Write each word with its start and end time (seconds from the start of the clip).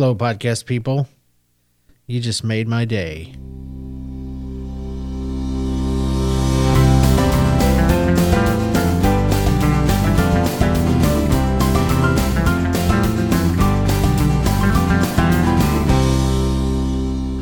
Hello, 0.00 0.14
podcast 0.14 0.64
people. 0.64 1.06
You 2.06 2.20
just 2.20 2.42
made 2.42 2.66
my 2.66 2.86
day. 2.86 3.34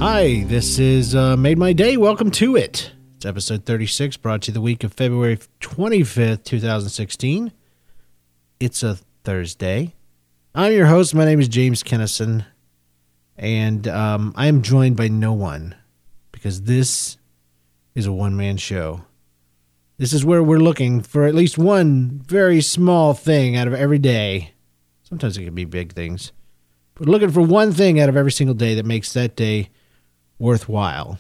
Hi, 0.01 0.43
this 0.49 0.81
is 0.81 1.15
uh, 1.15 1.37
Made 1.37 1.59
My 1.59 1.73
Day. 1.73 1.97
Welcome 1.97 2.33
to 2.33 2.57
it. 2.57 2.91
It's 3.15 3.25
episode 3.25 3.67
36, 3.67 4.17
brought 4.17 4.43
to 4.43 4.51
you 4.51 4.55
the 4.55 4.61
week 4.61 4.83
of 4.83 4.93
February 4.93 5.39
25th, 5.61 6.43
2016. 6.43 7.53
It's 8.59 8.83
a 8.83 8.99
Thursday. 9.23 9.95
I'm 10.55 10.73
your 10.73 10.87
host. 10.87 11.15
My 11.15 11.25
name 11.25 11.41
is 11.41 11.49
James 11.49 11.83
Kennison, 11.83 12.45
and 13.37 13.87
um, 13.87 14.33
I 14.35 14.47
am 14.47 14.63
joined 14.63 14.97
by 14.97 15.09
no 15.09 15.33
one 15.33 15.75
because 16.33 16.63
this 16.63 17.19
is 17.95 18.07
a 18.07 18.13
one 18.13 18.37
man 18.37 18.57
show. 18.57 19.05
This 19.99 20.13
is 20.13 20.25
where 20.25 20.43
we're 20.43 20.59
looking 20.59 21.03
for 21.03 21.25
at 21.25 21.35
least 21.35 21.59
one 21.59 22.23
very 22.27 22.61
small 22.61 23.15
thing 23.15 23.57
out 23.57 23.67
of 23.67 23.75
every 23.75 23.99
day. 23.99 24.53
Sometimes 25.03 25.37
it 25.37 25.45
can 25.45 25.55
be 25.55 25.65
big 25.65 25.93
things. 25.93 26.33
But 26.95 27.09
looking 27.09 27.31
for 27.31 27.43
one 27.43 27.73
thing 27.73 28.01
out 28.01 28.09
of 28.09 28.17
every 28.17 28.33
single 28.33 28.55
day 28.55 28.75
that 28.75 28.87
makes 28.87 29.13
that 29.13 29.37
day 29.37 29.69
worthwhile. 30.39 31.19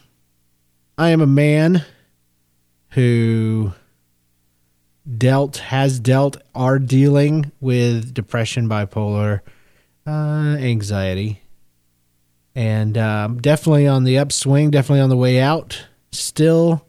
I 0.96 1.10
am 1.10 1.20
a 1.20 1.26
man 1.26 1.84
who 2.90 3.72
dealt, 5.16 5.58
has 5.58 6.00
dealt, 6.00 6.36
are 6.54 6.78
dealing 6.78 7.52
with 7.60 8.12
depression, 8.12 8.68
bipolar, 8.68 9.40
uh, 10.06 10.56
anxiety, 10.58 11.40
and 12.54 12.98
um, 12.98 13.40
definitely 13.40 13.86
on 13.86 14.04
the 14.04 14.18
upswing, 14.18 14.70
definitely 14.70 15.00
on 15.00 15.10
the 15.10 15.16
way 15.16 15.40
out. 15.40 15.86
Still 16.10 16.84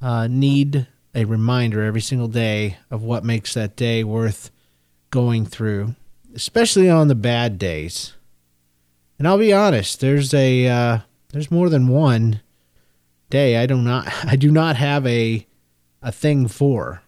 uh, 0.00 0.26
need 0.26 0.86
a 1.14 1.24
reminder 1.24 1.82
every 1.82 2.00
single 2.00 2.28
day 2.28 2.78
of 2.90 3.02
what 3.02 3.24
makes 3.24 3.54
that 3.54 3.76
day 3.76 4.04
worth 4.04 4.50
going 5.10 5.44
through, 5.46 5.94
especially 6.34 6.88
on 6.88 7.08
the 7.08 7.14
bad 7.14 7.58
days. 7.58 8.14
And 9.18 9.28
I'll 9.28 9.38
be 9.38 9.52
honest, 9.52 10.00
there's 10.00 10.32
a 10.32 10.66
uh, 10.66 10.98
there's 11.28 11.50
more 11.50 11.68
than 11.68 11.88
one 11.88 12.40
day 13.28 13.56
I 13.56 13.66
do 13.66 13.76
not 13.76 14.08
I 14.24 14.36
do 14.36 14.50
not 14.50 14.76
have 14.76 15.06
a 15.06 15.46
a 16.02 16.10
thing 16.10 16.48
for 16.48 17.02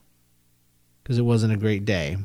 because 1.03 1.19
it 1.19 1.23
wasn't 1.23 1.53
a 1.53 1.59
great 1.59 1.85
day. 1.85 2.17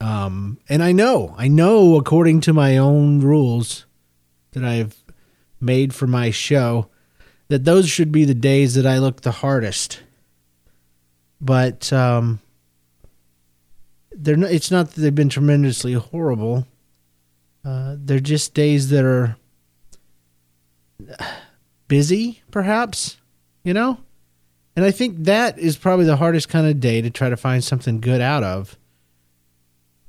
Um, 0.00 0.58
and 0.68 0.82
I 0.82 0.92
know, 0.92 1.34
I 1.36 1.48
know, 1.48 1.96
according 1.96 2.40
to 2.42 2.52
my 2.52 2.78
own 2.78 3.20
rules 3.20 3.84
that 4.52 4.64
I've 4.64 4.96
made 5.60 5.94
for 5.94 6.06
my 6.06 6.30
show, 6.30 6.88
that 7.48 7.64
those 7.64 7.88
should 7.88 8.10
be 8.10 8.24
the 8.24 8.34
days 8.34 8.74
that 8.74 8.86
I 8.86 8.98
look 8.98 9.20
the 9.20 9.30
hardest. 9.30 10.02
But 11.40 11.92
um, 11.92 12.40
they're 14.12 14.36
not, 14.36 14.50
it's 14.50 14.70
not 14.70 14.90
that 14.90 15.00
they've 15.00 15.14
been 15.14 15.28
tremendously 15.28 15.92
horrible. 15.92 16.66
Uh, 17.64 17.96
they're 17.98 18.20
just 18.20 18.54
days 18.54 18.88
that 18.90 19.04
are 19.04 19.36
busy, 21.88 22.42
perhaps, 22.50 23.18
you 23.64 23.74
know? 23.74 23.98
And 24.80 24.86
I 24.86 24.92
think 24.92 25.24
that 25.24 25.58
is 25.58 25.76
probably 25.76 26.06
the 26.06 26.16
hardest 26.16 26.48
kind 26.48 26.66
of 26.66 26.80
day 26.80 27.02
to 27.02 27.10
try 27.10 27.28
to 27.28 27.36
find 27.36 27.62
something 27.62 28.00
good 28.00 28.22
out 28.22 28.42
of. 28.42 28.78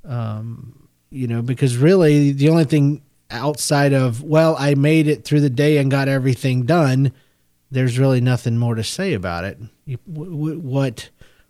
Um, 0.06 0.88
you 1.10 1.28
know, 1.28 1.42
because 1.42 1.76
really 1.76 2.32
the 2.32 2.48
only 2.48 2.64
thing 2.64 3.02
outside 3.30 3.92
of, 3.92 4.24
well, 4.24 4.56
I 4.58 4.76
made 4.76 5.10
it 5.10 5.26
through 5.26 5.42
the 5.42 5.50
day 5.50 5.76
and 5.76 5.92
got 5.92 6.08
everything 6.08 6.66
done, 6.66 7.12
there's 7.70 8.00
really 8.00 8.22
nothing 8.22 8.58
more 8.58 8.76
to 8.76 8.82
say 8.82 9.14
about 9.14 9.44
it. 9.44 9.60
You, 9.84 9.98
what 10.06 11.10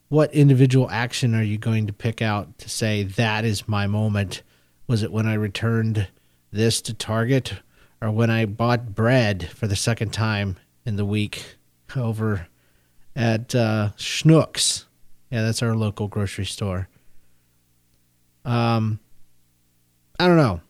what 0.09 0.34
individual 0.34 0.90
action 0.90 1.36
are 1.36 1.44
you 1.44 1.59
going 1.59 1.86
to 1.86 1.94
pick 1.94 2.24
out 2.24 2.58
to 2.58 2.70
say 2.70 3.03
that 3.03 3.46
is 3.46 3.68
my 3.68 3.86
moment? 3.86 4.42
Was 4.88 5.03
it 5.03 5.12
when 5.12 5.28
I 5.28 5.36
returned 5.36 6.08
this 6.52 6.82
to 6.82 6.96
Target 6.96 7.53
or 8.02 8.09
when 8.09 8.32
I 8.32 8.46
bought 8.46 8.96
bread 8.96 9.48
for 9.50 9.68
the 9.68 9.76
second 9.76 10.12
time 10.12 10.58
in 10.88 10.96
the 10.96 11.06
week 11.06 11.58
over 11.96 12.48
at 13.16 13.54
uh, 13.56 13.90
Schnucks. 13.98 14.86
Yeah, 15.30 15.44
that's 15.44 15.62
our 15.62 15.76
local 15.76 16.08
grocery 16.08 16.46
store. 16.46 16.88
Um, 18.44 19.00
I 20.20 20.28
don't 20.28 20.38
know. 20.38 20.62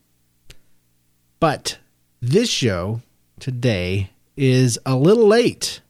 But 1.39 1.79
this 2.21 2.49
show 2.49 3.01
today 3.39 4.11
is 4.37 4.79
a 4.85 4.95
little 4.95 5.27
late. 5.27 5.81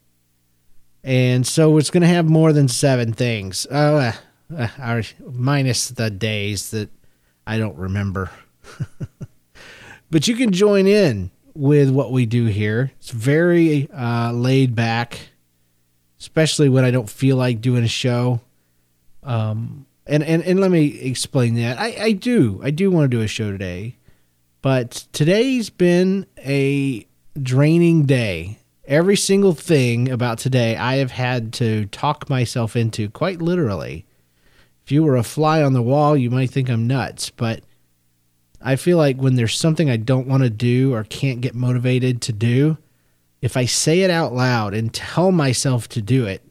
And 1.04 1.46
so 1.46 1.78
it's 1.78 1.90
going 1.90 2.02
to 2.02 2.08
have 2.08 2.30
more 2.30 2.54
than 2.54 2.68
seven 2.68 3.14
things. 3.14 3.66
Uh, 3.66 4.14
uh, 4.56 5.02
minus 5.20 5.90
the 5.90 6.10
days 6.10 6.72
that 6.72 6.90
I 7.46 7.58
don't 7.58 7.78
remember. 7.78 8.30
but 10.12 10.28
you 10.28 10.36
can 10.36 10.52
join 10.52 10.88
in 10.88 11.32
with 11.54 11.90
what 11.90 12.12
we 12.12 12.26
do 12.26 12.46
here. 12.46 12.92
It's 13.00 13.10
very 13.10 13.90
uh, 13.92 14.32
laid 14.32 14.76
back 14.76 15.31
especially 16.22 16.70
when 16.70 16.86
I 16.86 16.92
don't 16.92 17.10
feel 17.10 17.36
like 17.36 17.62
doing 17.62 17.84
a 17.84 17.88
show. 17.88 18.42
Um, 19.24 19.88
and, 20.06 20.22
and, 20.22 20.44
and 20.44 20.60
let 20.60 20.70
me 20.70 21.00
explain 21.00 21.56
that. 21.56 21.80
I, 21.80 21.96
I 22.00 22.12
do. 22.12 22.62
I 22.64 22.70
do 22.70 22.92
want 22.92 23.10
to 23.10 23.18
do 23.18 23.24
a 23.24 23.28
show 23.28 23.52
today. 23.52 23.96
But 24.62 25.08
today's 25.14 25.72
been 25.72 26.28
a 26.38 27.08
draining 27.42 28.06
day. 28.06 28.60
Every 28.86 29.18
single 29.18 29.54
thing 29.54 30.12
about 30.12 30.38
today 30.38 30.76
I 30.78 30.98
have 30.98 31.10
had 31.10 31.54
to 31.54 31.88
talk 31.88 32.30
myself 32.30 32.76
into, 32.76 33.10
quite 33.10 33.42
literally. 33.42 34.06
If 34.86 34.92
you 34.92 35.04
were 35.04 35.16
a 35.16 35.24
fly 35.24 35.64
on 35.64 35.74
the 35.74 35.82
wall, 35.82 36.16
you 36.16 36.30
might 36.30 36.52
think 36.52 36.70
I'm 36.70 36.86
nuts. 36.86 37.32
But 37.32 37.64
I 38.62 38.76
feel 38.76 38.98
like 38.98 39.18
when 39.18 39.38
there's 39.38 39.58
something 39.58 39.90
I 39.90 39.98
don't 39.98 40.28
want 40.28 40.44
to 40.44 40.52
do 40.52 40.94
or 40.94 41.04
can't 41.04 41.42
get 41.42 41.56
motivated 41.56 42.22
to 42.24 42.32
do, 42.32 42.78
if 43.42 43.58
I 43.58 43.66
say 43.66 44.02
it 44.02 44.12
out 44.12 44.34
loud 44.34 44.74
and 44.74 44.94
tell 44.94 45.32
myself 45.32 45.90
to 45.90 46.02
do 46.02 46.26
it, 46.26 46.44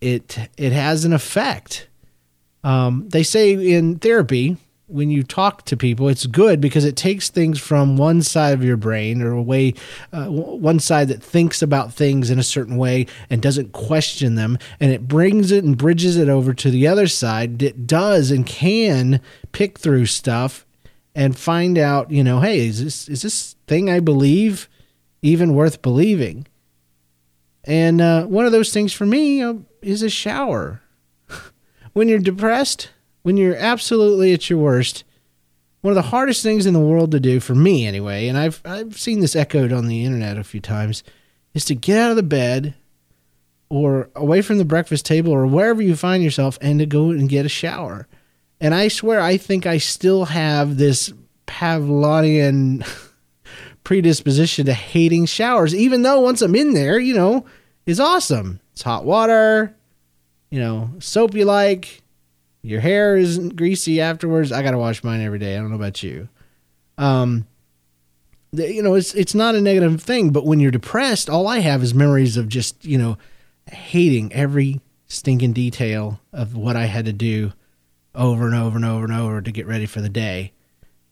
it 0.00 0.50
it 0.56 0.72
has 0.72 1.04
an 1.04 1.12
effect. 1.12 1.88
Um, 2.62 3.08
they 3.08 3.22
say 3.22 3.52
in 3.52 3.98
therapy, 3.98 4.58
when 4.86 5.10
you 5.10 5.22
talk 5.22 5.64
to 5.66 5.76
people, 5.76 6.08
it's 6.08 6.26
good 6.26 6.60
because 6.60 6.84
it 6.84 6.96
takes 6.96 7.30
things 7.30 7.58
from 7.58 7.96
one 7.96 8.22
side 8.22 8.52
of 8.54 8.64
your 8.64 8.76
brain 8.76 9.22
or 9.22 9.32
a 9.32 9.42
way, 9.42 9.74
uh, 10.12 10.26
one 10.26 10.80
side 10.80 11.08
that 11.08 11.22
thinks 11.22 11.62
about 11.62 11.94
things 11.94 12.28
in 12.28 12.38
a 12.38 12.42
certain 12.42 12.76
way 12.76 13.06
and 13.30 13.40
doesn't 13.40 13.72
question 13.72 14.34
them, 14.34 14.58
and 14.80 14.92
it 14.92 15.06
brings 15.06 15.52
it 15.52 15.64
and 15.64 15.78
bridges 15.78 16.16
it 16.16 16.28
over 16.28 16.52
to 16.52 16.70
the 16.70 16.86
other 16.86 17.06
side 17.06 17.60
that 17.60 17.86
does 17.86 18.30
and 18.30 18.46
can 18.46 19.20
pick 19.52 19.78
through 19.78 20.06
stuff 20.06 20.66
and 21.14 21.38
find 21.38 21.78
out, 21.78 22.10
you 22.10 22.24
know, 22.24 22.40
hey, 22.40 22.66
is 22.66 22.82
this 22.82 23.08
is 23.08 23.22
this 23.22 23.56
thing 23.66 23.88
I 23.88 24.00
believe 24.00 24.68
even 25.22 25.54
worth 25.54 25.82
believing. 25.82 26.46
And 27.64 28.00
uh, 28.00 28.24
one 28.24 28.46
of 28.46 28.52
those 28.52 28.72
things 28.72 28.92
for 28.92 29.06
me 29.06 29.42
uh, 29.42 29.54
is 29.82 30.02
a 30.02 30.10
shower. 30.10 30.82
when 31.92 32.08
you're 32.08 32.18
depressed, 32.18 32.90
when 33.22 33.36
you're 33.36 33.56
absolutely 33.56 34.32
at 34.32 34.48
your 34.48 34.58
worst, 34.58 35.04
one 35.82 35.92
of 35.92 35.96
the 35.96 36.10
hardest 36.10 36.42
things 36.42 36.66
in 36.66 36.74
the 36.74 36.80
world 36.80 37.10
to 37.12 37.20
do 37.20 37.40
for 37.40 37.54
me 37.54 37.86
anyway, 37.86 38.28
and 38.28 38.36
I've 38.36 38.60
I've 38.64 38.98
seen 38.98 39.20
this 39.20 39.36
echoed 39.36 39.72
on 39.72 39.86
the 39.86 40.04
internet 40.04 40.36
a 40.36 40.44
few 40.44 40.60
times, 40.60 41.02
is 41.54 41.64
to 41.66 41.74
get 41.74 41.98
out 41.98 42.10
of 42.10 42.16
the 42.16 42.22
bed 42.22 42.74
or 43.68 44.10
away 44.14 44.42
from 44.42 44.58
the 44.58 44.64
breakfast 44.64 45.06
table 45.06 45.32
or 45.32 45.46
wherever 45.46 45.80
you 45.80 45.96
find 45.96 46.22
yourself 46.22 46.58
and 46.60 46.80
to 46.80 46.86
go 46.86 47.10
and 47.10 47.28
get 47.28 47.46
a 47.46 47.48
shower. 47.50 48.06
And 48.60 48.74
I 48.74 48.88
swear 48.88 49.20
I 49.20 49.36
think 49.36 49.64
I 49.64 49.78
still 49.78 50.26
have 50.26 50.76
this 50.76 51.12
Pavlovian 51.46 52.84
predisposition 53.84 54.66
to 54.66 54.74
hating 54.74 55.26
showers, 55.26 55.74
even 55.74 56.02
though 56.02 56.20
once 56.20 56.42
I'm 56.42 56.54
in 56.54 56.74
there, 56.74 56.98
you 56.98 57.14
know, 57.14 57.44
is 57.86 58.00
awesome. 58.00 58.60
It's 58.72 58.82
hot 58.82 59.04
water, 59.04 59.74
you 60.50 60.60
know, 60.60 60.90
soap 60.98 61.34
you 61.34 61.44
like. 61.44 62.02
Your 62.62 62.80
hair 62.80 63.16
isn't 63.16 63.56
greasy 63.56 64.00
afterwards. 64.00 64.52
I 64.52 64.62
gotta 64.62 64.78
wash 64.78 65.02
mine 65.02 65.22
every 65.22 65.38
day. 65.38 65.56
I 65.56 65.60
don't 65.60 65.70
know 65.70 65.76
about 65.76 66.02
you. 66.02 66.28
Um, 66.98 67.46
the, 68.52 68.72
you 68.72 68.82
know, 68.82 68.94
it's 68.94 69.14
it's 69.14 69.34
not 69.34 69.54
a 69.54 69.60
negative 69.60 70.02
thing, 70.02 70.30
but 70.30 70.44
when 70.44 70.60
you're 70.60 70.70
depressed, 70.70 71.30
all 71.30 71.46
I 71.46 71.60
have 71.60 71.82
is 71.82 71.94
memories 71.94 72.36
of 72.36 72.48
just 72.48 72.84
you 72.84 72.98
know 72.98 73.16
hating 73.70 74.32
every 74.32 74.80
stinking 75.06 75.52
detail 75.52 76.20
of 76.32 76.54
what 76.56 76.76
I 76.76 76.84
had 76.84 77.06
to 77.06 77.12
do 77.12 77.52
over 78.14 78.46
and 78.46 78.54
over 78.54 78.76
and 78.76 78.84
over 78.84 79.04
and 79.04 79.14
over 79.14 79.40
to 79.40 79.52
get 79.52 79.66
ready 79.66 79.86
for 79.86 80.00
the 80.00 80.08
day. 80.08 80.52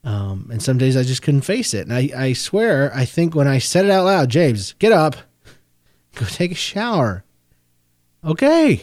Um, 0.09 0.49
and 0.51 0.63
some 0.63 0.79
days 0.79 0.97
I 0.97 1.03
just 1.03 1.21
couldn't 1.21 1.43
face 1.43 1.75
it. 1.75 1.87
And 1.87 1.93
I, 1.93 2.11
I 2.17 2.33
swear, 2.33 2.91
I 2.95 3.05
think 3.05 3.35
when 3.35 3.47
I 3.47 3.59
said 3.59 3.85
it 3.85 3.91
out 3.91 4.07
loud, 4.07 4.31
James, 4.31 4.73
get 4.79 4.91
up, 4.91 5.17
go 6.15 6.25
take 6.25 6.51
a 6.51 6.55
shower. 6.55 7.25
Okay. 8.25 8.83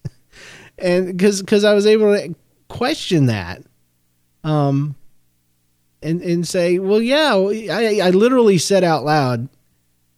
and 0.78 1.06
because 1.06 1.40
because 1.40 1.64
I 1.64 1.72
was 1.72 1.86
able 1.86 2.14
to 2.14 2.34
question 2.68 3.26
that. 3.26 3.62
Um, 4.42 4.96
and 6.02 6.20
and 6.20 6.46
say, 6.46 6.78
well, 6.78 7.00
yeah, 7.00 7.34
I 7.34 8.00
I 8.02 8.10
literally 8.10 8.58
said 8.58 8.84
out 8.84 9.02
loud, 9.02 9.48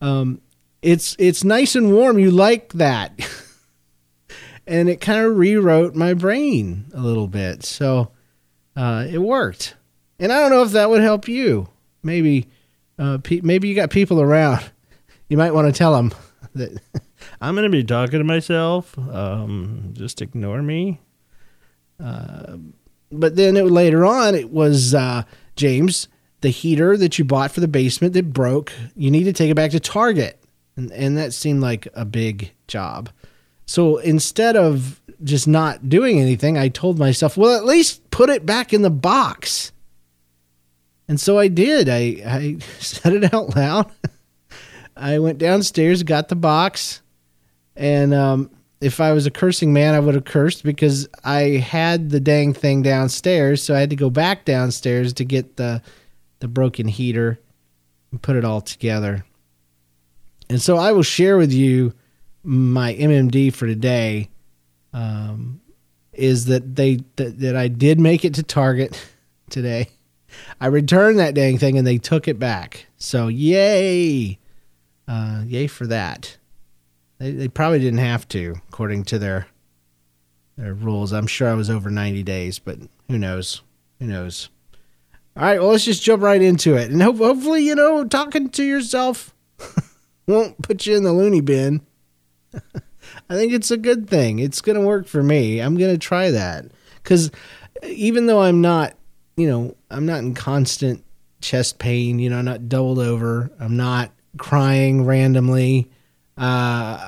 um, 0.00 0.40
it's 0.82 1.14
it's 1.20 1.44
nice 1.44 1.76
and 1.76 1.92
warm. 1.92 2.18
You 2.18 2.32
like 2.32 2.72
that, 2.72 3.12
and 4.66 4.88
it 4.88 5.00
kind 5.00 5.24
of 5.24 5.36
rewrote 5.36 5.94
my 5.94 6.14
brain 6.14 6.86
a 6.92 7.00
little 7.00 7.28
bit. 7.28 7.62
So 7.62 8.10
uh, 8.74 9.06
it 9.08 9.18
worked, 9.18 9.76
and 10.18 10.32
I 10.32 10.40
don't 10.40 10.50
know 10.50 10.62
if 10.62 10.72
that 10.72 10.90
would 10.90 11.02
help 11.02 11.28
you. 11.28 11.68
Maybe 12.02 12.48
uh, 12.98 13.18
pe- 13.22 13.40
maybe 13.42 13.68
you 13.68 13.74
got 13.74 13.90
people 13.90 14.20
around. 14.20 14.60
You 15.28 15.36
might 15.36 15.52
want 15.52 15.66
to 15.66 15.76
tell 15.76 15.92
them 15.92 16.14
that 16.54 16.80
I'm 17.40 17.56
going 17.56 17.64
to 17.64 17.68
be 17.68 17.82
talking 17.82 18.20
to 18.20 18.24
myself. 18.24 18.96
Um, 18.96 19.90
just 19.92 20.22
ignore 20.22 20.62
me. 20.62 21.00
Uh, 21.98 22.58
but 23.10 23.34
then 23.34 23.56
it, 23.56 23.64
later 23.64 24.04
on, 24.04 24.36
it 24.36 24.50
was 24.50 24.94
uh, 24.94 25.24
James, 25.56 26.06
the 26.42 26.50
heater 26.50 26.96
that 26.96 27.18
you 27.18 27.24
bought 27.24 27.50
for 27.50 27.58
the 27.58 27.66
basement 27.66 28.14
that 28.14 28.32
broke. 28.32 28.72
You 28.94 29.10
need 29.10 29.24
to 29.24 29.32
take 29.32 29.50
it 29.50 29.56
back 29.56 29.72
to 29.72 29.80
Target, 29.80 30.40
and 30.76 30.92
and 30.92 31.16
that 31.18 31.32
seemed 31.34 31.60
like 31.60 31.88
a 31.94 32.04
big 32.04 32.52
job. 32.68 33.10
So 33.66 33.96
instead 33.98 34.54
of 34.56 35.00
just 35.24 35.48
not 35.48 35.88
doing 35.88 36.20
anything, 36.20 36.56
I 36.56 36.68
told 36.68 36.98
myself, 36.98 37.36
well, 37.36 37.56
at 37.56 37.64
least 37.64 38.10
put 38.10 38.30
it 38.30 38.46
back 38.46 38.72
in 38.72 38.82
the 38.82 38.90
box. 38.90 39.72
And 41.08 41.20
so 41.20 41.38
I 41.38 41.48
did. 41.48 41.88
I, 41.88 42.22
I 42.26 42.56
said 42.78 43.12
it 43.12 43.32
out 43.32 43.54
loud. 43.56 43.90
I 44.96 45.18
went 45.18 45.38
downstairs, 45.38 46.02
got 46.02 46.28
the 46.28 46.36
box, 46.36 47.02
and 47.76 48.14
um, 48.14 48.50
if 48.80 49.00
I 49.00 49.12
was 49.12 49.26
a 49.26 49.30
cursing 49.30 49.72
man, 49.72 49.94
I 49.94 50.00
would 50.00 50.14
have 50.14 50.24
cursed 50.24 50.64
because 50.64 51.06
I 51.22 51.40
had 51.58 52.08
the 52.08 52.20
dang 52.20 52.54
thing 52.54 52.80
downstairs, 52.80 53.62
so 53.62 53.74
I 53.74 53.80
had 53.80 53.90
to 53.90 53.96
go 53.96 54.08
back 54.08 54.46
downstairs 54.46 55.12
to 55.14 55.24
get 55.24 55.56
the 55.56 55.82
the 56.38 56.48
broken 56.48 56.88
heater 56.88 57.38
and 58.10 58.20
put 58.20 58.36
it 58.36 58.44
all 58.44 58.60
together. 58.60 59.24
And 60.48 60.60
so 60.62 60.76
I 60.76 60.92
will 60.92 61.02
share 61.02 61.36
with 61.36 61.52
you 61.52 61.92
my 62.42 62.94
MMD 62.94 63.52
for 63.52 63.66
today. 63.66 64.30
Um, 64.92 65.60
is 66.12 66.46
that 66.46 66.76
they 66.76 67.00
that, 67.16 67.38
that 67.40 67.56
I 67.56 67.68
did 67.68 68.00
make 68.00 68.24
it 68.24 68.34
to 68.34 68.42
Target 68.42 69.00
today. 69.50 69.88
I 70.60 70.66
returned 70.66 71.18
that 71.18 71.34
dang 71.34 71.58
thing 71.58 71.78
and 71.78 71.86
they 71.86 71.98
took 71.98 72.28
it 72.28 72.38
back. 72.38 72.86
So 72.96 73.28
yay 73.28 74.38
uh, 75.08 75.42
yay 75.46 75.66
for 75.66 75.86
that. 75.86 76.36
They, 77.18 77.32
they 77.32 77.48
probably 77.48 77.78
didn't 77.78 78.00
have 78.00 78.28
to, 78.28 78.56
according 78.68 79.04
to 79.04 79.18
their 79.18 79.46
their 80.56 80.74
rules. 80.74 81.12
I'm 81.12 81.26
sure 81.26 81.48
I 81.48 81.54
was 81.54 81.68
over 81.68 81.90
90 81.90 82.22
days, 82.22 82.58
but 82.58 82.78
who 83.08 83.18
knows? 83.18 83.62
Who 84.00 84.06
knows? 84.06 84.48
All 85.36 85.42
right, 85.42 85.60
well, 85.60 85.68
let's 85.68 85.84
just 85.84 86.02
jump 86.02 86.22
right 86.22 86.40
into 86.40 86.76
it. 86.76 86.90
And 86.90 87.02
ho- 87.02 87.12
hopefully, 87.12 87.62
you 87.62 87.74
know, 87.74 88.04
talking 88.04 88.48
to 88.48 88.64
yourself 88.64 89.34
won't 90.26 90.62
put 90.62 90.86
you 90.86 90.96
in 90.96 91.02
the 91.02 91.12
loony 91.12 91.42
bin. 91.42 91.82
I 92.54 93.34
think 93.34 93.52
it's 93.52 93.70
a 93.70 93.76
good 93.76 94.08
thing. 94.08 94.38
It's 94.38 94.62
going 94.62 94.80
to 94.80 94.86
work 94.86 95.06
for 95.06 95.22
me. 95.22 95.60
I'm 95.60 95.76
going 95.76 95.92
to 95.92 95.98
try 95.98 96.30
that. 96.30 96.66
Because 97.02 97.30
even 97.82 98.26
though 98.26 98.40
I'm 98.40 98.62
not, 98.62 98.95
you 99.36 99.48
know, 99.48 99.76
I'm 99.90 100.06
not 100.06 100.20
in 100.20 100.34
constant 100.34 101.04
chest 101.40 101.78
pain, 101.78 102.18
you 102.18 102.30
know, 102.30 102.38
I'm 102.38 102.44
not 102.44 102.68
doubled 102.68 102.98
over, 102.98 103.50
I'm 103.60 103.76
not 103.76 104.10
crying 104.38 105.04
randomly. 105.04 105.90
Uh, 106.38 106.98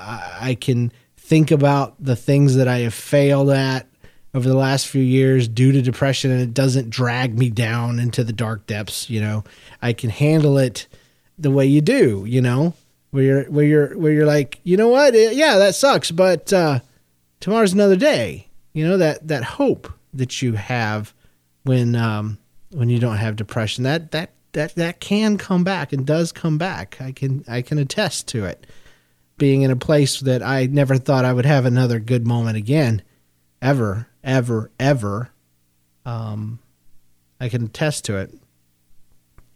I 0.41 0.57
can 0.59 0.93
think 1.17 1.51
about 1.51 2.03
the 2.03 2.17
things 2.17 2.55
that 2.57 2.69
I 2.69 2.79
have 2.79 2.95
failed 2.95 3.51
at 3.51 3.87
over 4.35 4.49
the 4.49 4.57
last 4.57 4.87
few 4.87 5.03
years 5.03 5.49
due 5.49 5.73
to 5.73 5.83
depression, 5.83 6.31
and 6.31 6.41
it 6.41 6.55
doesn't 6.55 6.91
drag 6.91 7.39
me 7.39 7.51
down 7.51 7.99
into 7.99 8.25
the 8.25 8.33
dark 8.33 8.67
depths. 8.67 9.11
You 9.11 9.21
know, 9.21 9.45
I 9.83 9.93
can 9.93 10.11
handle 10.11 10.59
it 10.59 10.87
the 11.39 11.51
way 11.51 11.67
you 11.67 11.81
do. 11.81 12.25
You 12.27 12.41
know, 12.41 12.75
where 13.11 13.25
you're 13.25 13.45
where 13.45 13.65
you're 13.65 13.99
where 13.99 14.13
you're 14.13 14.27
like, 14.27 14.61
you 14.65 14.77
know 14.77 14.89
what? 14.89 15.15
Yeah, 15.15 15.59
that 15.59 15.75
sucks, 15.75 16.11
but 16.11 16.53
uh, 16.53 16.81
tomorrow's 17.41 17.73
another 17.73 17.97
day. 17.97 18.49
You 18.73 18.87
know 18.87 18.97
that 18.97 19.29
that 19.29 19.45
hope 19.45 19.93
that 20.15 20.41
you 20.41 20.55
have 20.55 21.13
when 21.69 21.95
um, 21.95 22.39
when 22.71 22.89
you 22.89 22.99
don't 22.99 23.19
have 23.19 23.37
depression 23.37 23.85
that 23.85 24.11
that 24.13 24.33
that 24.53 24.75
that 24.77 25.01
can 25.01 25.37
come 25.37 25.63
back 25.63 25.93
and 25.93 26.07
does 26.07 26.33
come 26.33 26.59
back. 26.59 27.01
I 27.01 27.13
can 27.13 27.45
I 27.47 27.63
can 27.63 27.79
attest 27.79 28.27
to 28.29 28.47
it. 28.47 28.67
Being 29.37 29.63
in 29.63 29.71
a 29.71 29.77
place 29.77 30.19
that 30.21 30.43
I 30.43 30.67
never 30.67 30.97
thought 30.97 31.25
I 31.25 31.33
would 31.33 31.47
have 31.47 31.65
another 31.65 32.01
good 32.01 32.27
moment 32.27 32.57
again, 32.57 33.03
ever, 33.63 34.09
ever, 34.25 34.73
ever. 34.81 35.31
Um, 36.05 36.59
I 37.39 37.49
can 37.49 37.67
attest 37.67 38.07
to 38.07 38.17
it. 38.17 38.35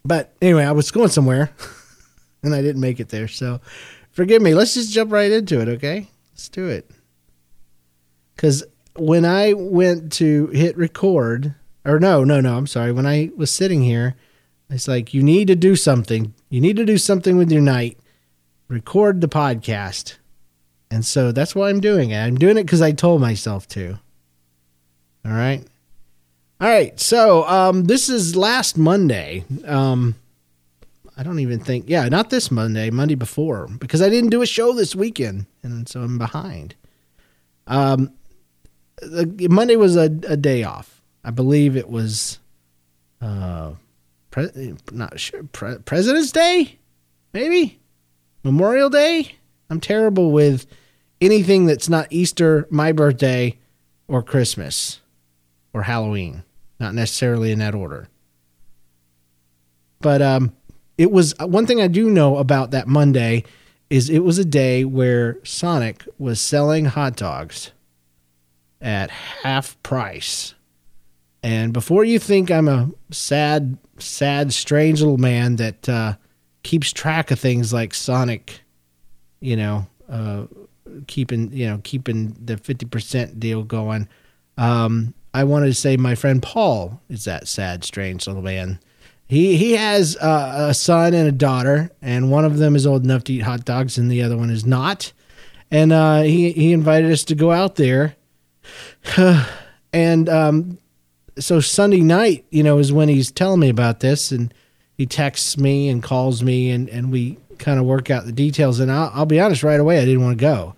But 0.04 0.34
anyway, 0.40 0.64
I 0.64 0.72
was 0.72 0.92
going 0.92 1.08
somewhere, 1.08 1.50
and 2.44 2.54
I 2.54 2.62
didn't 2.62 2.80
make 2.80 3.00
it 3.00 3.08
there. 3.08 3.26
So, 3.26 3.60
forgive 4.12 4.40
me. 4.40 4.54
Let's 4.54 4.74
just 4.74 4.92
jump 4.92 5.10
right 5.10 5.32
into 5.32 5.60
it, 5.60 5.68
okay? 5.68 6.08
Let's 6.32 6.48
do 6.48 6.68
it. 6.68 6.88
Because 8.36 8.62
when 8.94 9.24
I 9.24 9.54
went 9.54 10.12
to 10.14 10.46
hit 10.48 10.76
record, 10.76 11.56
or 11.84 11.98
no, 11.98 12.24
no, 12.24 12.40
no, 12.40 12.56
I'm 12.56 12.66
sorry. 12.66 12.92
When 12.92 13.06
I 13.06 13.30
was 13.36 13.50
sitting 13.50 13.82
here 13.82 14.16
it's 14.72 14.88
like 14.88 15.12
you 15.12 15.22
need 15.22 15.48
to 15.48 15.54
do 15.54 15.76
something. 15.76 16.32
You 16.48 16.60
need 16.60 16.76
to 16.76 16.84
do 16.84 16.96
something 16.96 17.36
with 17.36 17.52
your 17.52 17.60
night. 17.60 17.98
Record 18.68 19.20
the 19.20 19.28
podcast. 19.28 20.16
And 20.90 21.04
so 21.04 21.30
that's 21.30 21.54
why 21.54 21.68
I'm 21.68 21.80
doing 21.80 22.10
it. 22.10 22.18
I'm 22.18 22.36
doing 22.36 22.56
it 22.56 22.64
because 22.64 22.80
I 22.80 22.92
told 22.92 23.20
myself 23.20 23.68
to. 23.68 23.98
All 25.24 25.32
right. 25.32 25.62
All 26.60 26.68
right. 26.68 26.98
So 26.98 27.46
um, 27.46 27.84
this 27.84 28.08
is 28.08 28.34
last 28.34 28.78
Monday. 28.78 29.44
Um, 29.66 30.14
I 31.16 31.22
don't 31.22 31.40
even 31.40 31.60
think, 31.60 31.84
yeah, 31.88 32.08
not 32.08 32.30
this 32.30 32.50
Monday, 32.50 32.88
Monday 32.88 33.14
before, 33.14 33.68
because 33.78 34.00
I 34.00 34.08
didn't 34.08 34.30
do 34.30 34.40
a 34.40 34.46
show 34.46 34.72
this 34.72 34.94
weekend. 34.94 35.46
And 35.62 35.86
so 35.86 36.00
I'm 36.00 36.16
behind. 36.16 36.74
Um, 37.66 38.12
the, 38.96 39.48
Monday 39.50 39.76
was 39.76 39.96
a, 39.96 40.04
a 40.26 40.36
day 40.36 40.64
off. 40.64 40.91
I 41.24 41.30
believe 41.30 41.76
it 41.76 41.88
was 41.88 42.38
uh, 43.20 43.72
Pre- 44.32 44.74
not 44.90 45.20
sure. 45.20 45.44
Pre- 45.44 45.78
President's 45.78 46.32
Day, 46.32 46.78
maybe 47.34 47.80
Memorial 48.42 48.88
Day. 48.88 49.36
I'm 49.68 49.78
terrible 49.80 50.32
with 50.32 50.66
anything 51.20 51.66
that's 51.66 51.88
not 51.88 52.08
Easter, 52.10 52.66
my 52.70 52.92
birthday, 52.92 53.58
or 54.08 54.22
Christmas, 54.22 55.00
or 55.72 55.82
Halloween. 55.82 56.42
Not 56.80 56.94
necessarily 56.94 57.52
in 57.52 57.58
that 57.60 57.74
order. 57.74 58.08
But 60.00 60.20
um, 60.22 60.52
it 60.96 61.12
was 61.12 61.34
uh, 61.38 61.46
one 61.46 61.66
thing 61.66 61.80
I 61.80 61.86
do 61.86 62.10
know 62.10 62.38
about 62.38 62.70
that 62.72 62.88
Monday 62.88 63.44
is 63.90 64.08
it 64.08 64.20
was 64.20 64.38
a 64.38 64.44
day 64.44 64.84
where 64.84 65.38
Sonic 65.44 66.04
was 66.18 66.40
selling 66.40 66.86
hot 66.86 67.16
dogs 67.16 67.70
at 68.80 69.10
half 69.10 69.80
price. 69.82 70.54
And 71.42 71.72
before 71.72 72.04
you 72.04 72.18
think 72.18 72.50
I'm 72.50 72.68
a 72.68 72.90
sad 73.10 73.78
sad, 73.98 74.52
strange 74.52 75.00
little 75.00 75.18
man 75.18 75.56
that 75.56 75.88
uh, 75.88 76.14
keeps 76.62 76.92
track 76.92 77.30
of 77.30 77.38
things 77.38 77.72
like 77.72 77.94
Sonic, 77.94 78.60
you 79.40 79.56
know, 79.56 79.86
uh, 80.08 80.44
keeping 81.06 81.52
you 81.52 81.66
know 81.66 81.80
keeping 81.82 82.36
the 82.42 82.56
fifty 82.56 82.86
percent 82.86 83.40
deal 83.40 83.62
going. 83.62 84.08
Um, 84.56 85.14
I 85.34 85.44
wanted 85.44 85.66
to 85.66 85.74
say 85.74 85.96
my 85.96 86.14
friend 86.14 86.42
Paul 86.42 87.00
is 87.08 87.24
that 87.24 87.48
sad, 87.48 87.84
strange 87.84 88.26
little 88.26 88.42
man. 88.42 88.78
He 89.26 89.56
he 89.56 89.72
has 89.72 90.16
uh, 90.18 90.66
a 90.68 90.74
son 90.74 91.14
and 91.14 91.26
a 91.26 91.32
daughter, 91.32 91.90
and 92.02 92.30
one 92.30 92.44
of 92.44 92.58
them 92.58 92.76
is 92.76 92.86
old 92.86 93.02
enough 93.02 93.24
to 93.24 93.32
eat 93.32 93.40
hot 93.40 93.64
dogs, 93.64 93.96
and 93.98 94.10
the 94.10 94.22
other 94.22 94.36
one 94.36 94.50
is 94.50 94.66
not. 94.66 95.12
And 95.70 95.92
uh, 95.92 96.22
he 96.22 96.52
he 96.52 96.72
invited 96.72 97.10
us 97.10 97.24
to 97.24 97.34
go 97.34 97.50
out 97.50 97.76
there, 97.76 98.14
and 99.92 100.28
um, 100.28 100.78
so 101.38 101.60
Sunday 101.60 102.00
night, 102.00 102.44
you 102.50 102.62
know, 102.62 102.78
is 102.78 102.92
when 102.92 103.08
he's 103.08 103.30
telling 103.30 103.60
me 103.60 103.68
about 103.68 104.00
this, 104.00 104.32
and 104.32 104.52
he 104.96 105.06
texts 105.06 105.56
me 105.56 105.88
and 105.88 106.02
calls 106.02 106.42
me, 106.42 106.70
and 106.70 106.88
and 106.88 107.10
we 107.10 107.38
kind 107.58 107.78
of 107.78 107.86
work 107.86 108.10
out 108.10 108.24
the 108.26 108.32
details. 108.32 108.80
And 108.80 108.90
I'll, 108.90 109.10
I'll 109.14 109.26
be 109.26 109.40
honest, 109.40 109.62
right 109.62 109.80
away, 109.80 109.98
I 109.98 110.04
didn't 110.04 110.22
want 110.22 110.38
to 110.38 110.42
go. 110.42 110.74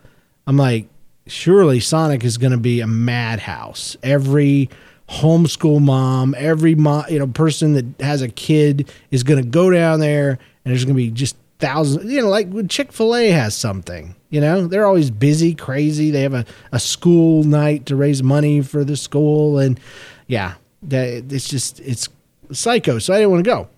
I'm 0.46 0.56
like, 0.56 0.86
surely 1.26 1.80
Sonic 1.80 2.24
is 2.24 2.38
going 2.38 2.52
to 2.52 2.58
be 2.58 2.80
a 2.80 2.86
madhouse. 2.86 3.96
Every 4.02 4.68
homeschool 5.08 5.80
mom, 5.80 6.34
every 6.36 6.74
mom, 6.74 7.04
you 7.08 7.18
know, 7.18 7.26
person 7.26 7.74
that 7.74 8.04
has 8.04 8.22
a 8.22 8.28
kid 8.28 8.90
is 9.10 9.22
going 9.22 9.42
to 9.42 9.48
go 9.48 9.70
down 9.70 10.00
there, 10.00 10.30
and 10.30 10.72
there's 10.72 10.84
going 10.84 10.94
to 10.94 11.02
be 11.02 11.10
just 11.10 11.36
thousands. 11.58 12.10
You 12.10 12.22
know, 12.22 12.28
like 12.28 12.68
Chick 12.68 12.92
Fil 12.92 13.16
A 13.16 13.28
has 13.30 13.56
something. 13.56 14.14
You 14.30 14.40
know, 14.40 14.66
they're 14.66 14.86
always 14.86 15.10
busy, 15.10 15.54
crazy. 15.54 16.10
They 16.10 16.22
have 16.22 16.34
a, 16.34 16.44
a 16.72 16.80
school 16.80 17.44
night 17.44 17.86
to 17.86 17.96
raise 17.96 18.22
money 18.22 18.62
for 18.62 18.84
the 18.84 18.96
school, 18.96 19.58
and 19.58 19.78
yeah, 20.26 20.54
that 20.84 21.32
it's 21.32 21.48
just 21.48 21.80
it's 21.80 22.08
psycho. 22.52 22.98
So 22.98 23.14
I 23.14 23.18
didn't 23.18 23.30
want 23.30 23.44
to 23.44 23.50
go. 23.50 23.68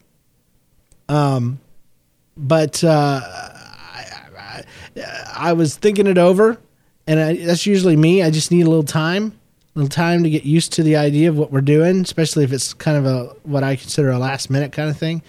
Um, 1.08 1.60
but 2.36 2.82
uh, 2.82 3.20
I, 3.22 4.22
I, 4.38 4.64
I 5.34 5.52
was 5.52 5.76
thinking 5.76 6.06
it 6.06 6.18
over, 6.18 6.58
and 7.06 7.20
I, 7.20 7.36
that's 7.36 7.66
usually 7.66 7.96
me. 7.96 8.22
I 8.22 8.30
just 8.30 8.50
need 8.50 8.66
a 8.66 8.70
little 8.70 8.82
time. 8.84 9.38
A 9.74 9.78
little 9.80 9.88
time 9.90 10.22
to 10.22 10.30
get 10.30 10.44
used 10.44 10.72
to 10.74 10.82
the 10.82 10.96
idea 10.96 11.28
of 11.28 11.36
what 11.36 11.52
we're 11.52 11.60
doing, 11.60 12.00
especially 12.00 12.44
if 12.44 12.52
it's 12.52 12.72
kind 12.72 12.96
of 12.96 13.04
a 13.06 13.24
what 13.42 13.62
I 13.62 13.76
consider 13.76 14.10
a 14.10 14.18
last 14.18 14.50
minute 14.50 14.72
kind 14.72 14.88
of 14.88 14.96
thing. 14.96 15.22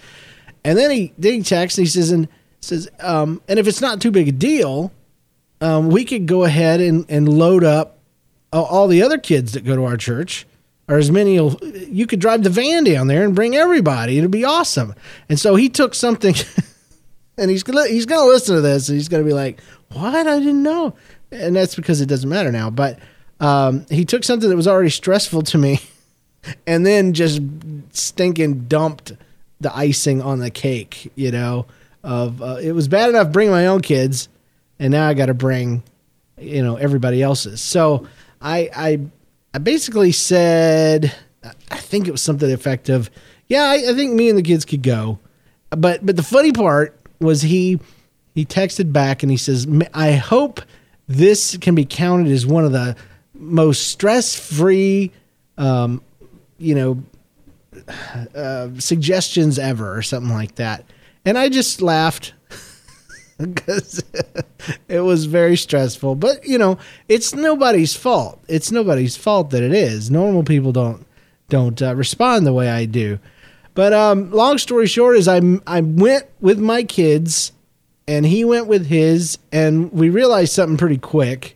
And 0.63 0.77
then 0.77 0.89
he 0.91 1.13
then 1.17 1.33
he 1.33 1.41
texts 1.43 1.77
and 1.77 1.85
he 1.85 1.91
says 1.91 2.11
and 2.11 2.27
says 2.61 2.89
um, 2.99 3.41
and 3.47 3.59
if 3.59 3.67
it's 3.67 3.81
not 3.81 4.01
too 4.01 4.11
big 4.11 4.29
a 4.29 4.31
deal, 4.31 4.91
um, 5.59 5.89
we 5.89 6.05
could 6.05 6.27
go 6.27 6.45
ahead 6.45 6.79
and 6.79 7.05
and 7.09 7.27
load 7.27 7.63
up 7.63 7.97
all 8.53 8.87
the 8.87 9.03
other 9.03 9.17
kids 9.17 9.51
that 9.51 9.65
go 9.65 9.75
to 9.75 9.83
our 9.83 9.97
church 9.97 10.47
or 10.87 10.97
as 10.97 11.11
many 11.11 11.35
you 11.35 12.07
could 12.07 12.19
drive 12.19 12.43
the 12.43 12.49
van 12.49 12.83
down 12.83 13.07
there 13.07 13.23
and 13.23 13.35
bring 13.35 13.55
everybody. 13.55 14.17
It'd 14.17 14.31
be 14.31 14.45
awesome. 14.45 14.95
And 15.29 15.39
so 15.39 15.55
he 15.55 15.69
took 15.69 15.93
something 15.93 16.35
and 17.37 17.51
he's 17.51 17.63
gonna 17.63 17.87
he's 17.87 18.05
gonna 18.05 18.27
listen 18.27 18.55
to 18.55 18.61
this 18.61 18.89
and 18.89 18.97
he's 18.97 19.09
gonna 19.09 19.23
be 19.23 19.33
like 19.33 19.61
what? 19.91 20.27
I 20.27 20.39
didn't 20.39 20.63
know. 20.63 20.95
And 21.31 21.55
that's 21.55 21.75
because 21.75 22.01
it 22.01 22.07
doesn't 22.07 22.29
matter 22.29 22.51
now 22.51 22.69
but 22.69 22.99
um, 23.39 23.85
he 23.89 24.03
took 24.03 24.23
something 24.23 24.49
that 24.49 24.55
was 24.55 24.67
already 24.67 24.89
stressful 24.89 25.43
to 25.43 25.57
me 25.57 25.79
and 26.67 26.85
then 26.85 27.13
just 27.13 27.41
stinking 27.91 28.67
dumped 28.67 29.11
the 29.59 29.75
icing 29.75 30.21
on 30.21 30.39
the 30.39 30.49
cake 30.49 31.11
you 31.15 31.31
know 31.31 31.65
of 32.03 32.41
uh, 32.41 32.57
it 32.61 32.71
was 32.71 32.87
bad 32.87 33.09
enough 33.09 33.31
bringing 33.31 33.51
my 33.51 33.67
own 33.67 33.81
kids 33.81 34.29
and 34.79 34.91
now 34.91 35.07
i 35.07 35.13
gotta 35.13 35.33
bring 35.33 35.83
you 36.39 36.61
know 36.61 36.75
everybody 36.75 37.21
else's. 37.21 37.61
So 37.61 38.07
I 38.41 38.69
I 38.75 38.99
I 39.57 39.59
basically 39.59 40.11
said 40.11 41.11
I 41.71 41.77
think 41.77 42.07
it 42.07 42.11
was 42.11 42.21
something 42.21 42.47
effective. 42.47 43.09
Yeah, 43.47 43.63
I, 43.63 43.89
I 43.89 43.95
think 43.95 44.13
me 44.13 44.29
and 44.29 44.37
the 44.37 44.43
kids 44.43 44.65
could 44.65 44.83
go. 44.83 45.17
But 45.71 46.05
but 46.05 46.15
the 46.15 46.21
funny 46.21 46.51
part 46.51 46.95
was 47.19 47.41
he 47.41 47.79
he 48.35 48.45
texted 48.45 48.93
back 48.93 49.23
and 49.23 49.31
he 49.31 49.37
says, 49.37 49.65
"I 49.95 50.11
hope 50.11 50.61
this 51.07 51.57
can 51.57 51.73
be 51.73 51.85
counted 51.85 52.31
as 52.31 52.45
one 52.45 52.65
of 52.65 52.71
the 52.71 52.95
most 53.33 53.87
stress-free, 53.87 55.11
um, 55.57 56.03
you 56.59 56.75
know, 56.75 57.03
uh, 58.35 58.69
suggestions 58.77 59.57
ever, 59.57 59.97
or 59.97 60.03
something 60.03 60.35
like 60.35 60.53
that." 60.57 60.85
And 61.25 61.35
I 61.35 61.49
just 61.49 61.81
laughed 61.81 62.35
because 63.53 64.03
it 64.87 65.01
was 65.01 65.25
very 65.25 65.55
stressful. 65.55 66.15
But 66.15 66.45
you 66.45 66.57
know, 66.57 66.77
it's 67.07 67.35
nobody's 67.35 67.95
fault. 67.95 68.43
It's 68.47 68.71
nobody's 68.71 69.15
fault 69.15 69.51
that 69.51 69.63
it 69.63 69.73
is. 69.73 70.09
Normal 70.09 70.43
people 70.43 70.71
don't 70.71 71.05
don't 71.49 71.81
uh, 71.81 71.95
respond 71.95 72.45
the 72.45 72.53
way 72.53 72.69
I 72.69 72.85
do. 72.85 73.19
But 73.75 73.93
um, 73.93 74.31
long 74.31 74.57
story 74.57 74.87
short 74.87 75.17
is 75.17 75.27
I 75.27 75.41
I 75.67 75.81
went 75.81 76.25
with 76.39 76.59
my 76.59 76.83
kids, 76.83 77.51
and 78.07 78.25
he 78.25 78.43
went 78.43 78.65
with 78.65 78.87
his, 78.87 79.37
and 79.51 79.91
we 79.91 80.09
realized 80.09 80.53
something 80.53 80.77
pretty 80.77 80.97
quick. 80.97 81.53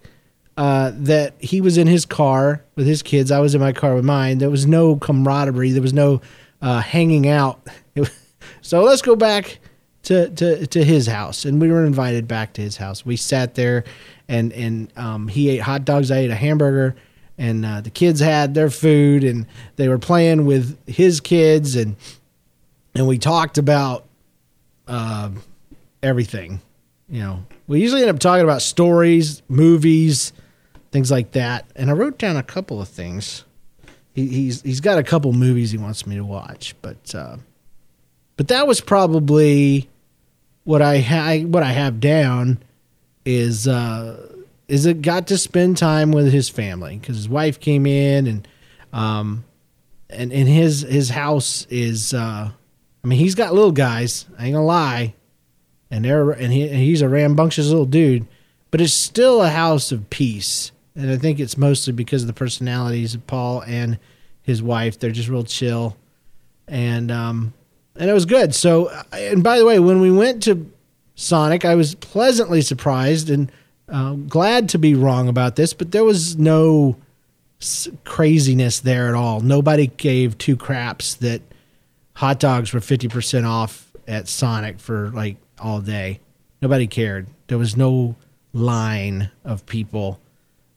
Uh, 0.58 0.92
that 0.94 1.34
he 1.40 1.62
was 1.62 1.78
in 1.78 1.88
his 1.88 2.06
car 2.06 2.62
with 2.76 2.86
his 2.86 3.02
kids. 3.02 3.32
I 3.32 3.40
was 3.40 3.56
in 3.56 3.62
my 3.62 3.72
car 3.72 3.96
with 3.96 4.04
mine. 4.04 4.38
There 4.38 4.50
was 4.50 4.68
no 4.68 4.98
camaraderie. 4.98 5.72
There 5.72 5.82
was 5.82 5.94
no 5.94 6.22
uh, 6.62 6.82
hanging 6.82 7.28
out. 7.28 7.66
so 8.62 8.84
let's 8.84 9.02
go 9.02 9.16
back 9.16 9.61
to, 10.04 10.30
to, 10.30 10.68
to 10.68 10.84
his 10.84 11.08
house, 11.08 11.46
and 11.46 11.62
we 11.62 11.70
were 11.70 11.86
invited 11.86 12.28
back 12.28 12.54
to 12.54 12.62
his 12.62 12.78
house. 12.78 13.06
We 13.06 13.18
sat 13.18 13.56
there, 13.56 13.84
and 14.28 14.52
and 14.54 14.92
um, 14.98 15.28
he 15.28 15.50
ate 15.50 15.62
hot 15.62 15.86
dogs. 15.86 16.10
I 16.12 16.20
ate 16.20 16.32
a 16.32 16.36
hamburger, 16.36 16.96
and 17.38 17.66
uh, 17.66 17.82
the 17.82 17.90
kids 17.92 18.20
had 18.20 18.54
their 18.54 18.70
food, 18.70 19.24
and 19.24 19.46
they 19.76 19.88
were 19.88 20.00
playing 20.00 20.46
with 20.46 20.78
his 20.88 21.20
kids, 21.20 21.76
and 21.76 21.96
and 22.96 23.08
we 23.08 23.20
talked 23.20 23.58
about 23.58 24.06
uh, 24.88 25.30
everything. 26.02 26.62
You 27.08 27.22
know, 27.22 27.46
we 27.68 27.82
usually 27.82 28.02
end 28.02 28.10
up 28.10 28.20
talking 28.20 28.44
about 28.44 28.62
stories, 28.62 29.44
movies, 29.50 30.34
things 30.92 31.12
like 31.12 31.32
that. 31.34 31.66
And 31.76 31.90
I 31.90 31.94
wrote 31.94 32.18
down 32.18 32.38
a 32.38 32.44
couple 32.44 32.82
of 32.82 32.88
things. 32.88 33.44
He, 34.14 34.28
he's 34.28 34.62
he's 34.64 34.82
got 34.82 34.98
a 34.98 35.04
couple 35.04 35.32
movies 35.34 35.72
he 35.72 35.78
wants 35.78 36.08
me 36.08 36.16
to 36.16 36.26
watch, 36.26 36.74
but. 36.82 37.14
Uh, 37.14 37.38
but 38.42 38.48
that 38.48 38.66
was 38.66 38.82
probably 38.82 39.88
what 40.64 40.82
I 40.82 41.00
ha- 41.00 41.44
what 41.46 41.64
I 41.64 41.72
have 41.72 42.00
down 42.00 42.60
is 43.26 43.68
uh, 43.68 44.32
is 44.72 44.86
it 44.86 45.02
got 45.02 45.28
to 45.28 45.38
spend 45.38 45.78
time 45.78 46.12
with 46.12 46.32
his 46.32 46.48
family 46.48 46.98
because 46.98 47.18
his 47.18 47.30
wife 47.30 47.60
came 47.60 47.86
in 47.86 48.26
and 48.26 48.48
um 48.94 49.44
and 50.10 50.32
and 50.32 50.48
his 50.48 50.82
his 50.82 51.10
house 51.10 51.68
is 51.70 52.14
uh 52.14 52.50
I 53.04 53.08
mean 53.08 53.20
he's 53.20 53.36
got 53.36 53.54
little 53.54 53.74
guys 53.74 54.26
I 54.40 54.46
ain't 54.46 54.54
gonna 54.54 54.66
lie 54.66 55.14
and 55.90 56.06
they're 56.06 56.32
and, 56.32 56.54
he, 56.54 56.68
and 56.68 56.78
he's 56.78 57.02
a 57.02 57.10
rambunctious 57.10 57.68
little 57.68 57.86
dude 57.86 58.26
but 58.72 58.80
it's 58.80 58.94
still 58.94 59.42
a 59.42 59.50
house 59.50 59.92
of 59.92 60.10
peace 60.10 60.72
and 60.96 61.12
I 61.12 61.18
think 61.18 61.40
it's 61.40 61.58
mostly 61.58 61.92
because 61.94 62.24
of 62.24 62.28
the 62.28 62.34
personalities 62.34 63.14
of 63.14 63.28
Paul 63.28 63.64
and 63.64 64.00
his 64.42 64.64
wife 64.64 65.00
they're 65.00 65.12
just 65.12 65.30
real 65.30 65.44
chill 65.44 65.98
and 66.68 67.12
um 67.12 67.54
and 68.02 68.10
it 68.10 68.14
was 68.14 68.26
good. 68.26 68.56
So, 68.56 68.90
and 69.14 69.44
by 69.44 69.60
the 69.60 69.66
way, 69.66 69.78
when 69.78 70.02
we 70.02 70.10
went 70.10 70.42
to 70.44 70.72
Sonic, 71.14 71.64
I 71.64 71.76
was 71.76 71.94
pleasantly 71.94 72.62
surprised 72.62 73.30
and 73.30 73.52
uh, 73.88 74.14
glad 74.14 74.70
to 74.70 74.80
be 74.80 74.96
wrong 74.96 75.30
about 75.30 75.56
this, 75.56 75.72
but 75.74 75.92
there 75.92 76.04
was 76.04 76.36
no 76.36 76.98
craziness 78.04 78.80
there 78.80 79.08
at 79.08 79.14
all. 79.14 79.42
Nobody 79.42 79.86
gave 79.86 80.36
two 80.40 80.58
craps 80.58 81.14
that 81.16 81.44
hot 82.16 82.40
dogs 82.40 82.74
were 82.74 82.80
50% 82.80 83.48
off 83.48 83.92
at 84.08 84.28
Sonic 84.28 84.80
for 84.80 85.12
like 85.12 85.38
all 85.60 85.80
day. 85.80 86.22
Nobody 86.60 86.88
cared. 86.88 87.28
There 87.48 87.60
was 87.60 87.78
no 87.78 88.16
line 88.52 89.30
of 89.46 89.68
people. 89.68 90.20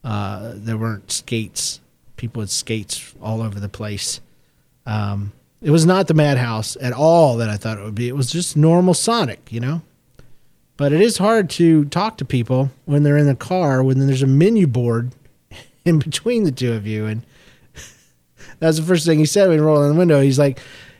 Uh, 0.03 0.51
there 0.53 0.77
weren't 0.77 1.11
skates, 1.11 1.81
people 2.17 2.41
with 2.41 2.51
skates 2.51 3.15
all 3.19 3.41
over 3.41 3.59
the 3.59 3.67
place. 3.67 4.21
Um, 4.85 5.31
it 5.65 5.71
was 5.71 5.83
not 5.83 6.07
the 6.07 6.13
madhouse 6.13 6.77
at 6.79 6.93
all 6.93 7.37
that 7.37 7.49
I 7.49 7.57
thought 7.57 7.79
it 7.79 7.83
would 7.83 7.95
be. 7.95 8.07
It 8.07 8.15
was 8.15 8.31
just 8.31 8.55
normal 8.55 8.93
Sonic, 8.93 9.51
you 9.51 9.59
know? 9.59 9.81
But 10.77 10.93
it 10.93 11.01
is 11.01 11.17
hard 11.17 11.49
to 11.51 11.85
talk 11.85 12.19
to 12.19 12.25
people 12.25 12.69
when 12.85 13.01
they're 13.01 13.17
in 13.17 13.25
the 13.25 13.33
car 13.33 13.81
when 13.81 14.05
there's 14.05 14.21
a 14.21 14.27
menu 14.27 14.67
board 14.67 15.15
in 15.85 15.97
between 15.97 16.43
the 16.43 16.51
two 16.51 16.73
of 16.73 16.85
you. 16.85 17.07
And 17.07 17.25
that's 18.59 18.77
the 18.77 18.83
first 18.83 19.07
thing 19.07 19.17
he 19.17 19.25
said 19.25 19.47
when 19.47 19.57
he 19.57 19.59
rolled 19.59 19.85
in 19.85 19.93
the 19.93 19.97
window. 19.97 20.21
He's 20.21 20.37
like, 20.37 20.59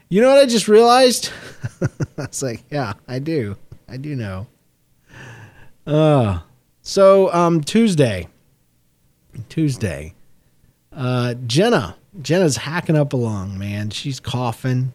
You 0.10 0.20
know 0.22 0.30
what 0.30 0.40
I 0.40 0.48
just 0.48 0.68
realized? 0.68 1.30
I 2.18 2.26
was 2.26 2.42
like, 2.42 2.64
Yeah, 2.72 2.94
I 3.08 3.20
do. 3.20 3.58
I 3.88 3.98
do 3.98 4.16
know. 4.16 4.48
Uh, 5.86 6.40
so 6.82 7.32
um, 7.32 7.62
Tuesday. 7.62 8.30
Tuesday. 9.48 10.16
Uh, 10.92 11.36
Jenna 11.46 11.98
Jenna's 12.22 12.58
hacking 12.58 12.96
up 12.96 13.14
along, 13.14 13.58
man. 13.58 13.90
She's 13.90 14.20
coughing. 14.20 14.94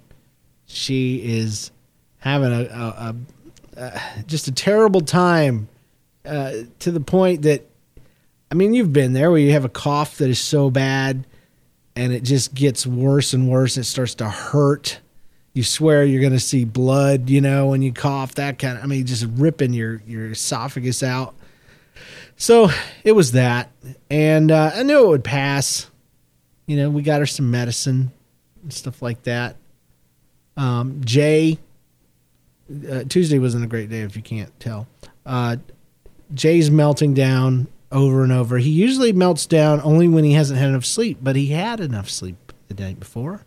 She 0.67 1.17
is 1.39 1.71
having 2.19 2.53
a, 2.53 2.65
a, 2.65 3.15
a, 3.77 3.83
a 3.83 4.01
just 4.27 4.49
a 4.49 4.53
terrible 4.53 5.01
time 5.01 5.69
uh, 6.25 6.53
to 6.81 6.91
the 6.91 7.01
point 7.01 7.43
that, 7.43 7.67
I 8.51 8.55
mean, 8.55 8.75
you've 8.75 8.93
been 8.93 9.13
there 9.13 9.31
where 9.31 9.41
you 9.41 9.53
have 9.53 9.65
a 9.65 9.71
cough 9.71 10.19
that 10.19 10.29
is 10.29 10.41
so 10.41 10.71
bad 10.71 11.27
and 11.97 12.13
it 12.13 12.23
just 12.23 12.55
gets 12.55 12.87
worse 12.87 13.33
and 13.33 13.49
worse. 13.49 13.77
And 13.77 13.85
It 13.85 13.89
starts 13.89 14.15
to 14.17 14.29
hurt. 14.29 15.01
You 15.53 15.65
swear 15.65 16.05
you're 16.05 16.21
going 16.21 16.33
to 16.33 16.41
see 16.41 16.65
blood, 16.65 17.29
you 17.29 17.41
know, 17.41 17.67
when 17.67 17.83
you 17.83 17.93
cough. 17.93 18.37
That 18.37 18.59
kind 18.59 18.79
of, 18.79 18.85
I 18.85 18.87
mean, 18.87 19.05
just 19.05 19.27
ripping 19.33 19.73
your 19.73 20.01
your 20.07 20.31
esophagus 20.31 21.03
out. 21.03 21.35
So 22.37 22.71
it 23.05 23.13
was 23.13 23.33
that, 23.33 23.71
and 24.09 24.51
uh, 24.51 24.71
I 24.75 24.85
knew 24.85 25.05
it 25.05 25.09
would 25.09 25.25
pass 25.25 25.90
you 26.71 26.77
know, 26.77 26.89
we 26.89 27.03
got 27.03 27.19
her 27.19 27.27
some 27.27 27.51
medicine 27.51 28.13
and 28.63 28.73
stuff 28.73 29.03
like 29.03 29.25
that. 29.25 29.57
Um, 30.57 31.01
Jay, 31.05 31.59
uh, 32.89 33.03
Tuesday 33.09 33.41
wasn't 33.41 33.65
a 33.65 33.67
great 33.67 33.91
day 33.91 34.03
if 34.03 34.15
you 34.15 34.23
can't 34.23 34.53
tell. 34.61 34.87
Uh, 35.27 35.57
Jay's 36.33 36.71
melting 36.71 37.13
down 37.13 37.67
over 37.91 38.23
and 38.23 38.31
over. 38.31 38.59
He 38.59 38.71
usually 38.71 39.13
melts 39.13 39.47
down 39.47 39.81
only 39.83 40.07
when 40.07 40.23
he 40.23 40.35
hasn't 40.35 40.61
had 40.61 40.69
enough 40.69 40.85
sleep, 40.85 41.19
but 41.21 41.35
he 41.35 41.49
had 41.49 41.81
enough 41.81 42.09
sleep 42.09 42.53
the 42.69 42.81
night 42.81 43.01
before. 43.01 43.45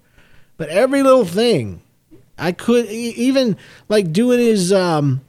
But 0.57 0.67
every 0.67 1.01
little 1.01 1.23
thing, 1.23 1.81
I 2.37 2.51
could 2.51 2.87
even 2.87 3.55
like 3.87 4.11
doing 4.11 4.39
his 4.39 4.73
um 4.73 5.21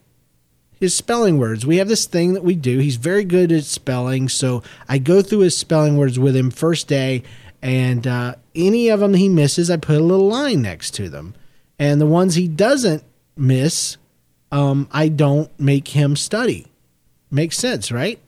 his 0.80 0.96
spelling 0.96 1.38
words. 1.38 1.64
We 1.64 1.76
have 1.76 1.86
this 1.86 2.06
thing 2.06 2.34
that 2.34 2.42
we 2.42 2.56
do. 2.56 2.78
He's 2.80 2.96
very 2.96 3.24
good 3.24 3.52
at 3.52 3.62
spelling, 3.62 4.28
so 4.28 4.64
I 4.88 4.98
go 4.98 5.22
through 5.22 5.40
his 5.40 5.56
spelling 5.56 5.96
words 5.96 6.18
with 6.18 6.34
him 6.34 6.50
first 6.50 6.88
day 6.88 7.22
and 7.64 8.06
uh, 8.06 8.34
any 8.54 8.90
of 8.90 9.00
them 9.00 9.14
he 9.14 9.30
misses, 9.30 9.70
I 9.70 9.78
put 9.78 9.96
a 9.96 10.04
little 10.04 10.28
line 10.28 10.60
next 10.60 10.90
to 10.96 11.08
them. 11.08 11.34
And 11.78 11.98
the 11.98 12.06
ones 12.06 12.34
he 12.34 12.46
doesn't 12.46 13.02
miss, 13.38 13.96
um, 14.52 14.86
I 14.92 15.08
don't 15.08 15.50
make 15.58 15.88
him 15.88 16.14
study. 16.14 16.66
Makes 17.30 17.56
sense, 17.56 17.90
right? 17.90 18.20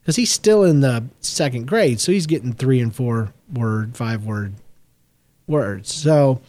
Because 0.00 0.14
he's 0.14 0.30
still 0.30 0.62
in 0.62 0.80
the 0.80 1.04
second 1.18 1.66
grade, 1.66 1.98
so 1.98 2.12
he's 2.12 2.28
getting 2.28 2.52
three 2.52 2.80
and 2.80 2.94
four 2.94 3.34
word, 3.52 3.96
five 3.96 4.24
word 4.24 4.54
words. 5.48 5.92
So, 5.92 6.40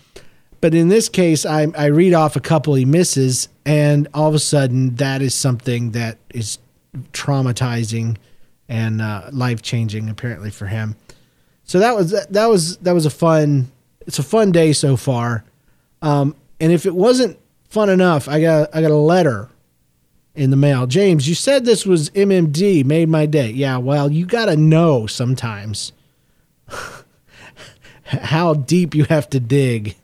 but 0.61 0.75
in 0.75 0.89
this 0.89 1.09
case, 1.09 1.47
I, 1.47 1.67
I 1.75 1.87
read 1.87 2.13
off 2.13 2.35
a 2.35 2.39
couple 2.39 2.75
he 2.75 2.85
misses, 2.85 3.49
and 3.65 4.07
all 4.13 4.29
of 4.29 4.35
a 4.35 4.39
sudden, 4.39 4.95
that 4.97 5.23
is 5.23 5.33
something 5.33 5.91
that 5.91 6.19
is 6.31 6.59
traumatizing 7.11 8.17
and 8.69 9.01
uh, 9.01 9.29
life 9.31 9.63
changing, 9.63 10.09
apparently, 10.09 10.51
for 10.51 10.67
him. 10.67 10.95
So 11.73 11.79
that 11.79 11.95
was 11.95 12.11
that 12.11 12.45
was 12.45 12.77
that 12.77 12.91
was 12.91 13.07
a 13.07 13.09
fun. 13.09 13.71
It's 14.01 14.19
a 14.19 14.23
fun 14.23 14.51
day 14.51 14.73
so 14.73 14.95
far. 14.95 15.43
Um, 16.03 16.35
and 16.59 16.71
if 16.71 16.85
it 16.85 16.93
wasn't 16.93 17.39
fun 17.67 17.89
enough, 17.89 18.27
I 18.27 18.41
got 18.41 18.75
I 18.75 18.81
got 18.83 18.91
a 18.91 18.95
letter 18.95 19.49
in 20.35 20.51
the 20.51 20.55
mail. 20.55 20.85
James, 20.85 21.27
you 21.27 21.33
said 21.33 21.65
this 21.65 21.83
was 21.83 22.11
MMD, 22.11 22.85
made 22.85 23.09
my 23.09 23.25
day. 23.25 23.49
Yeah, 23.49 23.77
well, 23.77 24.11
you 24.11 24.27
got 24.27 24.45
to 24.45 24.55
know 24.55 25.07
sometimes 25.07 25.93
how 28.03 28.53
deep 28.53 28.93
you 28.93 29.05
have 29.05 29.27
to 29.31 29.39
dig 29.39 29.95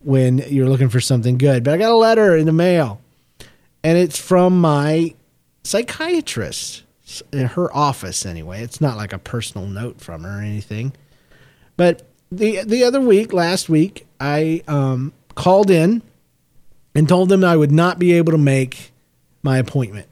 when 0.00 0.44
you're 0.48 0.68
looking 0.68 0.90
for 0.90 1.00
something 1.00 1.38
good. 1.38 1.64
But 1.64 1.72
I 1.72 1.78
got 1.78 1.92
a 1.92 1.96
letter 1.96 2.36
in 2.36 2.44
the 2.44 2.52
mail, 2.52 3.00
and 3.82 3.96
it's 3.96 4.18
from 4.18 4.60
my 4.60 5.14
psychiatrist, 5.64 6.82
in 7.32 7.46
her 7.46 7.74
office 7.74 8.26
anyway. 8.26 8.62
It's 8.62 8.82
not 8.82 8.98
like 8.98 9.14
a 9.14 9.18
personal 9.18 9.66
note 9.66 9.98
from 9.98 10.24
her 10.24 10.40
or 10.40 10.42
anything. 10.42 10.92
But 11.76 12.02
the 12.30 12.62
the 12.64 12.84
other 12.84 13.00
week, 13.00 13.32
last 13.32 13.68
week, 13.68 14.06
I 14.20 14.62
um, 14.66 15.12
called 15.34 15.70
in 15.70 16.02
and 16.94 17.08
told 17.08 17.28
them 17.28 17.44
I 17.44 17.56
would 17.56 17.72
not 17.72 17.98
be 17.98 18.12
able 18.14 18.32
to 18.32 18.38
make 18.38 18.92
my 19.42 19.58
appointment 19.58 20.08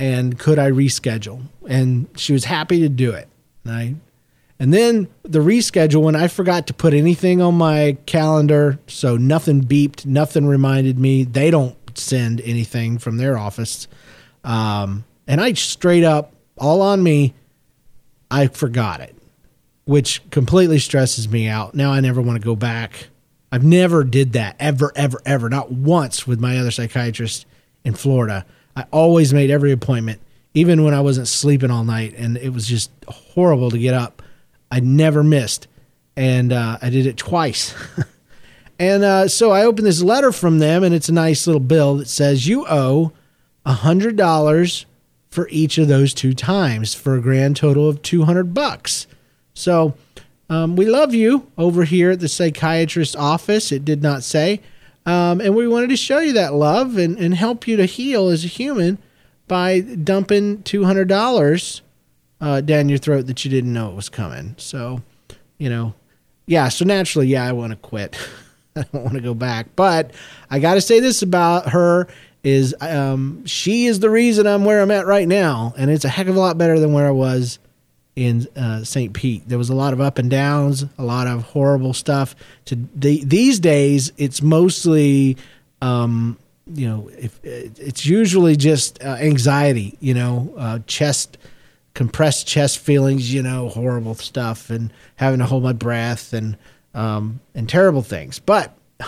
and 0.00 0.38
could 0.38 0.58
I 0.58 0.70
reschedule? 0.70 1.42
And 1.68 2.08
she 2.16 2.32
was 2.32 2.44
happy 2.44 2.80
to 2.80 2.88
do 2.88 3.12
it. 3.12 3.28
And 3.64 3.74
I 3.74 3.94
and 4.60 4.74
then 4.74 5.08
the 5.22 5.38
reschedule 5.38 6.02
when 6.02 6.16
I 6.16 6.26
forgot 6.26 6.66
to 6.66 6.74
put 6.74 6.92
anything 6.92 7.40
on 7.40 7.54
my 7.54 7.96
calendar, 8.06 8.78
so 8.88 9.16
nothing 9.16 9.62
beeped, 9.62 10.04
nothing 10.04 10.46
reminded 10.46 10.98
me. 10.98 11.22
They 11.22 11.50
don't 11.50 11.76
send 11.96 12.40
anything 12.40 12.98
from 12.98 13.18
their 13.18 13.38
office. 13.38 13.86
Um, 14.42 15.04
and 15.28 15.40
I 15.40 15.52
straight 15.52 16.02
up, 16.02 16.32
all 16.56 16.82
on 16.82 17.04
me, 17.04 17.34
I 18.32 18.48
forgot 18.48 19.00
it, 19.00 19.14
which 19.88 20.20
completely 20.28 20.78
stresses 20.78 21.30
me 21.30 21.48
out. 21.48 21.74
Now 21.74 21.92
I 21.92 22.00
never 22.00 22.20
want 22.20 22.38
to 22.38 22.44
go 22.44 22.54
back. 22.54 23.08
I've 23.50 23.64
never 23.64 24.04
did 24.04 24.34
that 24.34 24.54
ever, 24.60 24.92
ever, 24.94 25.18
ever, 25.24 25.48
not 25.48 25.72
once 25.72 26.26
with 26.26 26.38
my 26.38 26.58
other 26.58 26.70
psychiatrist 26.70 27.46
in 27.84 27.94
Florida. 27.94 28.44
I 28.76 28.84
always 28.90 29.32
made 29.32 29.48
every 29.48 29.72
appointment, 29.72 30.20
even 30.52 30.84
when 30.84 30.92
I 30.92 31.00
wasn't 31.00 31.26
sleeping 31.26 31.70
all 31.70 31.84
night, 31.84 32.12
and 32.18 32.36
it 32.36 32.50
was 32.50 32.66
just 32.66 32.90
horrible 33.08 33.70
to 33.70 33.78
get 33.78 33.94
up 33.94 34.20
I 34.70 34.80
never 34.80 35.24
missed. 35.24 35.68
And 36.18 36.52
uh, 36.52 36.76
I 36.82 36.90
did 36.90 37.06
it 37.06 37.16
twice. 37.16 37.74
and 38.78 39.02
uh, 39.02 39.28
so 39.28 39.52
I 39.52 39.64
opened 39.64 39.86
this 39.86 40.02
letter 40.02 40.32
from 40.32 40.58
them, 40.58 40.84
and 40.84 40.94
it's 40.94 41.08
a 41.08 41.14
nice 41.14 41.46
little 41.46 41.60
bill 41.60 41.96
that 41.96 42.08
says 42.08 42.46
you 42.46 42.66
owe 42.68 43.14
$100 43.64 44.84
for 45.30 45.48
each 45.48 45.78
of 45.78 45.88
those 45.88 46.12
two 46.12 46.34
times 46.34 46.92
for 46.92 47.14
a 47.14 47.22
grand 47.22 47.56
total 47.56 47.88
of 47.88 48.02
200 48.02 48.52
bucks. 48.52 49.06
So 49.58 49.94
um, 50.48 50.76
we 50.76 50.86
love 50.86 51.14
you 51.14 51.50
over 51.58 51.84
here 51.84 52.12
at 52.12 52.20
the 52.20 52.28
psychiatrist's 52.28 53.16
office. 53.16 53.72
It 53.72 53.84
did 53.84 54.02
not 54.02 54.22
say. 54.22 54.60
Um, 55.04 55.40
and 55.40 55.54
we 55.54 55.66
wanted 55.66 55.90
to 55.90 55.96
show 55.96 56.18
you 56.18 56.32
that 56.34 56.54
love 56.54 56.96
and, 56.96 57.18
and 57.18 57.34
help 57.34 57.66
you 57.66 57.76
to 57.76 57.86
heal 57.86 58.28
as 58.28 58.44
a 58.44 58.48
human 58.48 58.98
by 59.46 59.80
dumping 59.80 60.58
$200 60.58 61.80
uh, 62.40 62.60
down 62.60 62.88
your 62.88 62.98
throat 62.98 63.26
that 63.26 63.44
you 63.44 63.50
didn't 63.50 63.72
know 63.72 63.90
it 63.90 63.96
was 63.96 64.08
coming. 64.08 64.54
So, 64.58 65.02
you 65.56 65.70
know, 65.70 65.94
yeah. 66.46 66.68
So 66.68 66.84
naturally, 66.84 67.26
yeah, 67.26 67.44
I 67.44 67.52
want 67.52 67.72
to 67.72 67.76
quit. 67.76 68.16
I 68.76 68.84
don't 68.92 69.02
want 69.02 69.14
to 69.14 69.20
go 69.20 69.34
back. 69.34 69.74
But 69.74 70.12
I 70.50 70.58
got 70.60 70.74
to 70.74 70.80
say 70.80 71.00
this 71.00 71.22
about 71.22 71.70
her 71.70 72.06
is 72.44 72.74
um, 72.80 73.44
she 73.44 73.86
is 73.86 74.00
the 74.00 74.10
reason 74.10 74.46
I'm 74.46 74.64
where 74.64 74.80
I'm 74.80 74.90
at 74.90 75.06
right 75.06 75.26
now, 75.26 75.74
and 75.76 75.90
it's 75.90 76.04
a 76.04 76.08
heck 76.08 76.28
of 76.28 76.36
a 76.36 76.40
lot 76.40 76.56
better 76.56 76.78
than 76.78 76.92
where 76.92 77.06
I 77.06 77.10
was 77.10 77.58
in 78.18 78.48
uh, 78.56 78.82
St. 78.82 79.12
Pete. 79.12 79.48
There 79.48 79.58
was 79.58 79.70
a 79.70 79.76
lot 79.76 79.92
of 79.92 80.00
up 80.00 80.18
and 80.18 80.28
downs, 80.28 80.84
a 80.98 81.04
lot 81.04 81.28
of 81.28 81.42
horrible 81.44 81.94
stuff. 81.94 82.34
To 82.64 82.74
the, 82.94 83.24
these 83.24 83.60
days, 83.60 84.12
it's 84.18 84.42
mostly. 84.42 85.36
Um, 85.80 86.36
you 86.74 86.86
know, 86.86 87.08
if 87.16 87.40
it's 87.42 88.04
usually 88.04 88.54
just 88.54 89.02
uh, 89.02 89.16
anxiety, 89.20 89.96
you 90.00 90.12
know, 90.12 90.52
uh, 90.58 90.80
chest 90.86 91.38
compressed 91.94 92.46
chest 92.46 92.78
feelings, 92.78 93.32
you 93.32 93.42
know, 93.42 93.70
horrible 93.70 94.14
stuff, 94.14 94.68
and 94.68 94.92
having 95.16 95.38
to 95.38 95.46
hold 95.46 95.62
my 95.62 95.72
breath 95.72 96.34
and 96.34 96.58
um, 96.94 97.40
and 97.54 97.68
terrible 97.68 98.02
things. 98.02 98.38
But 98.38 98.76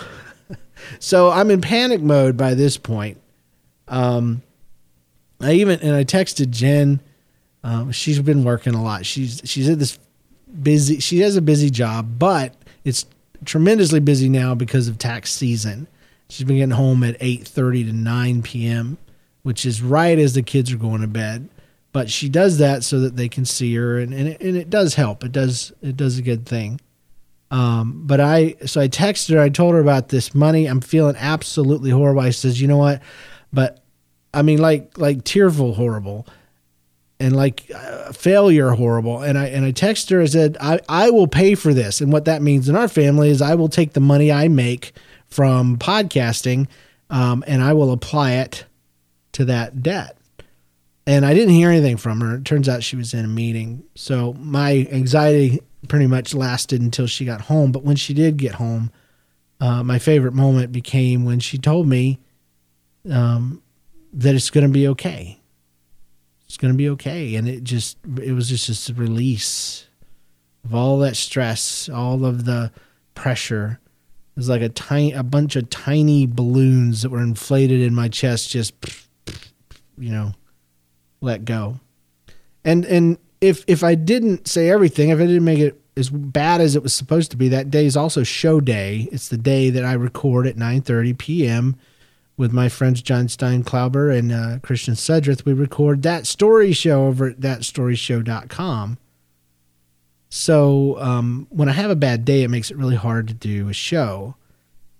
so 0.99 1.29
I'm 1.29 1.51
in 1.51 1.61
panic 1.61 2.01
mode 2.01 2.35
by 2.35 2.55
this 2.55 2.77
point. 2.77 3.19
Um, 3.87 4.41
I 5.39 5.51
even 5.53 5.81
and 5.81 5.95
I 5.95 6.03
texted 6.03 6.49
Jen. 6.49 7.01
Um, 7.63 7.91
she's 7.91 8.19
been 8.19 8.43
working 8.43 8.73
a 8.73 8.83
lot. 8.83 9.05
She's 9.05 9.41
she's 9.45 9.69
at 9.69 9.79
this 9.79 9.99
busy. 10.61 10.99
She 10.99 11.19
has 11.19 11.35
a 11.35 11.41
busy 11.41 11.69
job, 11.69 12.17
but 12.17 12.55
it's 12.83 13.05
tremendously 13.45 13.99
busy 13.99 14.29
now 14.29 14.55
because 14.55 14.87
of 14.87 14.97
tax 14.97 15.31
season. 15.31 15.87
She's 16.29 16.45
been 16.45 16.57
getting 16.57 16.71
home 16.71 17.03
at 17.03 17.17
eight 17.19 17.47
thirty 17.47 17.83
to 17.83 17.93
nine 17.93 18.41
p.m., 18.41 18.97
which 19.43 19.65
is 19.65 19.81
right 19.81 20.17
as 20.17 20.33
the 20.33 20.41
kids 20.41 20.71
are 20.73 20.77
going 20.77 21.01
to 21.01 21.07
bed 21.07 21.49
but 21.91 22.09
she 22.09 22.29
does 22.29 22.57
that 22.59 22.83
so 22.83 22.99
that 23.01 23.15
they 23.15 23.29
can 23.29 23.45
see 23.45 23.75
her 23.75 23.99
and, 23.99 24.13
and, 24.13 24.29
it, 24.29 24.41
and 24.41 24.55
it 24.57 24.69
does 24.69 24.95
help 24.95 25.23
it 25.23 25.31
does 25.31 25.71
it 25.81 25.97
does 25.97 26.17
a 26.17 26.21
good 26.21 26.45
thing 26.45 26.79
um, 27.49 28.03
but 28.05 28.19
i 28.19 28.55
so 28.65 28.81
i 28.81 28.87
texted 28.87 29.33
her 29.33 29.39
i 29.39 29.49
told 29.49 29.73
her 29.73 29.79
about 29.79 30.09
this 30.09 30.33
money 30.33 30.65
i'm 30.65 30.81
feeling 30.81 31.15
absolutely 31.17 31.91
horrible 31.91 32.21
i 32.21 32.29
says 32.29 32.61
you 32.61 32.67
know 32.67 32.77
what 32.77 33.01
but 33.51 33.83
i 34.33 34.41
mean 34.41 34.59
like 34.59 34.97
like 34.97 35.23
tearful 35.23 35.73
horrible 35.73 36.25
and 37.21 37.35
like 37.35 37.69
uh, 37.73 38.11
failure 38.11 38.71
horrible 38.71 39.21
and 39.21 39.37
i 39.37 39.45
and 39.45 39.63
i 39.65 39.71
texted 39.71 40.09
her 40.09 40.21
i 40.21 40.25
said 40.25 40.57
i 40.59 40.79
i 40.89 41.09
will 41.09 41.27
pay 41.27 41.55
for 41.55 41.73
this 41.73 42.01
and 42.01 42.11
what 42.11 42.25
that 42.25 42.41
means 42.41 42.67
in 42.67 42.75
our 42.75 42.87
family 42.87 43.29
is 43.29 43.41
i 43.41 43.55
will 43.55 43.69
take 43.69 43.93
the 43.93 43.99
money 43.99 44.31
i 44.31 44.47
make 44.47 44.93
from 45.27 45.77
podcasting 45.77 46.67
um, 47.09 47.43
and 47.47 47.61
i 47.63 47.71
will 47.73 47.91
apply 47.91 48.31
it 48.33 48.65
to 49.31 49.45
that 49.45 49.81
debt 49.81 50.17
and 51.07 51.25
I 51.25 51.33
didn't 51.33 51.55
hear 51.55 51.69
anything 51.69 51.97
from 51.97 52.21
her. 52.21 52.35
It 52.35 52.45
turns 52.45 52.69
out 52.69 52.83
she 52.83 52.95
was 52.95 53.13
in 53.13 53.25
a 53.25 53.27
meeting. 53.27 53.83
So 53.95 54.33
my 54.33 54.87
anxiety 54.91 55.59
pretty 55.87 56.07
much 56.07 56.33
lasted 56.33 56.81
until 56.81 57.07
she 57.07 57.25
got 57.25 57.41
home. 57.41 57.71
But 57.71 57.83
when 57.83 57.95
she 57.95 58.13
did 58.13 58.37
get 58.37 58.53
home, 58.53 58.91
uh, 59.59 59.83
my 59.83 59.99
favorite 59.99 60.33
moment 60.33 60.71
became 60.71 61.25
when 61.25 61.39
she 61.39 61.57
told 61.57 61.87
me 61.87 62.19
um, 63.09 63.61
that 64.13 64.35
it's 64.35 64.49
going 64.49 64.65
to 64.65 64.71
be 64.71 64.87
okay. 64.89 65.40
It's 66.51 66.57
going 66.57 66.73
to 66.73 66.77
be 66.77 66.89
okay. 66.89 67.35
And 67.35 67.47
it 67.47 67.63
just, 67.63 67.97
it 68.21 68.33
was 68.33 68.49
just, 68.49 68.89
a 68.89 68.93
release 68.93 69.87
of 70.65 70.75
all 70.75 70.99
that 70.99 71.15
stress, 71.15 71.87
all 71.87 72.25
of 72.25 72.43
the 72.43 72.73
pressure. 73.15 73.79
It 74.35 74.35
was 74.35 74.49
like 74.49 74.61
a 74.61 74.67
tiny, 74.67 75.13
a 75.13 75.23
bunch 75.23 75.55
of 75.55 75.69
tiny 75.69 76.25
balloons 76.25 77.03
that 77.03 77.09
were 77.09 77.21
inflated 77.21 77.79
in 77.79 77.95
my 77.95 78.09
chest, 78.09 78.49
just, 78.49 78.73
you 79.97 80.11
know, 80.11 80.33
let 81.21 81.45
go. 81.45 81.79
And 82.65 82.83
and 82.83 83.17
if 83.39 83.63
if 83.67 83.81
I 83.81 83.95
didn't 83.95 84.45
say 84.45 84.69
everything, 84.69 85.07
if 85.07 85.19
I 85.19 85.27
didn't 85.27 85.45
make 85.45 85.59
it 85.59 85.81
as 85.95 86.09
bad 86.09 86.59
as 86.59 86.75
it 86.75 86.83
was 86.83 86.93
supposed 86.93 87.31
to 87.31 87.37
be, 87.37 87.47
that 87.47 87.71
day 87.71 87.85
is 87.85 87.95
also 87.95 88.23
show 88.23 88.59
day. 88.59 89.07
It's 89.13 89.29
the 89.29 89.37
day 89.37 89.69
that 89.69 89.85
I 89.85 89.93
record 89.93 90.47
at 90.47 90.57
9:30 90.57 91.17
p.m. 91.17 91.77
with 92.37 92.51
my 92.51 92.69
friends 92.69 93.01
John 93.01 93.27
Stein 93.27 93.63
Klauber 93.63 94.15
and 94.17 94.31
uh, 94.31 94.59
Christian 94.61 94.95
Sedrith. 94.95 95.45
We 95.45 95.53
record 95.53 96.01
that 96.03 96.25
story 96.25 96.73
show 96.73 97.07
over 97.07 97.27
at 97.27 97.39
thatstoryshow.com. 97.39 98.97
So 100.29 100.97
um, 100.99 101.47
when 101.49 101.69
I 101.69 101.73
have 101.73 101.91
a 101.91 101.95
bad 101.95 102.23
day, 102.23 102.43
it 102.43 102.49
makes 102.49 102.71
it 102.71 102.77
really 102.77 102.95
hard 102.95 103.27
to 103.27 103.33
do 103.33 103.67
a 103.69 103.73
show. 103.73 104.35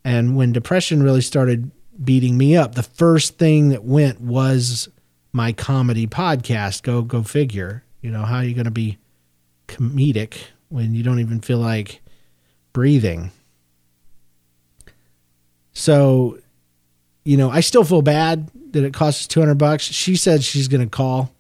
And 0.04 0.36
when 0.36 0.52
depression 0.52 1.02
really 1.02 1.22
started 1.22 1.72
beating 2.04 2.38
me 2.38 2.58
up, 2.58 2.76
the 2.76 2.84
first 2.84 3.38
thing 3.38 3.70
that 3.70 3.84
went 3.84 4.20
was 4.20 4.90
my 5.32 5.54
comedy 5.54 6.08
podcast. 6.08 6.84
Go 6.84 7.02
go 7.02 7.24
figure. 7.24 7.84
You 8.02 8.12
know, 8.12 8.24
how 8.24 8.38
are 8.38 8.44
you 8.44 8.54
going 8.54 8.66
to 8.66 8.72
be 8.72 8.98
comedic 9.68 10.38
when 10.70 10.94
you 10.96 11.04
don't 11.04 11.20
even 11.20 11.40
feel 11.40 11.60
like 11.60 12.02
breathing? 12.74 13.32
So, 15.74 16.40
you 17.24 17.38
know, 17.38 17.50
I 17.50 17.60
still 17.60 17.84
feel 17.84 18.02
bad 18.02 18.50
that 18.72 18.84
it 18.84 18.94
costs 18.94 19.28
200 19.28 19.56
bucks. 19.56 19.84
She 19.84 20.16
said 20.16 20.44
she's 20.44 20.68
going 20.68 20.82
to 20.82 20.90
call. 20.90 21.32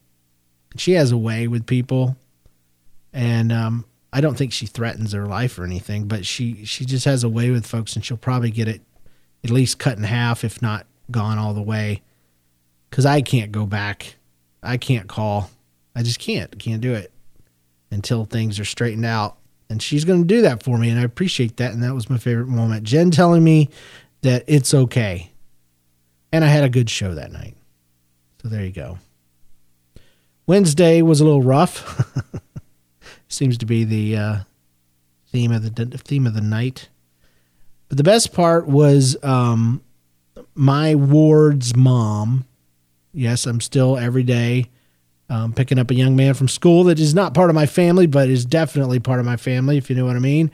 She 0.77 0.93
has 0.93 1.11
a 1.11 1.17
way 1.17 1.47
with 1.47 1.65
people. 1.65 2.15
And 3.13 3.51
um, 3.51 3.85
I 4.13 4.21
don't 4.21 4.37
think 4.37 4.53
she 4.53 4.65
threatens 4.65 5.11
their 5.11 5.25
life 5.25 5.57
or 5.57 5.63
anything, 5.63 6.07
but 6.07 6.25
she 6.25 6.65
she 6.65 6.85
just 6.85 7.05
has 7.05 7.23
a 7.23 7.29
way 7.29 7.49
with 7.49 7.65
folks 7.65 7.95
and 7.95 8.05
she'll 8.05 8.17
probably 8.17 8.51
get 8.51 8.67
it 8.67 8.81
at 9.43 9.49
least 9.49 9.79
cut 9.79 9.97
in 9.97 10.03
half 10.03 10.43
if 10.43 10.61
not 10.61 10.85
gone 11.09 11.37
all 11.37 11.53
the 11.53 11.61
way 11.61 12.01
because 12.89 13.05
I 13.05 13.21
can't 13.21 13.51
go 13.51 13.65
back. 13.65 14.15
I 14.61 14.77
can't 14.77 15.07
call. 15.07 15.49
I 15.95 16.03
just 16.03 16.19
can't. 16.19 16.57
Can't 16.59 16.81
do 16.81 16.93
it 16.93 17.11
until 17.89 18.25
things 18.25 18.59
are 18.59 18.65
straightened 18.65 19.05
out. 19.05 19.37
And 19.69 19.81
she's 19.81 20.05
going 20.05 20.21
to 20.21 20.27
do 20.27 20.41
that 20.41 20.63
for 20.63 20.77
me. 20.77 20.89
And 20.89 20.99
I 20.99 21.03
appreciate 21.03 21.57
that. 21.57 21.71
And 21.71 21.81
that 21.83 21.95
was 21.95 22.09
my 22.09 22.17
favorite 22.17 22.47
moment. 22.47 22.83
Jen 22.83 23.09
telling 23.09 23.43
me 23.43 23.69
that 24.21 24.43
it's 24.47 24.73
okay. 24.73 25.30
And 26.31 26.43
I 26.43 26.47
had 26.47 26.63
a 26.63 26.69
good 26.69 26.89
show 26.89 27.13
that 27.13 27.31
night. 27.31 27.55
So 28.41 28.47
there 28.47 28.63
you 28.63 28.71
go. 28.71 28.97
Wednesday 30.47 31.01
was 31.01 31.21
a 31.21 31.25
little 31.25 31.41
rough. 31.41 32.11
Seems 33.27 33.57
to 33.59 33.65
be 33.65 33.83
the 33.83 34.17
uh, 34.17 34.37
theme 35.31 35.51
of 35.51 35.75
the 35.75 35.85
theme 35.97 36.27
of 36.27 36.33
the 36.33 36.41
night. 36.41 36.89
But 37.87 37.97
the 37.97 38.03
best 38.03 38.33
part 38.33 38.67
was 38.67 39.21
um, 39.23 39.83
my 40.55 40.95
ward's 40.95 41.75
mom. 41.75 42.45
Yes, 43.13 43.45
I'm 43.45 43.61
still 43.61 43.97
every 43.97 44.23
day 44.23 44.69
um, 45.31 45.53
picking 45.53 45.79
up 45.79 45.89
a 45.89 45.95
young 45.95 46.17
man 46.17 46.33
from 46.33 46.49
school 46.49 46.83
that 46.85 46.99
is 46.99 47.15
not 47.15 47.33
part 47.33 47.49
of 47.49 47.55
my 47.55 47.65
family, 47.65 48.05
but 48.05 48.29
is 48.29 48.45
definitely 48.45 48.99
part 48.99 49.21
of 49.21 49.25
my 49.25 49.37
family, 49.37 49.77
if 49.77 49.89
you 49.89 49.95
know 49.95 50.05
what 50.05 50.17
I 50.17 50.19
mean. 50.19 50.51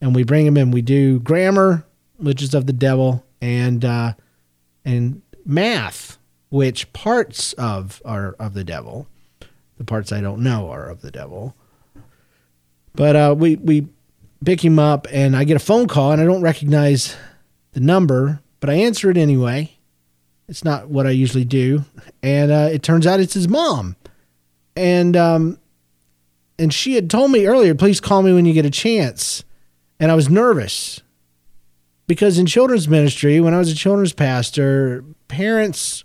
And 0.00 0.14
we 0.14 0.22
bring 0.22 0.46
him 0.46 0.56
in. 0.56 0.70
We 0.70 0.80
do 0.80 1.18
grammar, 1.18 1.84
which 2.18 2.40
is 2.40 2.54
of 2.54 2.66
the 2.66 2.72
devil, 2.72 3.24
and 3.40 3.84
uh, 3.84 4.12
and 4.84 5.22
math, 5.44 6.18
which 6.50 6.92
parts 6.92 7.52
of 7.54 8.02
are 8.04 8.34
of 8.38 8.54
the 8.54 8.64
devil. 8.64 9.06
The 9.78 9.84
parts 9.84 10.12
I 10.12 10.20
don't 10.20 10.42
know 10.42 10.70
are 10.70 10.88
of 10.88 11.00
the 11.00 11.10
devil. 11.10 11.56
But 12.94 13.16
uh, 13.16 13.34
we 13.36 13.56
we 13.56 13.88
pick 14.44 14.64
him 14.64 14.78
up, 14.78 15.06
and 15.10 15.36
I 15.36 15.44
get 15.44 15.56
a 15.56 15.60
phone 15.60 15.88
call, 15.88 16.12
and 16.12 16.20
I 16.20 16.24
don't 16.24 16.42
recognize 16.42 17.16
the 17.72 17.80
number, 17.80 18.40
but 18.60 18.70
I 18.70 18.74
answer 18.74 19.10
it 19.10 19.16
anyway. 19.16 19.72
It's 20.48 20.64
not 20.64 20.88
what 20.88 21.06
I 21.06 21.10
usually 21.10 21.44
do, 21.44 21.84
and 22.22 22.50
uh, 22.50 22.68
it 22.70 22.82
turns 22.82 23.06
out 23.06 23.20
it's 23.20 23.34
his 23.34 23.48
mom, 23.48 23.96
and 24.76 25.16
um, 25.16 25.58
and 26.58 26.72
she 26.72 26.94
had 26.94 27.08
told 27.08 27.30
me 27.30 27.46
earlier, 27.46 27.74
please 27.74 28.00
call 28.00 28.22
me 28.22 28.34
when 28.34 28.44
you 28.44 28.52
get 28.52 28.66
a 28.66 28.70
chance, 28.70 29.44
and 29.98 30.10
I 30.10 30.14
was 30.14 30.28
nervous 30.28 31.00
because 32.12 32.36
in 32.36 32.44
children's 32.44 32.88
ministry, 32.88 33.40
when 33.40 33.54
I 33.54 33.58
was 33.58 33.72
a 33.72 33.74
children's 33.74 34.12
pastor, 34.12 35.02
parents 35.28 36.04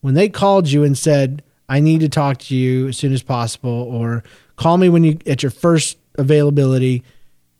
when 0.00 0.14
they 0.14 0.28
called 0.28 0.68
you 0.68 0.82
and 0.82 0.98
said, 0.98 1.44
"I 1.68 1.78
need 1.78 2.00
to 2.00 2.08
talk 2.08 2.38
to 2.38 2.56
you 2.56 2.88
as 2.88 2.96
soon 2.96 3.12
as 3.12 3.22
possible," 3.22 3.70
or 3.70 4.24
"Call 4.56 4.78
me 4.78 4.88
when 4.88 5.04
you 5.04 5.16
at 5.26 5.44
your 5.44 5.50
first 5.50 5.96
availability," 6.16 7.04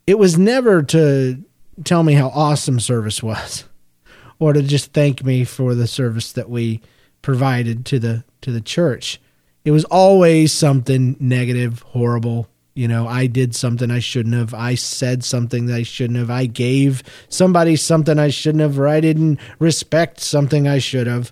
it 0.05 0.19
was 0.19 0.37
never 0.37 0.83
to 0.83 1.41
tell 1.85 2.03
me 2.03 2.15
how 2.15 2.27
awesome 2.35 2.81
service 2.81 3.23
was 3.23 3.63
or 4.39 4.51
to 4.51 4.61
just 4.61 4.91
thank 4.91 5.23
me 5.23 5.45
for 5.45 5.73
the 5.73 5.87
service 5.87 6.33
that 6.33 6.49
we 6.49 6.81
provided 7.21 7.85
to 7.85 7.97
the 7.97 8.25
to 8.41 8.51
the 8.51 8.59
church. 8.59 9.21
It 9.63 9.71
was 9.71 9.85
always 9.85 10.51
something 10.51 11.15
negative, 11.21 11.79
horrible. 11.79 12.49
You 12.75 12.89
know, 12.89 13.07
I 13.07 13.27
did 13.27 13.55
something 13.55 13.89
I 13.89 13.99
shouldn't 13.99 14.35
have. 14.35 14.53
I 14.53 14.75
said 14.75 15.23
something 15.23 15.67
that 15.67 15.75
I 15.75 15.83
shouldn't 15.83 16.19
have. 16.19 16.29
I 16.29 16.45
gave 16.45 17.03
somebody 17.29 17.77
something 17.77 18.19
I 18.19 18.27
shouldn't 18.29 18.61
have, 18.61 18.77
or 18.77 18.87
I 18.87 18.99
didn't 18.99 19.39
respect 19.59 20.19
something 20.19 20.67
I 20.67 20.79
should 20.79 21.07
have. 21.07 21.31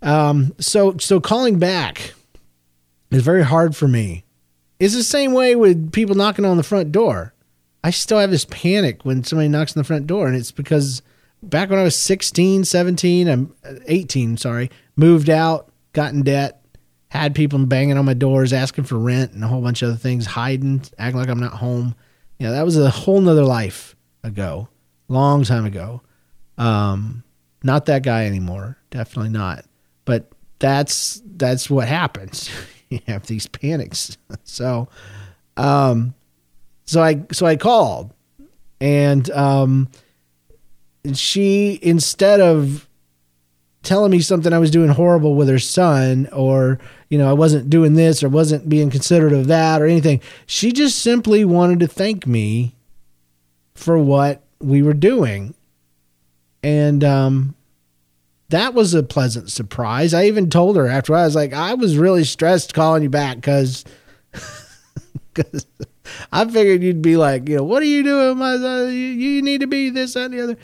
Um, 0.00 0.54
so 0.58 0.96
so 0.96 1.20
calling 1.20 1.58
back 1.58 2.14
is 3.10 3.22
very 3.22 3.42
hard 3.44 3.76
for 3.76 3.88
me. 3.88 4.24
It's 4.80 4.94
the 4.94 5.02
same 5.04 5.34
way 5.34 5.54
with 5.54 5.92
people 5.92 6.14
knocking 6.14 6.46
on 6.46 6.56
the 6.56 6.62
front 6.62 6.92
door. 6.92 7.34
I 7.84 7.90
still 7.90 8.18
have 8.18 8.30
this 8.30 8.46
panic 8.46 9.04
when 9.04 9.24
somebody 9.24 9.48
knocks 9.48 9.76
on 9.76 9.80
the 9.80 9.86
front 9.86 10.06
door, 10.06 10.28
and 10.28 10.36
it's 10.36 10.52
because 10.52 11.02
back 11.42 11.68
when 11.68 11.78
I 11.78 11.84
was 11.84 11.96
16, 11.96 12.64
17, 12.64 13.28
I'm 13.28 13.54
18, 13.86 14.36
sorry, 14.36 14.70
moved 14.96 15.28
out, 15.28 15.70
got 15.92 16.12
in 16.12 16.22
debt, 16.22 16.57
had 17.10 17.34
people 17.34 17.58
banging 17.66 17.96
on 17.96 18.04
my 18.04 18.14
doors, 18.14 18.52
asking 18.52 18.84
for 18.84 18.98
rent 18.98 19.32
and 19.32 19.42
a 19.42 19.46
whole 19.46 19.62
bunch 19.62 19.82
of 19.82 19.90
other 19.90 19.98
things, 19.98 20.26
hiding, 20.26 20.82
acting 20.98 21.18
like 21.20 21.28
I'm 21.28 21.40
not 21.40 21.54
home. 21.54 21.94
You 22.38 22.46
know, 22.46 22.52
that 22.52 22.64
was 22.64 22.76
a 22.78 22.90
whole 22.90 23.20
nother 23.20 23.44
life 23.44 23.96
ago, 24.22 24.68
long 25.08 25.44
time 25.44 25.64
ago. 25.64 26.02
Um, 26.58 27.24
not 27.62 27.86
that 27.86 28.02
guy 28.02 28.26
anymore, 28.26 28.76
definitely 28.90 29.30
not. 29.30 29.64
But 30.04 30.30
that's 30.58 31.22
that's 31.24 31.70
what 31.70 31.88
happens. 31.88 32.50
you 32.88 33.00
have 33.06 33.26
these 33.26 33.46
panics. 33.46 34.16
so, 34.44 34.88
um, 35.56 36.14
so 36.84 37.02
I 37.02 37.24
so 37.32 37.46
I 37.46 37.56
called, 37.56 38.12
and 38.80 39.30
um, 39.30 39.88
she 41.14 41.78
instead 41.82 42.40
of 42.40 42.87
telling 43.82 44.10
me 44.10 44.20
something 44.20 44.52
I 44.52 44.58
was 44.58 44.70
doing 44.70 44.90
horrible 44.90 45.34
with 45.34 45.48
her 45.48 45.58
son, 45.58 46.28
or 46.32 46.78
you 47.08 47.18
know 47.18 47.28
I 47.28 47.32
wasn't 47.32 47.70
doing 47.70 47.94
this 47.94 48.22
or 48.22 48.28
wasn't 48.28 48.68
being 48.68 48.90
considerate 48.90 49.32
of 49.32 49.46
that 49.48 49.80
or 49.80 49.86
anything, 49.86 50.20
she 50.46 50.72
just 50.72 50.98
simply 50.98 51.44
wanted 51.44 51.80
to 51.80 51.88
thank 51.88 52.26
me 52.26 52.74
for 53.74 53.98
what 53.98 54.42
we 54.60 54.82
were 54.82 54.94
doing, 54.94 55.54
and 56.62 57.04
um, 57.04 57.54
that 58.48 58.74
was 58.74 58.94
a 58.94 59.02
pleasant 59.02 59.50
surprise. 59.50 60.14
I 60.14 60.24
even 60.24 60.50
told 60.50 60.76
her 60.76 60.86
after 60.86 61.14
I 61.14 61.24
was 61.24 61.34
like, 61.34 61.52
I 61.52 61.74
was 61.74 61.96
really 61.96 62.24
stressed 62.24 62.74
calling 62.74 63.02
you 63.02 63.10
back 63.10 63.36
because. 63.36 63.84
because 65.32 65.66
I 66.32 66.46
figured 66.46 66.82
you'd 66.82 67.02
be 67.02 67.18
like, 67.18 67.48
you 67.48 67.56
know, 67.56 67.64
what 67.64 67.82
are 67.82 67.86
you 67.86 68.02
doing? 68.02 68.38
My, 68.38 68.54
you, 68.54 68.88
you 68.88 69.42
need 69.42 69.60
to 69.60 69.66
be 69.66 69.90
this 69.90 70.14
that, 70.14 70.26
and 70.26 70.34
the 70.34 70.42
other. 70.42 70.56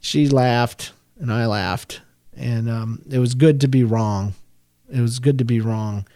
She 0.00 0.28
laughed 0.28 0.92
and 1.18 1.32
I 1.32 1.46
laughed, 1.46 2.00
and 2.36 2.68
um, 2.68 3.02
it 3.10 3.18
was 3.18 3.34
good 3.34 3.60
to 3.60 3.68
be 3.68 3.84
wrong. 3.84 4.34
It 4.90 5.00
was 5.00 5.18
good 5.18 5.38
to 5.38 5.44
be 5.44 5.60
wrong. 5.60 6.06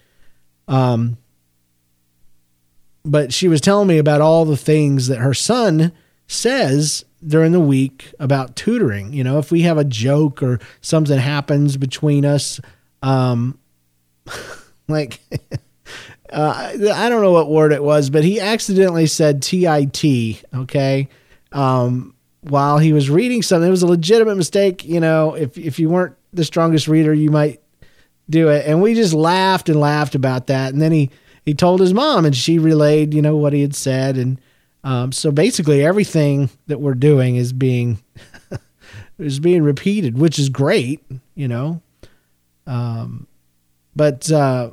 Um, 0.68 1.16
but 3.04 3.32
she 3.32 3.48
was 3.48 3.60
telling 3.60 3.88
me 3.88 3.98
about 3.98 4.20
all 4.20 4.44
the 4.44 4.56
things 4.56 5.06
that 5.08 5.18
her 5.18 5.34
son 5.34 5.92
says 6.26 7.04
during 7.24 7.52
the 7.52 7.60
week 7.60 8.12
about 8.18 8.56
tutoring. 8.56 9.12
You 9.12 9.24
know, 9.24 9.38
if 9.38 9.50
we 9.50 9.62
have 9.62 9.78
a 9.78 9.84
joke 9.84 10.42
or 10.42 10.58
something 10.80 11.18
happens 11.18 11.76
between 11.76 12.24
us, 12.24 12.60
um, 13.02 13.58
like 14.88 15.20
uh, 16.32 16.72
I 16.92 17.08
don't 17.08 17.22
know 17.22 17.32
what 17.32 17.48
word 17.48 17.72
it 17.72 17.82
was, 17.82 18.10
but 18.10 18.24
he 18.24 18.40
accidentally 18.40 19.06
said 19.06 19.42
TIT, 19.42 20.44
okay? 20.54 21.08
Um, 21.52 22.15
while 22.48 22.78
he 22.78 22.92
was 22.92 23.10
reading 23.10 23.42
something, 23.42 23.66
it 23.66 23.70
was 23.70 23.82
a 23.82 23.88
legitimate 23.88 24.36
mistake. 24.36 24.84
You 24.84 25.00
know, 25.00 25.34
if, 25.34 25.58
if 25.58 25.78
you 25.78 25.88
weren't 25.88 26.16
the 26.32 26.44
strongest 26.44 26.88
reader, 26.88 27.12
you 27.12 27.30
might 27.30 27.60
do 28.28 28.48
it. 28.48 28.66
And 28.66 28.80
we 28.80 28.94
just 28.94 29.14
laughed 29.14 29.68
and 29.68 29.80
laughed 29.80 30.14
about 30.14 30.46
that. 30.48 30.72
And 30.72 30.80
then 30.80 30.92
he, 30.92 31.10
he 31.44 31.54
told 31.54 31.80
his 31.80 31.94
mom 31.94 32.24
and 32.24 32.36
she 32.36 32.58
relayed, 32.58 33.14
you 33.14 33.22
know, 33.22 33.36
what 33.36 33.52
he 33.52 33.62
had 33.62 33.74
said. 33.74 34.16
And 34.16 34.40
um, 34.84 35.12
so 35.12 35.30
basically 35.30 35.84
everything 35.84 36.50
that 36.66 36.80
we're 36.80 36.94
doing 36.94 37.36
is 37.36 37.52
being, 37.52 37.98
is 39.18 39.40
being 39.40 39.62
repeated, 39.62 40.18
which 40.18 40.38
is 40.38 40.48
great, 40.48 41.04
you 41.34 41.48
know? 41.48 41.82
Um, 42.66 43.26
but, 43.94 44.30
uh, 44.30 44.70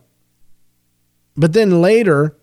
but 1.36 1.54
then 1.54 1.82
later, 1.82 2.36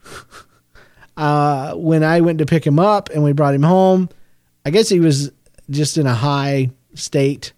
uh, 1.17 1.75
when 1.75 2.03
I 2.03 2.21
went 2.21 2.39
to 2.39 2.47
pick 2.47 2.67
him 2.67 2.79
up 2.79 3.11
and 3.11 3.23
we 3.23 3.33
brought 3.33 3.55
him 3.55 3.63
home, 3.63 4.09
I 4.71 4.73
guess 4.73 4.89
he 4.89 5.01
was 5.01 5.33
just 5.69 5.99
in 5.99 6.07
a 6.07 6.15
high 6.15 6.71
state. 6.95 7.53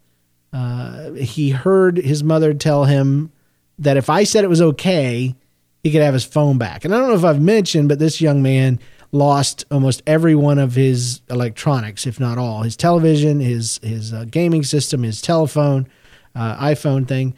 Uh, 0.51 1.11
he 1.12 1.51
heard 1.51 1.98
his 1.98 2.25
mother 2.25 2.55
tell 2.55 2.87
him 2.87 3.31
that 3.79 3.98
if 3.98 4.09
I 4.09 4.25
said 4.25 4.44
it 4.44 4.48
was 4.48 4.62
okay, 4.62 5.35
he 5.83 5.90
could 5.92 6.01
have 6.01 6.14
his 6.14 6.25
phone 6.25 6.57
back. 6.57 6.87
And 6.87 6.94
I 6.94 6.98
don't 6.98 7.11
know 7.11 7.14
if 7.14 7.25
I've 7.25 7.42
mentioned, 7.42 7.90
but 7.90 7.98
this 7.98 8.22
young 8.22 8.40
man 8.42 8.81
lost 9.12 9.66
almost 9.70 10.03
every 10.07 10.35
one 10.35 10.59
of 10.59 10.75
his 10.75 11.20
electronics, 11.29 12.07
if 12.07 12.18
not 12.18 12.38
all, 12.38 12.62
his 12.62 12.79
television, 12.79 13.40
his 13.40 13.79
his 13.83 14.14
uh, 14.14 14.25
gaming 14.31 14.62
system, 14.62 15.03
his 15.03 15.20
telephone, 15.20 15.87
uh, 16.35 16.57
iPhone 16.64 17.07
thing 17.07 17.35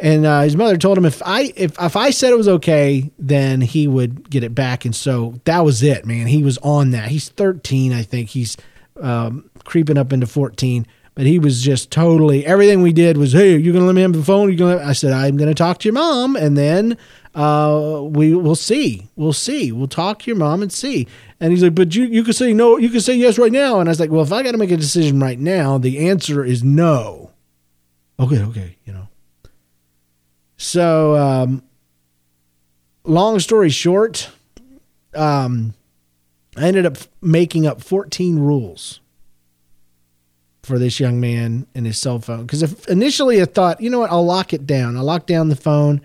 and 0.00 0.26
uh, 0.26 0.42
his 0.42 0.56
mother 0.56 0.76
told 0.76 0.98
him 0.98 1.04
if 1.04 1.22
I 1.24 1.52
if 1.56 1.80
if 1.80 1.96
I 1.96 2.10
said 2.10 2.32
it 2.32 2.36
was 2.36 2.48
okay, 2.48 3.10
then 3.18 3.60
he 3.60 3.88
would 3.88 4.28
get 4.30 4.44
it 4.44 4.54
back. 4.54 4.84
And 4.84 4.94
so 4.94 5.34
that 5.44 5.64
was 5.64 5.82
it, 5.82 6.06
man. 6.06 6.26
He 6.26 6.42
was 6.42 6.58
on 6.58 6.90
that. 6.90 7.08
He's 7.08 7.28
13, 7.30 7.92
I 7.92 8.02
think. 8.02 8.30
He's 8.30 8.56
um, 9.00 9.50
creeping 9.64 9.98
up 9.98 10.12
into 10.12 10.26
14, 10.26 10.86
but 11.14 11.26
he 11.26 11.38
was 11.38 11.62
just 11.62 11.90
totally 11.90 12.44
everything 12.46 12.82
we 12.82 12.92
did 12.92 13.16
was, 13.16 13.32
hey, 13.32 13.56
you 13.56 13.72
gonna 13.72 13.84
let 13.86 13.94
me 13.94 14.02
have 14.02 14.12
the 14.12 14.22
phone? 14.22 14.50
You 14.50 14.56
gonna? 14.56 14.82
I 14.82 14.92
said 14.92 15.12
I'm 15.12 15.36
gonna 15.36 15.54
talk 15.54 15.78
to 15.78 15.88
your 15.88 15.94
mom, 15.94 16.36
and 16.36 16.56
then 16.56 16.96
uh, 17.34 18.00
we 18.02 18.34
will 18.34 18.56
see. 18.56 19.08
We'll 19.14 19.32
see. 19.32 19.70
We'll 19.70 19.86
talk 19.86 20.20
to 20.20 20.26
your 20.26 20.36
mom 20.36 20.60
and 20.60 20.72
see. 20.72 21.06
And 21.38 21.52
he's 21.52 21.62
like, 21.62 21.74
but 21.74 21.94
you 21.94 22.04
you 22.04 22.24
can 22.24 22.32
say 22.32 22.52
no. 22.52 22.78
You 22.78 22.88
can 22.88 23.00
say 23.00 23.14
yes 23.14 23.38
right 23.38 23.52
now. 23.52 23.78
And 23.78 23.88
I 23.88 23.92
was 23.92 24.00
like, 24.00 24.10
well, 24.10 24.22
if 24.22 24.32
I 24.32 24.42
got 24.42 24.52
to 24.52 24.58
make 24.58 24.72
a 24.72 24.76
decision 24.76 25.20
right 25.20 25.38
now, 25.38 25.78
the 25.78 26.08
answer 26.08 26.44
is 26.44 26.64
no. 26.64 27.30
Okay, 28.18 28.42
okay, 28.42 28.76
you 28.84 28.92
know. 28.92 28.97
So, 30.58 31.16
um, 31.16 31.62
long 33.04 33.38
story 33.38 33.70
short, 33.70 34.28
um, 35.14 35.72
I 36.56 36.66
ended 36.66 36.84
up 36.84 36.98
making 37.22 37.66
up 37.66 37.80
14 37.80 38.38
rules 38.40 39.00
for 40.64 40.78
this 40.78 40.98
young 40.98 41.20
man 41.20 41.66
and 41.76 41.86
his 41.86 41.96
cell 41.98 42.18
phone. 42.18 42.42
Because 42.42 42.86
initially 42.86 43.40
I 43.40 43.44
thought, 43.44 43.80
you 43.80 43.88
know 43.88 44.00
what, 44.00 44.10
I'll 44.10 44.26
lock 44.26 44.52
it 44.52 44.66
down. 44.66 44.96
I'll 44.96 45.04
lock 45.04 45.26
down 45.26 45.48
the 45.48 45.56
phone 45.56 46.00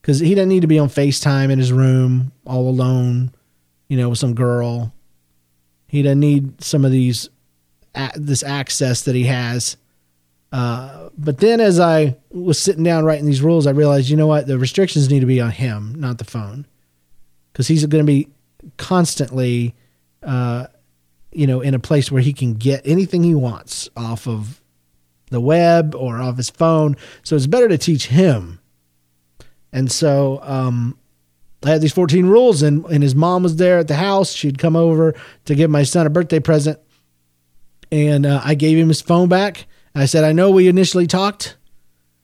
because 0.00 0.20
he 0.20 0.34
doesn't 0.34 0.48
need 0.48 0.62
to 0.62 0.68
be 0.68 0.78
on 0.78 0.88
FaceTime 0.88 1.50
in 1.50 1.58
his 1.58 1.72
room 1.72 2.30
all 2.46 2.70
alone, 2.70 3.32
you 3.88 3.98
know, 3.98 4.10
with 4.10 4.18
some 4.18 4.34
girl. 4.34 4.94
He 5.88 6.02
doesn't 6.02 6.20
need 6.20 6.62
some 6.62 6.84
of 6.84 6.92
these 6.92 7.28
this 8.14 8.44
access 8.44 9.02
that 9.02 9.16
he 9.16 9.24
has 9.24 9.76
uh, 10.52 11.10
but 11.16 11.38
then 11.38 11.60
as 11.60 11.78
I 11.78 12.16
was 12.30 12.58
sitting 12.58 12.84
down 12.84 13.04
writing 13.04 13.26
these 13.26 13.42
rules, 13.42 13.66
I 13.66 13.70
realized, 13.70 14.08
you 14.08 14.16
know 14.16 14.26
what? 14.26 14.46
The 14.46 14.58
restrictions 14.58 15.10
need 15.10 15.20
to 15.20 15.26
be 15.26 15.40
on 15.40 15.50
him, 15.50 15.94
not 15.98 16.18
the 16.18 16.24
phone. 16.24 16.66
Because 17.52 17.68
he's 17.68 17.84
going 17.86 18.04
to 18.04 18.06
be 18.06 18.28
constantly, 18.76 19.74
uh, 20.22 20.68
you 21.32 21.46
know, 21.46 21.60
in 21.60 21.74
a 21.74 21.78
place 21.78 22.10
where 22.10 22.22
he 22.22 22.32
can 22.32 22.54
get 22.54 22.80
anything 22.84 23.22
he 23.22 23.34
wants 23.34 23.88
off 23.96 24.26
of 24.26 24.62
the 25.30 25.40
web 25.40 25.94
or 25.94 26.20
off 26.20 26.38
his 26.38 26.50
phone. 26.50 26.96
So 27.22 27.36
it's 27.36 27.46
better 27.46 27.68
to 27.68 27.76
teach 27.76 28.06
him. 28.06 28.60
And 29.70 29.92
so 29.92 30.40
um, 30.42 30.98
I 31.62 31.70
had 31.70 31.82
these 31.82 31.92
14 31.92 32.26
rules, 32.26 32.62
and, 32.62 32.86
and 32.86 33.02
his 33.02 33.14
mom 33.14 33.42
was 33.42 33.56
there 33.56 33.78
at 33.78 33.88
the 33.88 33.96
house. 33.96 34.32
She'd 34.32 34.58
come 34.58 34.76
over 34.76 35.14
to 35.44 35.54
give 35.54 35.70
my 35.70 35.82
son 35.82 36.06
a 36.06 36.10
birthday 36.10 36.40
present. 36.40 36.78
And 37.92 38.24
uh, 38.24 38.40
I 38.42 38.54
gave 38.54 38.78
him 38.78 38.88
his 38.88 39.02
phone 39.02 39.28
back. 39.28 39.66
I 39.94 40.06
said, 40.06 40.24
I 40.24 40.32
know 40.32 40.50
we 40.50 40.68
initially 40.68 41.06
talked 41.06 41.56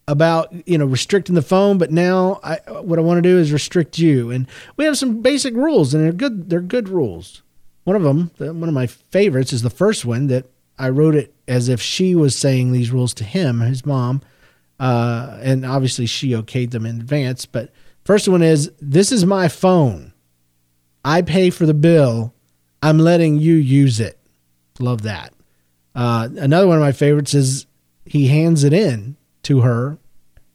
about 0.07 0.53
you 0.69 0.77
know 0.77 0.85
restricting 0.85 1.35
the 1.35 1.43
phone 1.43 1.79
but 1.79 1.91
now 1.91 2.39
I, 2.43 2.57
what 2.83 2.99
i 2.99 3.03
want 3.03 3.19
to 3.19 3.23
do 3.23 3.39
is 3.39 3.53
restrict 3.53 3.99
you. 3.99 4.31
And 4.31 4.47
we 4.77 4.85
have 4.85 4.99
some 4.99 5.23
basic 5.23 5.55
rules 5.55 5.95
and 5.95 6.05
they're 6.05 6.13
good 6.13 6.51
they're 6.51 6.61
good 6.61 6.89
rules. 6.89 7.43
One 7.85 7.97
of 7.97 8.03
them 8.03 8.31
one 8.39 8.69
of 8.69 8.75
my 8.75 8.87
favorites 8.87 9.53
is 9.53 9.63
the 9.63 9.71
first 9.71 10.05
one 10.05 10.27
that 10.29 10.47
i 10.79 10.89
wrote 10.89 11.15
it 11.15 11.35
as 11.49 11.69
if 11.69 11.81
she 11.81 12.15
was 12.15 12.37
saying 12.37 12.73
these 12.73 12.91
rules 12.91 13.15
to 13.15 13.25
him 13.25 13.61
his 13.61 13.87
mom 13.87 14.21
uh, 14.81 15.39
and 15.41 15.65
obviously 15.65 16.05
she 16.05 16.31
okayed 16.31 16.73
them 16.73 16.85
in 16.85 17.01
advance 17.01 17.47
but 17.47 17.73
first 18.05 18.29
one 18.29 18.43
is 18.43 18.71
this 18.81 19.13
is 19.13 19.25
my 19.25 19.49
phone. 19.49 20.13
I 21.05 21.23
pay 21.23 21.51
for 21.51 21.65
the 21.67 21.75
bill. 21.75 22.35
I'm 22.83 22.99
letting 22.99 23.39
you 23.39 23.55
use 23.55 24.01
it. 24.01 24.19
Love 24.79 25.03
that 25.03 25.33
uh, 25.95 26.29
another 26.37 26.67
one 26.67 26.77
of 26.77 26.83
my 26.83 26.93
favorites 26.93 27.35
is 27.35 27.67
he 28.05 28.29
hands 28.29 28.65
it 28.65 28.73
in 28.73 29.17
to 29.45 29.61
her 29.61 29.99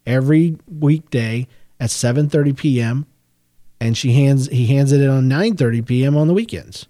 every 0.05 0.57
weekday 0.67 1.47
at 1.79 1.89
7:30 1.89 2.57
p.m. 2.57 3.05
and 3.79 3.97
she 3.97 4.13
hands 4.13 4.47
he 4.47 4.67
hands 4.67 4.91
it 4.91 5.01
in 5.01 5.09
on 5.09 5.29
9:30 5.29 5.85
p.m. 5.85 6.17
on 6.17 6.27
the 6.27 6.33
weekends. 6.33 6.87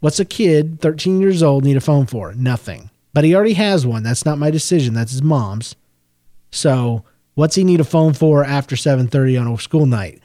What's 0.00 0.20
a 0.20 0.24
kid 0.24 0.80
13 0.80 1.20
years 1.20 1.42
old 1.42 1.64
need 1.64 1.76
a 1.76 1.80
phone 1.80 2.06
for? 2.06 2.34
Nothing. 2.34 2.90
But 3.12 3.24
he 3.24 3.34
already 3.34 3.54
has 3.54 3.86
one. 3.86 4.02
That's 4.02 4.26
not 4.26 4.38
my 4.38 4.50
decision. 4.50 4.92
That's 4.92 5.12
his 5.12 5.22
mom's. 5.22 5.74
So, 6.50 7.04
what's 7.34 7.54
he 7.54 7.64
need 7.64 7.80
a 7.80 7.84
phone 7.84 8.12
for 8.12 8.44
after 8.44 8.76
7:30 8.76 9.40
on 9.40 9.46
a 9.46 9.58
school 9.58 9.86
night? 9.86 10.20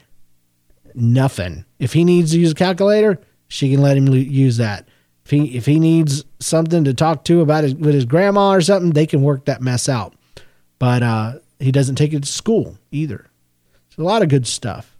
Nothing. 0.94 1.64
If 1.78 1.94
he 1.94 2.04
needs 2.04 2.32
to 2.32 2.40
use 2.40 2.52
a 2.52 2.54
calculator, 2.54 3.18
she 3.48 3.70
can 3.70 3.80
let 3.80 3.96
him 3.96 4.08
use 4.08 4.58
that. 4.58 4.86
If 5.32 5.40
he 5.40 5.56
if 5.56 5.66
he 5.66 5.78
needs 5.78 6.24
something 6.40 6.84
to 6.84 6.94
talk 6.94 7.24
to 7.24 7.40
about 7.40 7.64
his, 7.64 7.74
with 7.74 7.94
his 7.94 8.04
grandma 8.04 8.50
or 8.50 8.60
something, 8.60 8.90
they 8.90 9.06
can 9.06 9.22
work 9.22 9.46
that 9.46 9.62
mess 9.62 9.88
out 9.88 10.14
but 10.82 11.00
uh, 11.04 11.34
he 11.60 11.70
doesn't 11.70 11.94
take 11.94 12.12
it 12.12 12.24
to 12.24 12.28
school 12.28 12.76
either. 12.90 13.30
So 13.90 14.02
a 14.02 14.04
lot 14.04 14.22
of 14.22 14.28
good 14.28 14.48
stuff. 14.48 14.96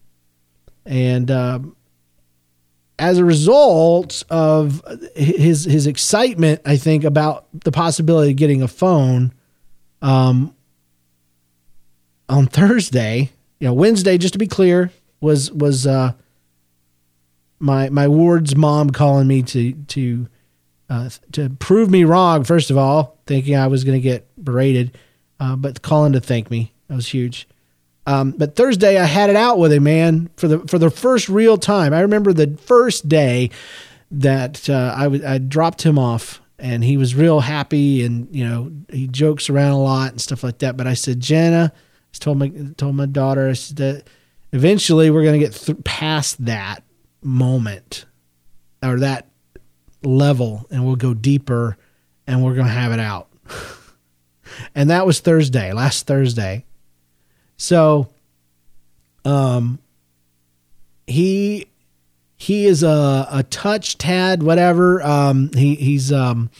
And 0.86 1.28
um, 1.28 1.74
as 3.00 3.18
a 3.18 3.24
result 3.24 4.22
of 4.30 4.80
his 5.16 5.64
his 5.64 5.88
excitement, 5.88 6.60
I 6.64 6.76
think 6.76 7.02
about 7.02 7.48
the 7.64 7.72
possibility 7.72 8.30
of 8.30 8.36
getting 8.36 8.62
a 8.62 8.68
phone. 8.68 9.32
Um, 10.02 10.54
on 12.28 12.46
Thursday, 12.46 13.30
you 13.58 13.66
know, 13.66 13.74
Wednesday, 13.74 14.18
just 14.18 14.34
to 14.34 14.38
be 14.38 14.46
clear, 14.46 14.92
was 15.20 15.50
was 15.50 15.84
uh, 15.84 16.12
my 17.62 17.88
my 17.88 18.08
ward's 18.08 18.56
mom 18.56 18.90
calling 18.90 19.26
me 19.26 19.42
to 19.42 19.72
to 19.72 20.28
uh, 20.90 21.08
to 21.32 21.48
prove 21.50 21.90
me 21.90 22.04
wrong. 22.04 22.44
First 22.44 22.70
of 22.70 22.76
all, 22.76 23.18
thinking 23.26 23.56
I 23.56 23.68
was 23.68 23.84
going 23.84 23.96
to 23.96 24.02
get 24.02 24.26
berated 24.42 24.98
uh, 25.42 25.56
but 25.56 25.82
calling 25.82 26.12
to 26.12 26.20
thank 26.20 26.50
me. 26.50 26.72
That 26.86 26.94
was 26.94 27.08
huge. 27.08 27.48
Um, 28.06 28.30
but 28.32 28.54
Thursday, 28.54 28.96
I 28.96 29.04
had 29.04 29.28
it 29.28 29.34
out 29.34 29.58
with 29.58 29.72
him, 29.72 29.84
man, 29.84 30.30
for 30.36 30.46
the 30.46 30.60
for 30.60 30.78
the 30.78 30.90
first 30.90 31.28
real 31.28 31.56
time. 31.56 31.92
I 31.92 32.00
remember 32.00 32.32
the 32.32 32.56
first 32.58 33.08
day 33.08 33.50
that 34.12 34.68
uh, 34.70 34.94
I, 34.96 35.04
w- 35.04 35.26
I 35.26 35.38
dropped 35.38 35.82
him 35.82 35.98
off, 35.98 36.40
and 36.58 36.84
he 36.84 36.96
was 36.96 37.14
real 37.14 37.40
happy, 37.40 38.04
and 38.04 38.28
you 38.34 38.46
know 38.46 38.72
he 38.90 39.08
jokes 39.08 39.50
around 39.50 39.72
a 39.72 39.82
lot 39.82 40.12
and 40.12 40.20
stuff 40.20 40.44
like 40.44 40.58
that. 40.58 40.76
But 40.76 40.86
I 40.86 40.94
said, 40.94 41.18
Jenna, 41.18 41.72
I 41.74 42.18
told 42.18 42.38
my 42.38 42.52
told 42.76 42.94
my 42.94 43.06
daughter, 43.06 43.48
I 43.48 43.54
said 43.54 43.76
that 43.78 44.08
eventually 44.52 45.10
we're 45.10 45.24
gonna 45.24 45.38
get 45.38 45.54
th- 45.54 45.82
past 45.84 46.44
that 46.44 46.84
moment 47.22 48.04
or 48.82 48.98
that 49.00 49.28
level, 50.02 50.66
and 50.70 50.84
we'll 50.84 50.96
go 50.96 51.14
deeper, 51.14 51.76
and 52.26 52.42
we're 52.42 52.54
gonna 52.54 52.68
have 52.68 52.92
it 52.92 53.00
out. 53.00 53.28
and 54.74 54.90
that 54.90 55.06
was 55.06 55.20
Thursday, 55.20 55.72
last 55.72 56.06
Thursday. 56.06 56.64
So, 57.56 58.08
um, 59.24 59.78
he 61.06 61.66
he 62.36 62.66
is 62.66 62.82
a 62.82 63.28
a 63.30 63.44
touch 63.44 63.98
tad 63.98 64.42
whatever. 64.42 65.02
Um, 65.02 65.50
he 65.54 65.76
he's 65.76 66.12
um, 66.12 66.50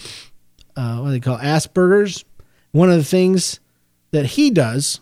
uh, 0.77 0.99
what 0.99 1.07
do 1.07 1.13
they 1.13 1.21
call 1.21 1.37
it? 1.37 1.43
Asperger's. 1.43 2.25
One 2.71 2.89
of 2.89 2.97
the 2.97 3.05
things 3.05 3.61
that 4.13 4.25
he 4.25 4.51
does 4.51 5.01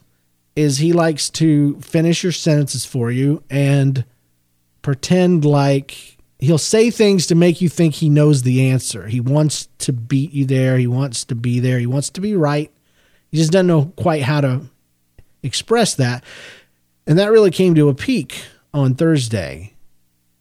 is 0.56 0.78
he 0.78 0.92
likes 0.92 1.30
to 1.30 1.80
finish 1.80 2.22
your 2.22 2.32
sentences 2.32 2.84
for 2.84 3.10
you 3.10 3.42
and 3.48 4.04
pretend 4.82 5.44
like 5.44 6.18
he'll 6.38 6.58
say 6.58 6.90
things 6.90 7.26
to 7.26 7.34
make 7.34 7.60
you 7.60 7.68
think 7.68 7.94
he 7.94 8.08
knows 8.08 8.42
the 8.42 8.70
answer. 8.70 9.06
He 9.06 9.20
wants 9.20 9.68
to 9.78 9.92
beat 9.92 10.32
you 10.32 10.46
there. 10.46 10.78
He 10.78 10.86
wants 10.86 11.24
to 11.26 11.34
be 11.34 11.60
there. 11.60 11.78
He 11.78 11.86
wants 11.86 12.10
to 12.10 12.20
be 12.20 12.34
right. 12.34 12.70
He 13.30 13.36
just 13.36 13.52
doesn't 13.52 13.66
know 13.66 13.92
quite 13.96 14.22
how 14.22 14.40
to 14.40 14.62
express 15.42 15.94
that. 15.94 16.24
And 17.06 17.18
that 17.18 17.30
really 17.30 17.50
came 17.50 17.74
to 17.74 17.88
a 17.88 17.94
peak 17.94 18.42
on 18.72 18.94
Thursday. 18.94 19.74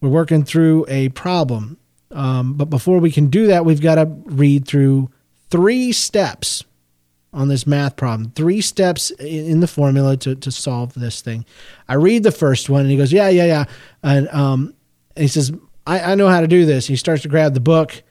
We're 0.02 0.10
working 0.10 0.44
through 0.44 0.86
a 0.88 1.10
problem. 1.10 1.78
Um, 2.12 2.54
but 2.54 2.66
before 2.66 3.00
we 3.00 3.12
can 3.12 3.28
do 3.28 3.48
that, 3.48 3.66
we've 3.66 3.82
got 3.82 3.96
to 3.96 4.06
read 4.06 4.68
through 4.68 5.10
three 5.50 5.92
steps 5.92 6.64
on 7.32 7.48
this 7.48 7.68
math 7.68 7.96
problem. 7.96 8.32
Three 8.32 8.62
steps 8.62 9.12
in 9.12 9.60
the 9.60 9.68
formula 9.68 10.18
to, 10.18 10.36
to 10.36 10.52
solve 10.52 10.94
this 10.94 11.22
thing. 11.22 11.46
I 11.88 11.96
read 11.96 12.24
the 12.24 12.32
first 12.32 12.70
one 12.70 12.82
and 12.82 12.90
he 12.90 12.98
goes, 12.98 13.14
Yeah, 13.14 13.30
yeah, 13.30 13.46
yeah. 13.46 13.66
And 14.04 14.28
um, 14.30 14.74
he 15.16 15.28
says, 15.28 15.52
I, 15.86 16.00
I 16.00 16.16
know 16.16 16.28
how 16.28 16.42
to 16.42 16.48
do 16.48 16.66
this. 16.66 16.88
He 16.88 16.96
starts 16.96 17.22
to 17.24 17.28
grab 17.28 17.54
the 17.54 17.60
book 17.60 18.04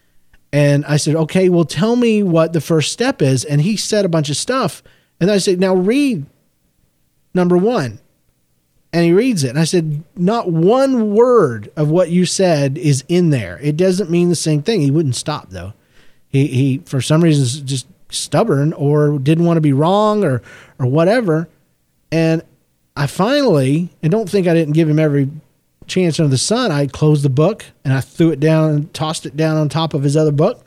and 0.53 0.85
I 0.87 0.97
said, 0.97 1.15
okay, 1.15 1.49
well, 1.49 1.65
tell 1.65 1.97
me 1.97 2.23
what 2.23 2.53
the 2.53 2.61
first 2.61 2.93
step 2.93 3.21
is. 3.21 3.45
And 3.45 3.61
he 3.61 3.77
said 3.77 4.05
a 4.05 4.09
bunch 4.09 4.31
of 4.31 4.37
stuff. 4.37 4.83
And 5.21 5.31
I 5.31 5.39
said, 5.39 5.61
now 5.61 5.75
read 5.75 6.25
number 7.35 7.57
one. 7.57 8.01
And 8.93 9.05
he 9.05 9.13
reads 9.13 9.45
it. 9.45 9.51
And 9.51 9.59
I 9.59 9.65
said, 9.65 10.03
not 10.17 10.51
one 10.51 11.15
word 11.15 11.71
of 11.77 11.91
what 11.91 12.11
you 12.11 12.25
said 12.25 12.79
is 12.79 13.05
in 13.09 13.29
there. 13.29 13.59
It 13.63 13.77
doesn't 13.77 14.11
mean 14.11 14.31
the 14.31 14.35
same 14.35 14.63
thing. 14.63 14.81
He 14.81 14.91
wouldn't 14.91 15.17
stop, 15.17 15.51
though. 15.51 15.75
He, 16.31 16.47
he 16.47 16.79
for 16.87 17.03
some 17.03 17.23
reason, 17.23 17.67
just 17.67 17.87
stubborn 18.11 18.73
or 18.73 19.19
didn't 19.19 19.45
want 19.45 19.57
to 19.57 19.63
be 19.63 19.73
wrong 19.73 20.25
or, 20.25 20.43
or 20.79 20.87
whatever. 20.87 21.49
And 22.11 22.43
I 22.97 23.07
finally, 23.07 23.91
and 24.03 24.11
don't 24.11 24.29
think 24.29 24.47
I 24.47 24.55
didn't 24.55 24.75
give 24.75 24.89
him 24.89 24.99
every 24.99 25.31
chance 25.87 26.21
under 26.21 26.31
the 26.31 26.39
sun, 26.39 26.71
I 26.71 26.87
closed 26.87 27.25
the 27.25 27.31
book 27.31 27.65
and 27.85 27.93
I 27.93 28.01
threw 28.01 28.31
it 28.31 28.41
down 28.41 28.71
and 28.71 28.95
tossed 28.95 29.27
it 29.27 29.37
down 29.37 29.57
on 29.57 29.69
top 29.69 29.95
of 29.95 30.03
his 30.03 30.17
other 30.17 30.33
book. 30.33 30.65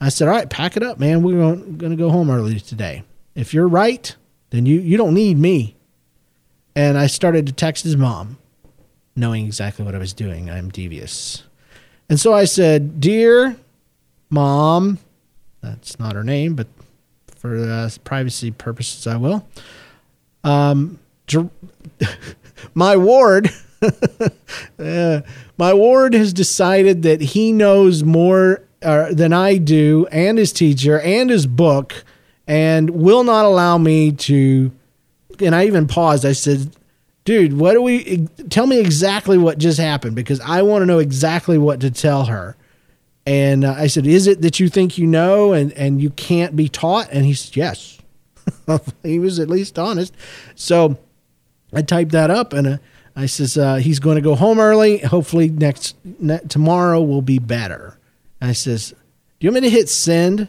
I 0.00 0.08
said, 0.08 0.28
"All 0.28 0.34
right, 0.34 0.50
pack 0.50 0.76
it 0.76 0.82
up, 0.82 0.98
man. 0.98 1.22
We're 1.22 1.38
going, 1.38 1.78
to 1.78 1.96
go 1.96 2.10
home 2.10 2.30
early 2.30 2.58
today. 2.58 3.04
If 3.34 3.54
you're 3.54 3.68
right, 3.68 4.14
then 4.50 4.66
you 4.66 4.80
you 4.80 4.96
don't 4.96 5.14
need 5.14 5.38
me." 5.38 5.76
And 6.74 6.98
I 6.98 7.06
started 7.06 7.46
to 7.46 7.52
text 7.52 7.84
his 7.84 7.96
mom, 7.96 8.38
knowing 9.14 9.46
exactly 9.46 9.84
what 9.84 9.94
I 9.94 9.98
was 9.98 10.12
doing. 10.12 10.50
I'm 10.50 10.70
devious. 10.70 11.44
And 12.08 12.18
so 12.18 12.32
I 12.32 12.46
said, 12.46 13.00
"Dear 13.00 13.56
mom, 14.28 14.98
that's 15.62 15.98
not 15.98 16.14
her 16.14 16.24
name, 16.24 16.54
but 16.54 16.66
for 17.36 17.56
uh, 17.56 17.88
privacy 18.04 18.50
purposes, 18.50 19.06
I 19.06 19.16
will. 19.16 19.46
Um, 20.44 20.98
my 22.74 22.96
ward 22.96 23.50
uh, 24.78 25.20
my 25.58 25.74
ward 25.74 26.14
has 26.14 26.32
decided 26.32 27.02
that 27.02 27.20
he 27.20 27.52
knows 27.52 28.02
more 28.02 28.62
uh, 28.82 29.12
than 29.12 29.32
I 29.32 29.56
do, 29.58 30.06
and 30.10 30.38
his 30.38 30.52
teacher, 30.52 31.00
and 31.00 31.30
his 31.30 31.46
book, 31.46 32.04
and 32.46 32.90
will 32.90 33.24
not 33.24 33.44
allow 33.44 33.78
me 33.78 34.12
to. 34.12 34.72
And 35.40 35.54
I 35.54 35.66
even 35.66 35.86
paused. 35.86 36.24
I 36.24 36.32
said, 36.32 36.74
"Dude, 37.24 37.58
what 37.58 37.74
do 37.74 37.82
we? 37.82 38.28
Tell 38.50 38.66
me 38.66 38.80
exactly 38.80 39.38
what 39.38 39.58
just 39.58 39.78
happened 39.78 40.16
because 40.16 40.40
I 40.40 40.62
want 40.62 40.82
to 40.82 40.86
know 40.86 40.98
exactly 40.98 41.58
what 41.58 41.80
to 41.80 41.90
tell 41.90 42.26
her." 42.26 42.56
And 43.24 43.64
uh, 43.64 43.74
I 43.76 43.86
said, 43.86 44.06
"Is 44.06 44.26
it 44.26 44.42
that 44.42 44.58
you 44.58 44.68
think 44.68 44.98
you 44.98 45.06
know 45.06 45.52
and 45.52 45.72
and 45.72 46.02
you 46.02 46.10
can't 46.10 46.56
be 46.56 46.68
taught?" 46.68 47.08
And 47.10 47.24
he 47.24 47.34
said, 47.34 47.56
"Yes." 47.56 47.98
he 49.04 49.20
was 49.20 49.38
at 49.38 49.48
least 49.48 49.78
honest. 49.78 50.14
So 50.54 50.98
I 51.72 51.82
typed 51.82 52.12
that 52.12 52.30
up 52.30 52.52
and. 52.52 52.66
Uh, 52.66 52.76
I 53.14 53.26
says 53.26 53.58
uh, 53.58 53.76
he's 53.76 53.98
going 53.98 54.16
to 54.16 54.22
go 54.22 54.34
home 54.34 54.58
early. 54.58 54.98
Hopefully 54.98 55.48
next 55.48 55.96
ne- 56.02 56.40
tomorrow 56.48 57.02
will 57.02 57.22
be 57.22 57.38
better. 57.38 57.98
I 58.40 58.52
says, 58.52 58.90
do 58.90 59.46
you 59.46 59.50
want 59.50 59.62
me 59.62 59.68
to 59.68 59.76
hit 59.76 59.88
send, 59.88 60.48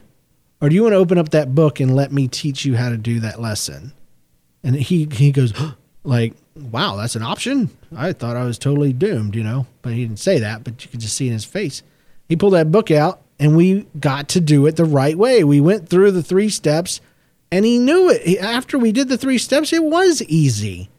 or 0.62 0.70
do 0.70 0.76
you 0.76 0.84
want 0.84 0.94
to 0.94 0.98
open 0.98 1.18
up 1.18 1.30
that 1.30 1.54
book 1.54 1.80
and 1.80 1.96
let 1.96 2.12
me 2.12 2.28
teach 2.28 2.66
you 2.66 2.76
how 2.76 2.90
to 2.90 2.98
do 2.98 3.20
that 3.20 3.42
lesson? 3.42 3.94
And 4.64 4.76
he 4.76 5.08
he 5.12 5.32
goes 5.32 5.54
like 6.04 6.36
wow, 6.56 6.96
that's 6.96 7.16
an 7.16 7.24
option. 7.24 7.70
I 7.96 8.14
thought 8.14 8.38
I 8.38 8.46
was 8.46 8.58
totally 8.58 8.94
doomed, 8.94 9.36
you 9.36 9.44
know, 9.44 9.68
but 9.82 9.94
he 9.94 10.06
didn't 10.06 10.20
say 10.20 10.40
that, 10.40 10.64
but 10.64 10.84
you 10.84 10.92
could 10.92 11.00
just 11.00 11.16
see 11.16 11.28
in 11.28 11.34
his 11.34 11.46
face. 11.46 11.84
He 12.34 12.38
pulled 12.38 12.54
that 12.54 12.72
book 12.72 12.90
out 12.90 13.22
and 13.38 13.56
we 13.56 13.86
got 14.00 14.30
to 14.30 14.42
do 14.42 14.66
it 14.66 14.76
the 14.76 14.86
right 14.86 15.16
way. 15.16 15.44
We 15.44 15.62
went 15.62 15.88
through 15.88 16.10
the 16.10 16.24
three 16.24 16.50
steps 16.50 17.00
and 17.52 17.64
he 17.64 17.78
knew 17.78 18.10
it. 18.10 18.40
After 18.40 18.80
we 18.80 18.92
did 18.92 19.08
the 19.08 19.20
three 19.20 19.38
steps, 19.38 19.72
it 19.72 19.84
was 19.84 20.24
easy, 20.24 20.90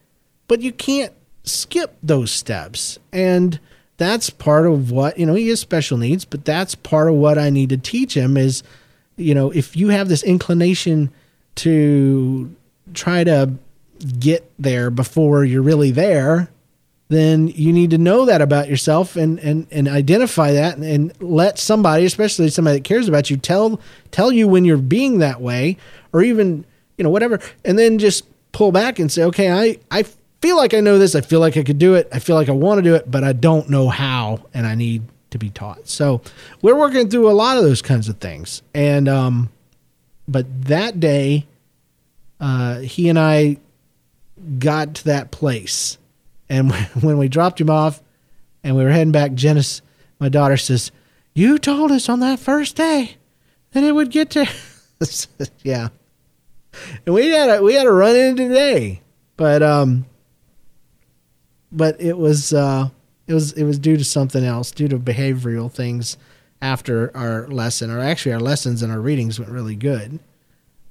but 0.47 0.61
you 0.61 0.71
can't 0.71 1.13
skip 1.43 1.97
those 2.05 2.31
steps. 2.31 3.01
And 3.13 3.59
that's 3.97 4.31
part 4.31 4.69
of 4.69 4.93
what, 4.93 5.19
you 5.19 5.27
know, 5.27 5.35
he 5.35 5.49
has 5.49 5.59
special 5.59 5.99
needs, 5.99 6.25
but 6.25 6.45
that's 6.45 6.77
part 6.77 7.09
of 7.09 7.17
what 7.17 7.37
I 7.37 7.51
need 7.51 7.71
to 7.71 7.79
teach 7.79 8.17
him 8.17 8.37
is, 8.37 8.63
you 9.17 9.35
know, 9.35 9.51
if 9.51 9.77
you 9.77 9.89
have 9.89 10.09
this 10.09 10.23
inclination 10.23 11.11
to 11.57 12.55
try 12.93 13.25
to 13.25 13.55
get 14.21 14.49
there 14.57 14.89
before 14.89 15.45
you're 15.45 15.63
really 15.63 15.91
there, 15.91 16.49
then 17.09 17.49
you 17.49 17.73
need 17.73 17.91
to 17.91 17.99
know 17.99 18.25
that 18.25 18.41
about 18.41 18.69
yourself 18.69 19.17
and 19.17 19.39
and 19.41 19.67
and 19.71 19.89
identify 19.89 20.53
that 20.53 20.77
and, 20.77 20.85
and, 20.85 21.13
let 21.21 21.59
somebody, 21.59 22.05
especially 22.05 22.49
somebody 22.49 22.79
that 22.79 22.85
cares 22.85 23.09
about 23.09 23.31
you, 23.31 23.37
tell 23.37 23.81
tell 24.11 24.33
you 24.33 24.49
when 24.49 24.65
you're 24.65 24.77
being 24.79 25.19
that 25.19 25.41
way, 25.41 25.77
or 26.13 26.23
even 26.23 26.65
you 26.97 27.05
know 27.05 27.11
whatever, 27.11 27.41
and 27.65 27.79
then 27.79 27.99
just 27.99 28.25
pull 28.53 28.73
back 28.73 28.99
and 28.99 29.13
say, 29.13 29.23
okay, 29.25 29.53
I 29.53 29.79
I 29.91 30.05
feel 30.41 30.57
like 30.57 30.73
I 30.73 30.81
know 30.81 30.99
this, 30.99 31.15
I 31.15 31.21
feel 31.21 31.41
like 31.41 31.57
I 31.57 31.63
could 31.63 31.79
do 31.79 31.95
it, 31.95 32.09
I 32.13 32.19
feel 32.19 32.37
like 32.37 32.49
I 32.49 32.53
want 32.53 32.79
to 32.79 32.83
do 32.83 32.95
it, 32.95 33.11
but 33.11 33.23
I 33.23 33.33
don't 33.33 33.69
know 33.69 33.89
how, 33.89 34.47
and 34.55 34.67
I 34.67 34.75
need 34.75 35.03
to 35.31 35.39
be 35.39 35.51
taught. 35.51 35.89
So 35.89 36.23
we're 36.63 36.77
working 36.77 37.11
through 37.11 37.31
a 37.31 37.33
lot 37.33 37.59
of 37.59 37.65
those 37.65 37.83
kinds 37.83 38.09
of 38.09 38.19
things, 38.19 38.63
and 38.75 39.09
um, 39.09 39.51
but 40.27 40.47
that 40.65 41.01
day, 41.01 41.47
uh, 42.41 42.79
he 42.79 43.11
and 43.11 43.19
I 43.19 43.59
got 44.59 44.95
to 44.95 45.05
that 45.05 45.31
place 45.31 45.99
and 46.55 46.73
when 47.03 47.19
we 47.19 47.29
dropped 47.29 47.61
him 47.61 47.71
off 47.71 48.01
and 48.63 48.77
we 48.77 48.85
were 48.85 48.91
heading 48.91 49.13
back, 49.13 49.35
Janice, 49.35 49.83
my 50.21 50.29
daughter, 50.29 50.57
says, 50.57 50.91
You 51.35 51.59
told 51.59 51.91
us 51.91 52.09
on 52.09 52.21
that 52.21 52.39
first 52.39 52.77
day 52.77 53.17
that 53.73 53.83
it 53.83 53.93
would 53.93 54.11
get 54.11 54.31
to. 54.31 54.49
yeah. 55.63 55.89
And 57.05 57.15
we 57.15 57.29
had 57.29 57.51
a, 57.51 57.63
we 57.63 57.75
had 57.75 57.87
a 57.87 57.93
run 57.93 58.17
in 58.17 58.37
today, 58.37 59.01
but 59.37 59.63
um, 59.63 60.07
but 61.71 62.01
it 62.01 62.19
was 62.19 62.53
uh, 62.53 62.89
it 63.29 63.35
was 63.35 63.53
it 63.53 63.63
was 63.63 63.79
due 63.79 63.97
to 63.97 64.05
something 64.05 64.45
else, 64.45 64.73
due 64.73 64.89
to 64.89 64.99
behavioral 64.99 65.71
things 65.71 66.17
after 66.61 67.17
our 67.17 67.47
lesson, 67.47 67.91
or 67.91 68.01
actually 68.01 68.33
our 68.33 68.41
lessons 68.41 68.83
and 68.83 68.91
our 68.91 69.01
readings 69.01 69.39
went 69.39 69.53
really 69.53 69.77
good. 69.77 70.19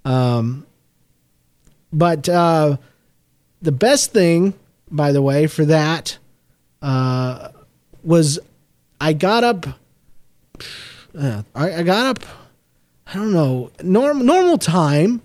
Um, 0.06 0.66
but 1.92 2.30
uh, 2.30 2.78
the 3.62 3.74
best 3.74 4.14
thing 4.14 4.54
by 4.96 5.12
the 5.12 5.22
way, 5.22 5.48
for 5.48 5.66
that 5.66 6.18
uh, 6.82 7.50
was 8.04 8.40
I 9.02 9.14
got 9.14 9.44
up. 9.44 9.66
Uh, 11.18 11.44
I, 11.54 11.74
I 11.76 11.84
got 11.84 12.06
up. 12.06 12.24
I 13.08 13.16
don't 13.16 13.34
know 13.34 13.72
norm, 13.84 14.26
normal 14.26 14.58
time, 14.58 15.22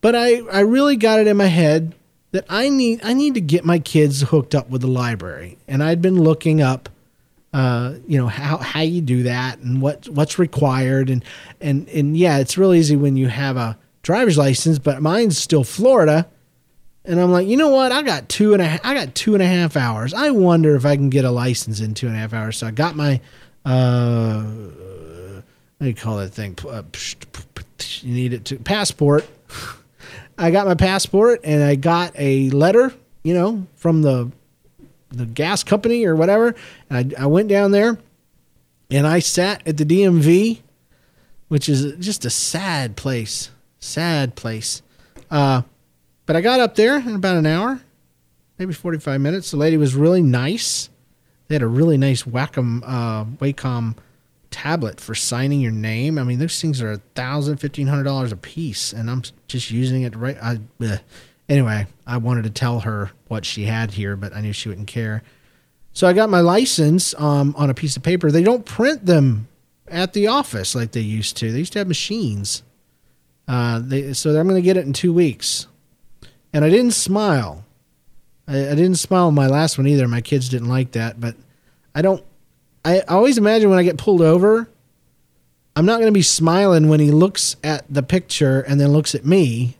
but 0.00 0.14
I 0.14 0.40
I 0.52 0.60
really 0.60 0.96
got 0.96 1.20
it 1.20 1.26
in 1.26 1.36
my 1.36 1.46
head 1.46 1.94
that 2.32 2.44
I 2.48 2.68
need 2.68 3.00
I 3.02 3.14
need 3.14 3.34
to 3.34 3.40
get 3.40 3.64
my 3.64 3.78
kids 3.78 4.22
hooked 4.22 4.54
up 4.54 4.68
with 4.68 4.82
the 4.82 4.88
library, 4.88 5.56
and 5.66 5.82
I'd 5.82 6.02
been 6.02 6.20
looking 6.20 6.60
up. 6.60 6.88
Uh, 7.52 7.94
you 8.08 8.18
know 8.18 8.26
how 8.26 8.56
how 8.56 8.80
you 8.80 9.00
do 9.00 9.22
that 9.22 9.60
and 9.60 9.80
what 9.80 10.08
what's 10.08 10.38
required 10.40 11.08
and 11.08 11.24
and 11.60 11.88
and 11.88 12.16
yeah, 12.16 12.38
it's 12.38 12.58
real 12.58 12.74
easy 12.74 12.96
when 12.96 13.16
you 13.16 13.28
have 13.28 13.56
a 13.56 13.78
driver's 14.02 14.36
license, 14.36 14.78
but 14.78 15.00
mine's 15.00 15.38
still 15.38 15.64
Florida, 15.64 16.28
and 17.04 17.20
I'm 17.20 17.30
like, 17.30 17.46
you 17.46 17.56
know 17.56 17.68
what? 17.68 17.92
I 17.92 18.02
got 18.02 18.28
two 18.28 18.54
and 18.54 18.62
a, 18.62 18.86
I 18.86 18.94
got 18.94 19.14
two 19.14 19.34
and 19.34 19.42
a 19.42 19.46
half 19.46 19.76
hours. 19.76 20.14
I 20.14 20.30
wonder 20.30 20.74
if 20.74 20.86
I 20.86 20.96
can 20.96 21.10
get 21.10 21.24
a 21.24 21.30
license 21.30 21.80
in 21.80 21.94
two 21.94 22.06
and 22.06 22.16
a 22.16 22.18
half 22.18 22.32
hours. 22.32 22.58
So 22.58 22.66
I 22.66 22.70
got 22.70 22.96
my, 22.96 23.20
uh, 23.64 24.42
what 24.42 25.44
do 25.80 25.86
you 25.86 25.94
call 25.94 26.16
that 26.16 26.30
thing? 26.30 26.56
Uh, 26.66 26.82
you 28.00 28.14
need 28.14 28.32
it 28.32 28.46
to 28.46 28.56
passport. 28.56 29.26
I 30.38 30.50
got 30.50 30.66
my 30.66 30.74
passport 30.74 31.40
and 31.44 31.62
I 31.62 31.74
got 31.74 32.12
a 32.18 32.50
letter, 32.50 32.92
you 33.22 33.34
know, 33.34 33.66
from 33.76 34.02
the 34.02 34.30
the 35.10 35.26
gas 35.26 35.62
company 35.62 36.06
or 36.06 36.16
whatever. 36.16 36.56
And 36.90 37.14
I, 37.16 37.22
I 37.22 37.26
went 37.26 37.48
down 37.48 37.70
there 37.70 37.98
and 38.90 39.06
I 39.06 39.20
sat 39.20 39.66
at 39.66 39.76
the 39.76 39.84
DMV, 39.84 40.60
which 41.48 41.68
is 41.68 41.94
just 42.04 42.24
a 42.24 42.30
sad 42.30 42.96
place. 42.96 43.50
Sad 43.78 44.34
place. 44.34 44.82
Uh, 45.30 45.62
but 46.26 46.36
I 46.36 46.40
got 46.40 46.60
up 46.60 46.74
there 46.74 46.96
in 46.96 47.14
about 47.14 47.36
an 47.36 47.46
hour, 47.46 47.80
maybe 48.58 48.72
45 48.72 49.20
minutes. 49.20 49.50
The 49.50 49.56
lady 49.56 49.76
was 49.76 49.94
really 49.94 50.22
nice. 50.22 50.88
They 51.48 51.54
had 51.54 51.62
a 51.62 51.66
really 51.66 51.98
nice 51.98 52.22
Wacom, 52.22 52.82
uh, 52.84 53.24
Wacom 53.24 53.96
tablet 54.50 55.00
for 55.00 55.14
signing 55.14 55.60
your 55.60 55.72
name. 55.72 56.16
I 56.16 56.22
mean, 56.22 56.38
those 56.38 56.60
things 56.60 56.80
are 56.80 56.92
a 56.92 56.98
thousand, 57.14 57.56
fifteen 57.58 57.88
hundred 57.88 58.04
dollars 58.04 58.32
a 58.32 58.36
piece, 58.36 58.92
and 58.92 59.10
I'm 59.10 59.22
just 59.48 59.70
using 59.70 60.02
it 60.02 60.14
right. 60.16 60.38
I, 60.40 60.60
anyway, 61.48 61.86
I 62.06 62.16
wanted 62.18 62.44
to 62.44 62.50
tell 62.50 62.80
her 62.80 63.10
what 63.28 63.44
she 63.44 63.64
had 63.64 63.90
here, 63.90 64.16
but 64.16 64.34
I 64.34 64.40
knew 64.40 64.52
she 64.52 64.68
wouldn't 64.68 64.86
care. 64.86 65.22
So 65.92 66.06
I 66.06 66.12
got 66.12 66.30
my 66.30 66.40
license 66.40 67.14
um, 67.18 67.54
on 67.58 67.68
a 67.68 67.74
piece 67.74 67.96
of 67.96 68.02
paper. 68.02 68.30
They 68.30 68.42
don't 68.42 68.64
print 68.64 69.06
them 69.06 69.48
at 69.88 70.12
the 70.12 70.28
office 70.28 70.74
like 70.74 70.92
they 70.92 71.00
used 71.00 71.36
to. 71.38 71.52
They 71.52 71.58
used 71.58 71.72
to 71.74 71.80
have 71.80 71.88
machines. 71.88 72.62
Uh, 73.46 73.80
they, 73.82 74.12
so 74.12 74.30
I'm 74.30 74.48
going 74.48 74.60
to 74.60 74.62
get 74.62 74.76
it 74.76 74.86
in 74.86 74.92
two 74.92 75.12
weeks 75.12 75.66
and 76.54 76.64
I 76.64 76.70
didn't 76.70 76.92
smile. 76.92 77.64
I, 78.46 78.70
I 78.70 78.74
didn't 78.74 78.94
smile 78.94 79.26
on 79.26 79.34
my 79.34 79.48
last 79.48 79.76
one 79.76 79.86
either. 79.88 80.08
My 80.08 80.20
kids 80.20 80.48
didn't 80.48 80.68
like 80.68 80.92
that, 80.92 81.20
but 81.20 81.34
I 81.94 82.00
don't. 82.00 82.24
I 82.84 83.00
always 83.00 83.36
imagine 83.36 83.70
when 83.70 83.78
I 83.78 83.82
get 83.82 83.98
pulled 83.98 84.22
over, 84.22 84.68
I'm 85.74 85.86
not 85.86 85.96
going 85.96 86.06
to 86.06 86.12
be 86.12 86.22
smiling 86.22 86.88
when 86.88 87.00
he 87.00 87.10
looks 87.10 87.56
at 87.64 87.84
the 87.92 88.02
picture 88.02 88.60
and 88.60 88.80
then 88.80 88.92
looks 88.92 89.14
at 89.14 89.24
me. 89.24 89.76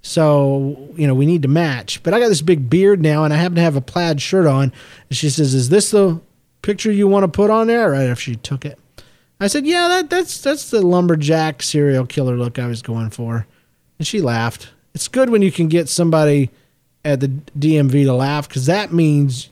So, 0.00 0.90
you 0.96 1.06
know, 1.06 1.14
we 1.14 1.26
need 1.26 1.42
to 1.42 1.48
match. 1.48 2.02
But 2.02 2.14
I 2.14 2.20
got 2.20 2.28
this 2.28 2.40
big 2.40 2.70
beard 2.70 3.02
now 3.02 3.24
and 3.24 3.34
I 3.34 3.36
happen 3.36 3.56
to 3.56 3.62
have 3.62 3.76
a 3.76 3.80
plaid 3.80 4.22
shirt 4.22 4.46
on. 4.46 4.72
And 5.08 5.18
she 5.18 5.28
says, 5.28 5.52
Is 5.52 5.68
this 5.68 5.90
the 5.90 6.20
picture 6.62 6.92
you 6.92 7.08
want 7.08 7.24
to 7.24 7.28
put 7.28 7.50
on 7.50 7.66
there? 7.66 7.90
Right 7.90 8.08
after 8.08 8.22
she 8.22 8.36
took 8.36 8.64
it. 8.64 8.78
I 9.40 9.48
said, 9.48 9.66
Yeah, 9.66 9.88
that, 9.88 10.10
that's 10.10 10.40
that's 10.40 10.70
the 10.70 10.80
lumberjack 10.80 11.62
serial 11.62 12.06
killer 12.06 12.36
look 12.36 12.58
I 12.58 12.66
was 12.68 12.82
going 12.82 13.10
for. 13.10 13.46
And 13.98 14.06
she 14.06 14.22
laughed 14.22 14.68
it's 14.98 15.06
good 15.06 15.30
when 15.30 15.42
you 15.42 15.52
can 15.52 15.68
get 15.68 15.88
somebody 15.88 16.50
at 17.04 17.20
the 17.20 17.28
DMV 17.56 18.02
to 18.02 18.12
laugh 18.12 18.48
because 18.48 18.66
that 18.66 18.92
means 18.92 19.48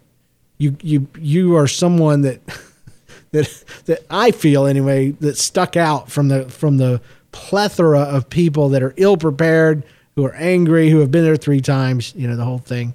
you 0.58 0.76
you 0.82 1.06
you 1.20 1.54
are 1.54 1.68
someone 1.68 2.22
that 2.22 2.40
that 3.30 3.64
that 3.84 4.04
I 4.10 4.32
feel 4.32 4.66
anyway 4.66 5.12
that 5.12 5.38
stuck 5.38 5.76
out 5.76 6.10
from 6.10 6.26
the 6.26 6.48
from 6.48 6.78
the 6.78 7.00
plethora 7.30 8.00
of 8.00 8.28
people 8.28 8.70
that 8.70 8.82
are 8.82 8.92
ill 8.96 9.16
prepared, 9.16 9.84
who 10.16 10.24
are 10.24 10.34
angry, 10.34 10.90
who 10.90 10.98
have 10.98 11.12
been 11.12 11.22
there 11.22 11.36
three 11.36 11.60
times, 11.60 12.12
you 12.16 12.26
know, 12.26 12.34
the 12.34 12.44
whole 12.44 12.58
thing. 12.58 12.94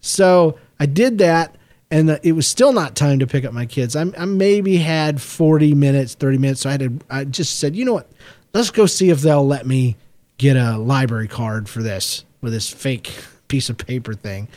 So 0.00 0.58
I 0.80 0.86
did 0.86 1.18
that, 1.18 1.54
and 1.88 2.10
uh, 2.10 2.18
it 2.24 2.32
was 2.32 2.48
still 2.48 2.72
not 2.72 2.96
time 2.96 3.20
to 3.20 3.28
pick 3.28 3.44
up 3.44 3.52
my 3.52 3.66
kids. 3.66 3.94
I, 3.94 4.06
I 4.18 4.24
maybe 4.24 4.78
had 4.78 5.22
forty 5.22 5.74
minutes, 5.74 6.14
thirty 6.14 6.36
minutes. 6.36 6.62
So 6.62 6.68
I 6.70 6.72
had 6.72 6.80
to, 6.80 7.06
I 7.08 7.24
just 7.26 7.60
said, 7.60 7.76
you 7.76 7.84
know 7.84 7.94
what, 7.94 8.10
let's 8.54 8.72
go 8.72 8.86
see 8.86 9.10
if 9.10 9.20
they'll 9.20 9.46
let 9.46 9.68
me 9.68 9.94
get 10.40 10.56
a 10.56 10.78
library 10.78 11.28
card 11.28 11.68
for 11.68 11.82
this 11.82 12.24
with 12.40 12.54
this 12.54 12.70
fake 12.70 13.12
piece 13.48 13.68
of 13.68 13.76
paper 13.76 14.14
thing. 14.14 14.48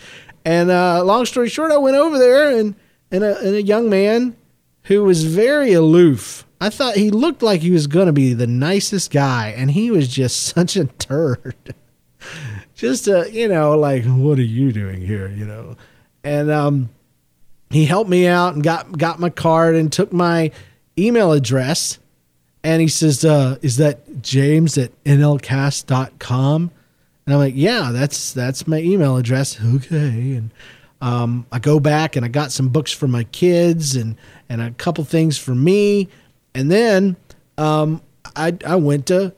And 0.46 0.72
uh, 0.72 1.04
long 1.04 1.26
story 1.26 1.50
short, 1.50 1.72
I 1.74 1.78
went 1.78 1.98
over 1.98 2.18
there 2.18 2.58
and 2.58 2.76
and 3.12 3.24
a, 3.24 3.38
and 3.40 3.56
a 3.56 3.62
young 3.62 3.90
man 3.90 4.36
who 4.84 5.04
was 5.04 5.26
very 5.26 5.74
aloof. 5.74 6.48
I 6.62 6.70
thought 6.70 6.96
he 6.96 7.12
looked 7.12 7.44
like 7.44 7.62
he 7.62 7.72
was 7.72 7.88
going 7.88 8.08
to 8.08 8.14
be 8.14 8.34
the 8.34 8.48
nicest 8.48 9.12
guy, 9.12 9.50
and 9.50 9.70
he 9.70 9.92
was 9.92 10.08
just 10.08 10.42
such 10.56 10.78
a 10.78 10.86
turd. 10.86 11.76
just 12.74 13.08
a, 13.10 13.30
you 13.30 13.50
know, 13.50 13.78
like, 13.78 14.06
what 14.06 14.40
are 14.40 14.42
you 14.42 14.72
doing 14.72 15.02
here? 15.02 15.28
You 15.28 15.46
know, 15.46 15.76
and 16.24 16.50
um, 16.50 16.90
he 17.70 17.86
helped 17.86 18.10
me 18.10 18.26
out 18.26 18.54
and 18.54 18.64
got 18.64 18.98
got 18.98 19.20
my 19.20 19.30
card 19.30 19.76
and 19.76 19.92
took 19.92 20.14
my 20.14 20.52
email 20.98 21.34
address 21.34 22.00
and 22.64 22.82
he 22.82 22.88
says, 22.88 23.26
uh, 23.26 23.58
"Is 23.62 23.78
that 23.78 24.22
James 24.22 24.78
at 24.78 24.92
nlcast.com?" 25.04 26.72
And 27.26 27.34
I'm 27.34 27.40
like, 27.40 27.54
"Yeah, 27.56 27.92
that's 27.92 28.34
that's 28.34 28.68
my 28.68 28.80
email 28.80 29.18
address." 29.18 29.60
Okay, 29.76 30.36
and 30.36 30.52
um, 31.02 31.46
I 31.52 31.60
go 31.60 31.80
back 31.80 32.16
and 32.16 32.26
I 32.26 32.30
got 32.30 32.52
some 32.52 32.70
books 32.70 32.92
for 32.92 33.08
my 33.08 33.26
kids 33.26 33.96
and 33.96 34.16
and 34.50 34.62
a 34.62 34.72
couple 34.72 35.04
things 35.04 35.38
for 35.38 35.54
me, 35.54 36.10
and 36.56 36.72
then 36.72 37.16
um, 37.58 38.02
I 38.36 38.58
I 38.66 38.76
went 38.78 39.08
to 39.08 39.34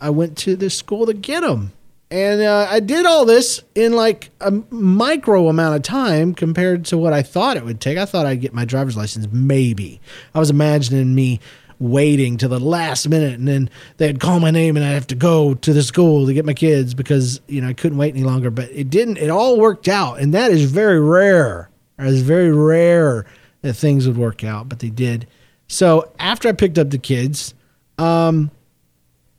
I 0.00 0.10
went 0.10 0.36
to 0.38 0.56
the 0.56 0.70
school 0.70 1.06
to 1.06 1.14
get 1.14 1.40
them. 1.40 1.72
And 2.10 2.42
uh, 2.42 2.68
I 2.70 2.78
did 2.78 3.06
all 3.06 3.24
this 3.24 3.62
in 3.74 3.94
like 3.94 4.30
a 4.40 4.52
micro 4.70 5.48
amount 5.48 5.76
of 5.76 5.82
time 5.82 6.34
compared 6.34 6.84
to 6.86 6.98
what 6.98 7.12
I 7.12 7.22
thought 7.22 7.56
it 7.56 7.64
would 7.64 7.80
take. 7.80 7.98
I 7.98 8.04
thought 8.04 8.26
I'd 8.26 8.40
get 8.40 8.54
my 8.54 8.64
driver's 8.64 8.96
license 8.96 9.26
maybe. 9.32 10.00
I 10.34 10.38
was 10.38 10.50
imagining 10.50 11.14
me 11.14 11.40
waiting 11.78 12.36
to 12.38 12.48
the 12.48 12.58
last 12.58 13.08
minute, 13.08 13.34
and 13.34 13.46
then 13.46 13.70
they'd 13.96 14.20
call 14.20 14.40
my 14.40 14.50
name, 14.50 14.76
and 14.76 14.84
I'd 14.84 14.92
have 14.92 15.06
to 15.08 15.14
go 15.14 15.54
to 15.54 15.72
the 15.72 15.82
school 15.82 16.26
to 16.26 16.34
get 16.34 16.44
my 16.44 16.54
kids 16.54 16.94
because 16.94 17.40
you 17.48 17.60
know 17.60 17.68
I 17.68 17.72
couldn't 17.72 17.98
wait 17.98 18.14
any 18.14 18.24
longer. 18.24 18.50
But 18.50 18.70
it 18.70 18.90
didn't. 18.90 19.18
It 19.18 19.30
all 19.30 19.58
worked 19.58 19.88
out, 19.88 20.20
and 20.20 20.34
that 20.34 20.50
is 20.50 20.70
very 20.70 21.00
rare. 21.00 21.70
It 21.98 22.06
is 22.06 22.22
very 22.22 22.52
rare 22.52 23.26
that 23.62 23.74
things 23.74 24.06
would 24.06 24.16
work 24.16 24.44
out, 24.44 24.68
but 24.68 24.80
they 24.80 24.90
did. 24.90 25.26
So 25.68 26.12
after 26.18 26.48
I 26.48 26.52
picked 26.52 26.78
up 26.78 26.90
the 26.90 26.98
kids, 26.98 27.54
um, 27.98 28.50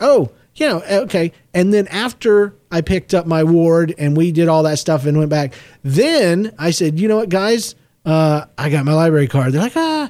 oh, 0.00 0.30
you 0.56 0.66
know, 0.66 0.82
okay. 0.88 1.32
And 1.54 1.72
then 1.72 1.86
after 1.88 2.54
I 2.70 2.80
picked 2.80 3.14
up 3.14 3.26
my 3.26 3.44
ward 3.44 3.94
and 3.98 4.16
we 4.16 4.32
did 4.32 4.48
all 4.48 4.62
that 4.64 4.78
stuff 4.78 5.04
and 5.06 5.18
went 5.18 5.30
back, 5.30 5.54
then 5.82 6.52
I 6.58 6.70
said, 6.70 6.98
you 6.98 7.08
know 7.08 7.16
what, 7.16 7.28
guys, 7.28 7.74
uh, 8.06 8.46
I 8.56 8.70
got 8.70 8.84
my 8.84 8.94
library 8.94 9.26
card. 9.26 9.52
They're 9.52 9.60
like, 9.60 9.76
ah, 9.76 10.08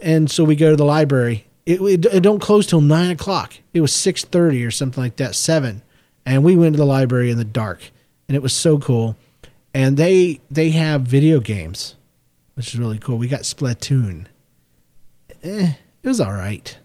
and 0.00 0.30
so 0.30 0.42
we 0.42 0.56
go 0.56 0.70
to 0.70 0.76
the 0.76 0.84
library. 0.84 1.46
It, 1.66 1.80
it, 1.80 2.06
it 2.06 2.22
don't 2.22 2.40
close 2.40 2.66
till 2.66 2.80
nine 2.80 3.10
o'clock. 3.10 3.54
It 3.74 3.82
was 3.82 3.94
six 3.94 4.24
thirty 4.24 4.64
or 4.64 4.70
something 4.70 5.02
like 5.02 5.16
that, 5.16 5.34
seven, 5.34 5.82
and 6.26 6.42
we 6.42 6.56
went 6.56 6.74
to 6.74 6.78
the 6.78 6.86
library 6.86 7.30
in 7.30 7.38
the 7.38 7.44
dark, 7.44 7.90
and 8.28 8.34
it 8.34 8.42
was 8.42 8.54
so 8.54 8.78
cool. 8.78 9.16
And 9.74 9.96
they 9.96 10.40
they 10.50 10.70
have 10.70 11.02
video 11.02 11.40
games, 11.40 11.96
which 12.54 12.68
is 12.68 12.80
really 12.80 12.98
cool. 12.98 13.18
We 13.18 13.28
got 13.28 13.42
Splatoon. 13.42 14.26
Eh, 15.42 15.74
it 16.02 16.08
was 16.08 16.20
all 16.20 16.32
right. 16.32 16.78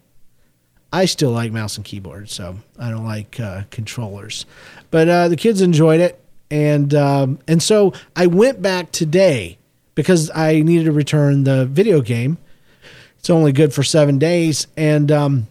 I 0.92 1.06
still 1.06 1.32
like 1.32 1.52
mouse 1.52 1.78
and 1.78 1.86
keyboard, 1.86 2.30
so 2.30 2.58
I 2.78 2.90
don't 2.90 3.06
like 3.06 3.40
uh, 3.40 3.64
controllers. 3.70 4.46
But 4.92 5.08
uh, 5.08 5.28
the 5.28 5.36
kids 5.36 5.62
enjoyed 5.62 6.00
it, 6.02 6.20
and 6.50 6.94
um, 6.96 7.40
and 7.48 7.62
so 7.62 7.94
I 8.16 8.28
went 8.28 8.62
back 8.62 8.92
today 8.92 9.59
because 10.00 10.32
I 10.34 10.62
needed 10.62 10.86
to 10.86 10.94
return 10.94 11.44
the 11.44 11.66
video 11.66 12.00
game. 12.00 12.38
It's 13.18 13.30
only 13.30 13.52
good 13.52 13.74
for 13.74 13.84
seven 13.84 14.18
days, 14.18 14.66
and 14.78 15.12
um, 15.12 15.48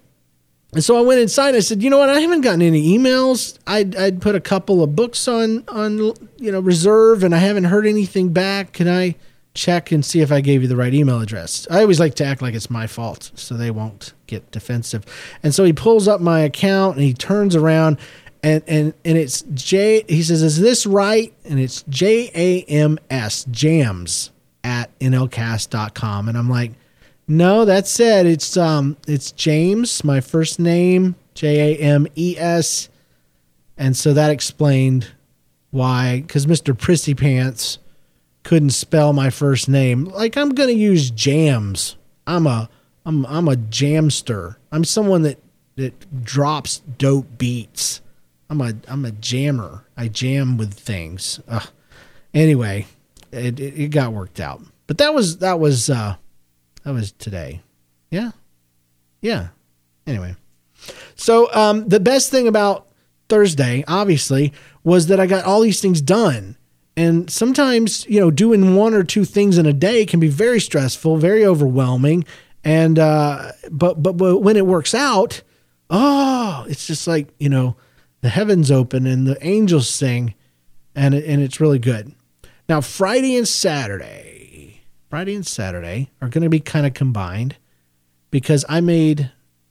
and 0.72 0.82
so 0.82 0.96
I 0.96 1.02
went 1.02 1.20
inside. 1.20 1.48
And 1.48 1.58
I 1.58 1.60
said, 1.60 1.82
you 1.82 1.90
know 1.90 1.98
what? 1.98 2.08
I 2.08 2.20
haven't 2.20 2.40
gotten 2.40 2.62
any 2.62 2.96
emails. 2.96 3.58
I'd, 3.66 3.94
I'd 3.94 4.22
put 4.22 4.34
a 4.34 4.40
couple 4.40 4.82
of 4.82 4.96
books 4.96 5.28
on 5.28 5.64
on 5.68 5.98
you 6.38 6.50
know 6.50 6.60
reserve, 6.60 7.22
and 7.24 7.34
I 7.34 7.38
haven't 7.38 7.64
heard 7.64 7.86
anything 7.86 8.32
back. 8.32 8.72
Can 8.72 8.88
I? 8.88 9.16
check 9.54 9.90
and 9.90 10.04
see 10.04 10.20
if 10.20 10.30
I 10.30 10.40
gave 10.40 10.62
you 10.62 10.68
the 10.68 10.76
right 10.76 10.94
email 10.94 11.20
address. 11.20 11.66
I 11.68 11.80
always 11.80 11.98
like 11.98 12.14
to 12.16 12.24
act 12.24 12.40
like 12.40 12.54
it's 12.54 12.70
my 12.70 12.86
fault 12.86 13.32
so 13.34 13.56
they 13.56 13.72
won't 13.72 14.12
get 14.28 14.48
defensive. 14.52 15.04
And 15.42 15.52
so 15.52 15.64
he 15.64 15.72
pulls 15.72 16.06
up 16.06 16.20
my 16.20 16.40
account 16.40 16.94
and 16.94 17.04
he 17.04 17.12
turns 17.12 17.56
around 17.56 17.98
and 18.40 18.62
and 18.68 18.94
and 19.04 19.18
it's 19.18 19.42
J 19.54 20.04
he 20.08 20.22
says, 20.22 20.44
Is 20.44 20.60
this 20.60 20.86
right? 20.86 21.34
And 21.44 21.58
it's 21.58 21.82
J 21.88 22.30
A 22.36 22.62
M 22.64 23.00
S 23.10 23.44
jams 23.50 24.30
at 24.68 24.96
nlcast.com. 24.98 26.28
And 26.28 26.36
I'm 26.36 26.50
like, 26.50 26.72
no, 27.26 27.64
that's 27.64 27.98
it. 27.98 28.26
It's 28.26 28.56
um 28.56 28.96
it's 29.06 29.32
James, 29.32 30.04
my 30.04 30.20
first 30.20 30.60
name, 30.60 31.16
J 31.34 31.74
A 31.74 31.78
M 31.78 32.06
E 32.14 32.36
S. 32.38 32.88
And 33.76 33.96
so 33.96 34.12
that 34.12 34.30
explained 34.30 35.08
why, 35.70 36.20
because 36.20 36.46
Mr. 36.46 36.76
Prissy 36.76 37.14
Pants 37.14 37.78
couldn't 38.42 38.70
spell 38.70 39.12
my 39.12 39.30
first 39.30 39.68
name. 39.68 40.04
Like 40.04 40.36
I'm 40.36 40.50
gonna 40.50 40.72
use 40.72 41.10
jams. 41.10 41.96
I'm 42.26 42.46
a 42.46 42.68
I'm 43.06 43.24
I'm 43.26 43.48
a 43.48 43.56
jamster. 43.56 44.56
I'm 44.70 44.84
someone 44.84 45.22
that 45.22 45.38
that 45.76 46.24
drops 46.24 46.80
dope 46.98 47.38
beats. 47.38 48.02
I'm 48.50 48.60
a 48.60 48.74
I'm 48.86 49.04
a 49.04 49.12
jammer. 49.12 49.84
I 49.96 50.08
jam 50.08 50.56
with 50.58 50.74
things. 50.74 51.40
Ugh. 51.48 51.68
Anyway, 52.34 52.86
it, 53.32 53.60
it, 53.60 53.80
it 53.80 53.88
got 53.88 54.12
worked 54.12 54.40
out. 54.40 54.62
But 54.86 54.98
that 54.98 55.14
was 55.14 55.38
that 55.38 55.60
was 55.60 55.90
uh 55.90 56.16
that 56.84 56.92
was 56.92 57.12
today. 57.12 57.62
Yeah. 58.10 58.30
Yeah. 59.20 59.48
Anyway. 60.06 60.36
So 61.16 61.52
um 61.52 61.88
the 61.88 62.00
best 62.00 62.30
thing 62.30 62.48
about 62.48 62.88
Thursday, 63.28 63.84
obviously, 63.86 64.52
was 64.82 65.06
that 65.08 65.20
I 65.20 65.26
got 65.26 65.44
all 65.44 65.60
these 65.60 65.80
things 65.80 66.00
done. 66.00 66.56
And 66.96 67.30
sometimes, 67.30 68.04
you 68.06 68.18
know, 68.18 68.30
doing 68.30 68.74
one 68.74 68.92
or 68.94 69.04
two 69.04 69.24
things 69.24 69.56
in 69.56 69.66
a 69.66 69.72
day 69.72 70.04
can 70.04 70.18
be 70.18 70.28
very 70.28 70.60
stressful, 70.60 71.18
very 71.18 71.44
overwhelming. 71.44 72.24
And 72.64 72.98
uh, 72.98 73.52
but 73.70 74.02
but 74.02 74.16
but 74.16 74.38
when 74.38 74.56
it 74.56 74.66
works 74.66 74.94
out, 74.94 75.42
oh, 75.90 76.66
it's 76.68 76.86
just 76.86 77.06
like 77.06 77.28
you 77.38 77.48
know, 77.48 77.76
the 78.20 78.28
heavens 78.28 78.70
open 78.70 79.06
and 79.06 79.26
the 79.26 79.38
angels 79.46 79.88
sing, 79.88 80.34
and 80.94 81.14
it, 81.14 81.24
and 81.24 81.40
it's 81.40 81.60
really 81.60 81.78
good. 81.78 82.12
Now 82.68 82.82
Friday 82.82 83.34
and 83.36 83.48
Saturday, 83.48 84.82
Friday 85.08 85.34
and 85.34 85.46
Saturday 85.46 86.10
are 86.20 86.28
going 86.28 86.42
to 86.42 86.50
be 86.50 86.60
kind 86.60 86.84
of 86.84 86.92
combined 86.92 87.56
because 88.30 88.62
I 88.68 88.82
made 88.82 89.30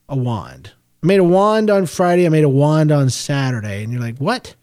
a 0.10 0.18
wand. 0.18 0.74
I 1.04 1.06
made 1.06 1.20
a 1.20 1.24
wand 1.24 1.70
on 1.70 1.86
Friday. 1.86 2.26
I 2.26 2.30
made 2.30 2.44
a 2.44 2.50
wand 2.50 2.92
on 2.92 3.12
Saturday, 3.12 3.84
and 3.84 3.94
you're 3.94 4.02
like, 4.02 4.18
what? 4.18 4.56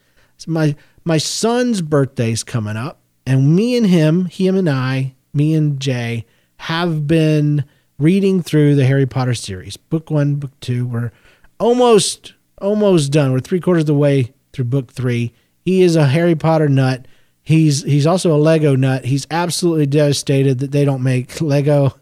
My 0.48 0.74
my 1.04 1.16
son's 1.16 1.80
birthday's 1.80 2.42
coming 2.42 2.76
up, 2.76 2.98
and 3.24 3.54
me 3.54 3.76
and 3.76 3.86
him, 3.86 4.24
him 4.24 4.56
and 4.56 4.68
I, 4.68 5.14
me 5.32 5.54
and 5.54 5.78
Jay, 5.78 6.26
have 6.56 7.06
been 7.06 7.64
reading 7.98 8.42
through 8.42 8.74
the 8.74 8.84
Harry 8.84 9.06
Potter 9.06 9.34
series. 9.34 9.76
Book 9.76 10.10
one, 10.10 10.34
book 10.34 10.50
two. 10.58 10.86
We're 10.86 11.12
almost 11.60 12.34
almost 12.60 13.12
done. 13.12 13.32
We're 13.32 13.38
three 13.38 13.60
quarters 13.60 13.84
of 13.84 13.86
the 13.86 13.94
way 13.94 14.32
through 14.52 14.64
book 14.64 14.92
three. 14.92 15.32
He 15.64 15.82
is 15.82 15.94
a 15.94 16.08
Harry 16.08 16.34
Potter 16.34 16.68
nut. 16.68 17.06
He's 17.44 17.84
he's 17.84 18.06
also 18.06 18.34
a 18.34 18.38
Lego 18.38 18.74
nut. 18.74 19.04
He's 19.04 19.26
absolutely 19.30 19.86
devastated 19.86 20.60
that 20.60 20.72
they 20.72 20.84
don't 20.84 21.02
make 21.02 21.40
Lego, 21.40 21.94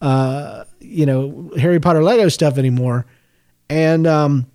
uh, 0.00 0.64
you 0.80 1.06
know, 1.06 1.50
Harry 1.58 1.80
Potter 1.80 2.02
Lego 2.02 2.28
stuff 2.28 2.58
anymore. 2.58 3.06
And 3.70 4.06
um, 4.06 4.46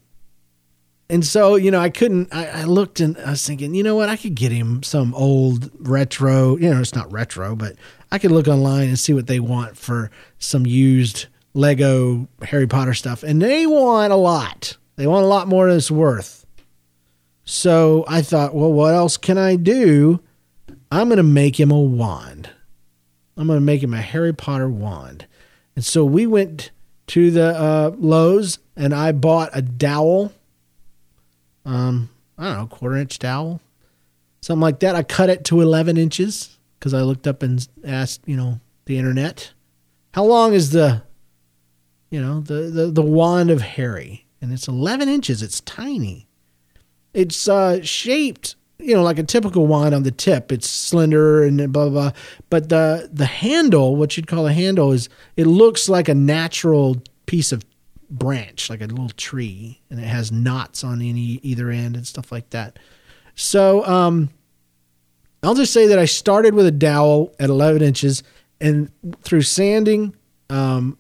and 1.10 1.26
so 1.26 1.56
you 1.56 1.72
know 1.72 1.80
i 1.80 1.90
couldn't 1.90 2.34
I, 2.34 2.48
I, 2.48 2.64
looked 2.64 3.00
and 3.00 3.18
i 3.20 3.32
was 3.32 3.46
thinking 3.46 3.74
you 3.74 3.84
know 3.84 3.96
what 3.96 4.10
i 4.10 4.18
could 4.18 4.36
get 4.36 4.52
him 4.52 4.84
some 4.84 5.14
old 5.14 5.72
retro 5.80 6.58
you 6.58 6.70
know 6.70 6.80
it's 6.80 6.96
not 6.96 7.12
retro 7.12 7.56
but 7.56 7.76
i 8.12 8.20
could 8.20 8.32
look 8.32 8.48
online 8.48 8.90
and 8.90 9.00
see 9.00 9.14
what 9.14 9.28
they 9.28 9.40
want 9.40 9.78
for 9.78 10.12
some 10.38 10.66
used 10.66 11.28
lego 11.54 12.28
harry 12.44 12.68
potter 12.68 12.94
stuff 12.94 13.24
and 13.24 13.42
they 13.42 13.66
want 13.66 14.12
a 14.12 14.18
lot 14.18 14.78
they 14.96 15.08
want 15.08 15.24
a 15.24 15.28
lot 15.28 15.48
more 15.48 15.68
than 15.68 15.78
it's 15.78 15.92
worth 15.92 16.46
so 17.44 18.04
i 18.08 18.22
thought 18.22 18.54
well 18.54 18.72
what 18.72 18.94
else 18.94 19.18
can 19.18 19.38
i 19.38 19.56
do 19.56 20.20
i'm 20.92 21.08
going 21.08 21.18
to 21.18 21.24
make 21.24 21.60
him 21.60 21.72
a 21.72 21.80
wand 21.80 22.50
i'm 23.36 23.48
going 23.48 23.58
to 23.58 23.66
make 23.66 23.84
him 23.84 23.94
a 23.94 24.02
harry 24.02 24.34
potter 24.34 24.70
wand 24.70 25.26
and 25.76 25.86
so 25.86 26.04
we 26.04 26.26
went 26.26 26.72
to 27.08 27.32
the 27.32 27.56
uh, 27.58 27.92
lowes 27.98 28.60
and 28.76 28.94
i 28.94 29.12
bought 29.12 29.50
a 29.54 29.62
dowel 29.62 30.34
um, 31.68 32.10
I 32.38 32.46
don't 32.46 32.58
know, 32.58 32.68
quarter 32.68 32.96
inch 32.96 33.20
dowel, 33.20 33.60
something 34.42 34.62
like 34.62 34.80
that. 34.80 34.96
I 34.96 35.04
cut 35.04 35.30
it 35.30 35.44
to 35.46 35.62
11 35.62 35.98
inches 35.98 36.58
because 36.80 36.94
I 36.94 37.02
looked 37.02 37.28
up 37.28 37.44
and 37.44 37.68
asked, 37.84 38.22
you 38.26 38.38
know, 38.38 38.62
the 38.86 38.98
internet, 38.98 39.52
how 40.14 40.24
long 40.24 40.54
is 40.54 40.72
the, 40.72 41.04
you 42.10 42.22
know, 42.22 42.40
the, 42.40 42.70
the, 42.72 42.88
the 42.88 43.02
wand 43.02 43.52
of 43.52 43.62
Harry? 43.62 44.26
And 44.40 44.54
it's 44.54 44.68
11 44.68 45.10
inches. 45.10 45.42
It's 45.42 45.60
tiny. 45.62 46.28
It's 47.14 47.50
uh, 47.50 47.82
shaped, 47.82 48.56
you 48.80 48.94
know, 48.94 49.04
like 49.04 49.20
a 49.20 49.24
typical 49.24 49.68
wine 49.68 49.94
on 49.94 50.04
the 50.04 50.12
tip. 50.12 50.52
It's 50.52 50.70
slender 50.70 51.44
and 51.44 51.58
blah, 51.72 51.90
blah, 51.90 51.90
blah. 51.90 52.12
But 52.50 52.70
the, 52.70 53.10
the 53.12 53.26
handle, 53.26 53.96
what 53.96 54.16
you'd 54.18 54.28
call 54.28 54.48
a 54.48 54.54
handle, 54.54 54.92
is 54.92 55.10
it 55.36 55.46
looks 55.48 55.90
like 55.90 56.08
a 56.08 56.16
natural 56.16 57.02
piece 57.26 57.52
of 57.52 57.64
branch, 58.10 58.70
like 58.70 58.82
a 58.82 58.86
little 58.86 59.10
tree, 59.10 59.82
and 59.90 60.00
it 60.00 60.08
has 60.08 60.32
knots 60.32 60.84
on 60.84 61.02
any 61.02 61.40
either 61.44 61.70
end 61.70 61.96
and 61.96 62.06
stuff 62.06 62.32
like 62.32 62.50
that. 62.52 62.80
So 63.36 63.86
um, 63.86 64.30
I'll 65.44 65.56
just 65.56 65.74
say 65.74 65.88
that 65.88 66.00
I 66.00 66.06
started 66.06 66.54
with 66.54 66.66
a 66.66 66.72
dowel 66.72 67.34
at 67.40 67.50
11 67.50 67.82
inches, 67.82 68.24
and 68.60 68.92
through 69.22 69.44
sanding, 69.44 70.16
um, 70.50 70.98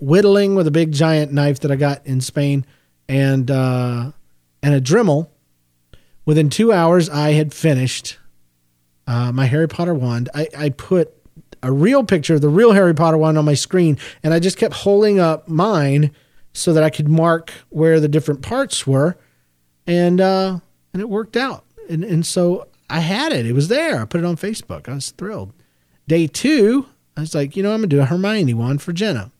whittling 0.00 0.54
with 0.54 0.66
a 0.66 0.70
big 0.70 0.92
giant 0.92 1.32
knife 1.32 1.60
that 1.60 1.70
I 1.70 1.76
got 1.76 2.06
in 2.06 2.20
Spain, 2.20 2.66
and 3.08 3.50
uh, 3.50 4.12
and 4.62 4.74
a 4.74 4.80
Dremel, 4.80 5.28
within 6.24 6.50
two 6.50 6.72
hours 6.72 7.08
I 7.08 7.32
had 7.32 7.52
finished 7.52 8.18
uh, 9.06 9.32
my 9.32 9.46
Harry 9.46 9.68
Potter 9.68 9.94
wand. 9.94 10.28
I, 10.34 10.48
I 10.56 10.68
put 10.70 11.12
a 11.62 11.72
real 11.72 12.04
picture 12.04 12.34
of 12.34 12.40
the 12.40 12.48
real 12.48 12.72
Harry 12.72 12.94
Potter 12.94 13.16
wand 13.16 13.38
on 13.38 13.44
my 13.44 13.54
screen, 13.54 13.98
and 14.22 14.34
I 14.34 14.38
just 14.38 14.56
kept 14.56 14.74
holding 14.74 15.20
up 15.20 15.48
mine 15.48 16.12
so 16.52 16.72
that 16.72 16.82
I 16.82 16.90
could 16.90 17.08
mark 17.08 17.52
where 17.70 18.00
the 18.00 18.08
different 18.08 18.42
parts 18.42 18.86
were, 18.86 19.16
and 19.86 20.20
uh, 20.20 20.58
and 20.92 21.00
it 21.02 21.08
worked 21.08 21.36
out. 21.36 21.64
And 21.88 22.04
and 22.04 22.26
so 22.26 22.68
I 22.90 23.00
had 23.00 23.32
it. 23.32 23.46
It 23.46 23.52
was 23.52 23.68
there. 23.68 24.00
I 24.00 24.04
put 24.04 24.20
it 24.20 24.26
on 24.26 24.36
Facebook. 24.36 24.88
I 24.88 24.94
was 24.94 25.10
thrilled. 25.10 25.52
Day 26.08 26.26
two, 26.26 26.86
I 27.16 27.20
was 27.20 27.34
like, 27.34 27.56
you 27.56 27.62
know, 27.62 27.72
I'm 27.72 27.78
gonna 27.78 27.88
do 27.88 28.00
a 28.00 28.04
Hermione 28.04 28.54
one 28.54 28.78
for 28.78 28.92
Jenna, 28.92 29.30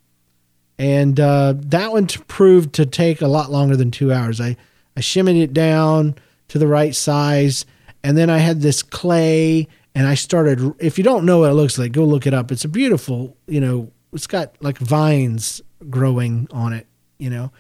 and 0.79 1.19
uh, 1.19 1.55
that 1.57 1.93
one 1.93 2.07
proved 2.07 2.73
to 2.75 2.87
take 2.87 3.21
a 3.21 3.29
lot 3.29 3.51
longer 3.51 3.77
than 3.77 3.91
two 3.91 4.13
hours. 4.13 4.41
I 4.41 4.57
I 4.97 5.01
shimmied 5.01 5.41
it 5.41 5.53
down 5.53 6.17
to 6.53 6.59
the 6.59 6.67
right 6.67 6.95
size, 6.95 7.65
and 8.05 8.15
then 8.15 8.29
I 8.29 8.37
had 8.37 8.61
this 8.61 8.83
clay 8.83 9.69
and 9.95 10.07
I 10.07 10.13
started. 10.13 10.75
If 10.79 10.99
you 10.99 11.05
don't 11.05 11.25
know 11.25 11.39
what 11.39 11.51
it 11.51 11.55
looks 11.55 11.79
like, 11.79 11.93
go 11.93 12.05
look 12.05 12.27
it 12.27 12.35
up. 12.35 12.53
It's 12.53 12.67
a 12.67 12.69
beautiful, 12.69 13.39
you 13.47 13.59
know, 13.59 13.91
it's 14.13 14.27
got 14.27 14.55
like 14.61 14.77
vines 14.77 15.63
growing 15.89 16.47
on 16.51 16.75
it, 16.75 16.87
you 17.19 17.31
know. 17.31 17.53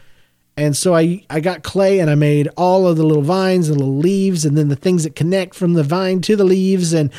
And 0.58 0.76
so 0.76 0.94
I 0.94 1.24
I 1.30 1.40
got 1.40 1.62
clay 1.62 2.00
and 2.00 2.10
I 2.10 2.16
made 2.16 2.48
all 2.54 2.86
of 2.86 2.98
the 2.98 3.02
little 3.02 3.22
vines 3.22 3.70
and 3.70 3.78
little 3.78 3.96
leaves 3.96 4.44
and 4.44 4.58
then 4.58 4.68
the 4.68 4.76
things 4.76 5.04
that 5.04 5.16
connect 5.16 5.54
from 5.54 5.72
the 5.72 5.82
vine 5.82 6.20
to 6.22 6.36
the 6.36 6.44
leaves 6.44 6.92
and 6.92 7.10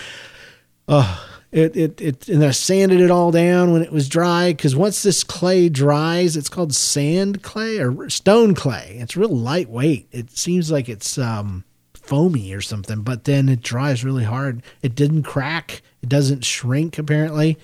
oh 0.88 1.28
it 1.54 1.78
it, 1.78 2.02
it 2.02 2.28
and 2.28 2.44
I 2.44 2.52
sanded 2.52 3.00
it 3.00 3.12
all 3.12 3.32
down 3.32 3.72
when 3.72 3.84
it 3.84 3.92
was 3.92 4.10
dry 4.10 4.52
because 4.52 4.76
once 4.76 5.04
this 5.04 5.24
clay 5.24 5.70
dries 5.70 6.36
it's 6.36 6.50
called 6.50 6.74
sand 6.74 7.44
clay 7.44 7.78
or 7.78 8.10
stone 8.10 8.56
clay. 8.56 8.98
It's 9.00 9.16
real 9.16 9.36
lightweight. 9.36 10.08
It 10.12 10.32
seems 10.32 10.72
like 10.72 10.90
it's 10.90 11.18
um 11.18 11.64
foamy 11.94 12.54
or 12.54 12.62
something, 12.62 13.02
but 13.02 13.24
then 13.26 13.48
it 13.48 13.62
dries 13.62 14.04
really 14.04 14.24
hard. 14.24 14.64
It 14.82 14.96
didn't 14.96 15.24
crack. 15.24 15.84
It 16.02 16.10
doesn't 16.10 16.44
shrink 16.44 16.98
apparently. 16.98 17.58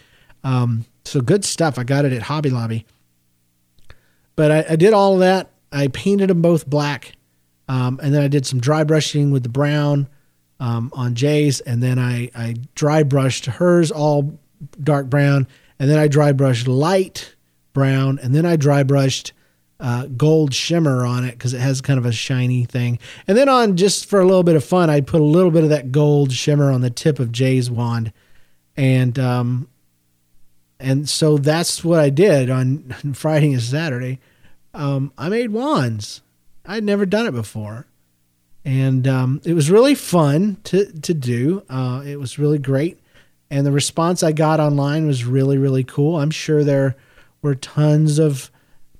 Um, 0.43 0.85
so 1.03 1.19
good 1.19 1.43
stuff. 1.43 1.79
I 1.79 1.83
got 1.83 2.05
it 2.05 2.13
at 2.13 2.21
Hobby 2.21 2.51
Lobby. 2.51 2.85
But 4.35 4.51
I, 4.51 4.65
I 4.69 4.75
did 4.75 4.93
all 4.93 5.15
of 5.15 5.19
that. 5.19 5.49
I 5.71 5.87
painted 5.87 6.29
them 6.29 6.41
both 6.41 6.67
black, 6.67 7.13
um, 7.67 7.99
and 8.01 8.13
then 8.13 8.21
I 8.21 8.27
did 8.27 8.45
some 8.45 8.59
dry 8.59 8.83
brushing 8.83 9.31
with 9.31 9.43
the 9.43 9.49
brown 9.49 10.07
um, 10.59 10.91
on 10.93 11.15
Jay's, 11.15 11.59
and 11.61 11.81
then 11.81 11.99
I 11.99 12.29
I 12.35 12.55
dry 12.75 13.03
brushed 13.03 13.45
hers 13.45 13.91
all 13.91 14.37
dark 14.81 15.09
brown, 15.09 15.47
and 15.79 15.89
then 15.89 15.99
I 15.99 16.07
dry 16.07 16.31
brushed 16.31 16.67
light 16.67 17.35
brown, 17.73 18.19
and 18.21 18.33
then 18.35 18.45
I 18.45 18.55
dry 18.55 18.83
brushed 18.83 19.33
uh, 19.79 20.07
gold 20.07 20.53
shimmer 20.53 21.05
on 21.05 21.23
it 21.23 21.31
because 21.31 21.53
it 21.53 21.61
has 21.61 21.79
kind 21.79 21.97
of 21.97 22.05
a 22.05 22.11
shiny 22.11 22.65
thing. 22.65 22.99
And 23.27 23.37
then 23.37 23.47
on 23.47 23.77
just 23.77 24.07
for 24.07 24.19
a 24.19 24.25
little 24.25 24.43
bit 24.43 24.55
of 24.55 24.63
fun, 24.63 24.89
I 24.89 24.99
put 25.01 25.21
a 25.21 25.25
little 25.25 25.51
bit 25.51 25.63
of 25.63 25.69
that 25.69 25.91
gold 25.91 26.33
shimmer 26.33 26.71
on 26.71 26.81
the 26.81 26.89
tip 26.89 27.19
of 27.19 27.31
Jay's 27.31 27.71
wand, 27.71 28.11
and 28.75 29.17
um, 29.17 29.69
and 30.79 31.07
so 31.07 31.37
that's 31.37 31.83
what 31.83 31.99
I 31.99 32.09
did 32.09 32.49
on 32.49 32.93
Friday 33.13 33.53
and 33.53 33.61
Saturday. 33.61 34.19
Um, 34.73 35.11
I 35.17 35.29
made 35.29 35.51
wands. 35.51 36.21
I'd 36.65 36.83
never 36.83 37.05
done 37.05 37.25
it 37.25 37.31
before, 37.31 37.87
and 38.65 39.07
um, 39.07 39.41
it 39.45 39.53
was 39.53 39.71
really 39.71 39.95
fun 39.95 40.57
to 40.65 40.85
to 41.01 41.13
do. 41.13 41.63
Uh, 41.69 42.03
it 42.05 42.17
was 42.17 42.39
really 42.39 42.59
great, 42.59 42.99
and 43.49 43.65
the 43.65 43.71
response 43.71 44.23
I 44.23 44.31
got 44.31 44.59
online 44.59 45.07
was 45.07 45.25
really 45.25 45.57
really 45.57 45.83
cool. 45.83 46.19
I'm 46.19 46.31
sure 46.31 46.63
there 46.63 46.95
were 47.41 47.55
tons 47.55 48.19
of 48.19 48.51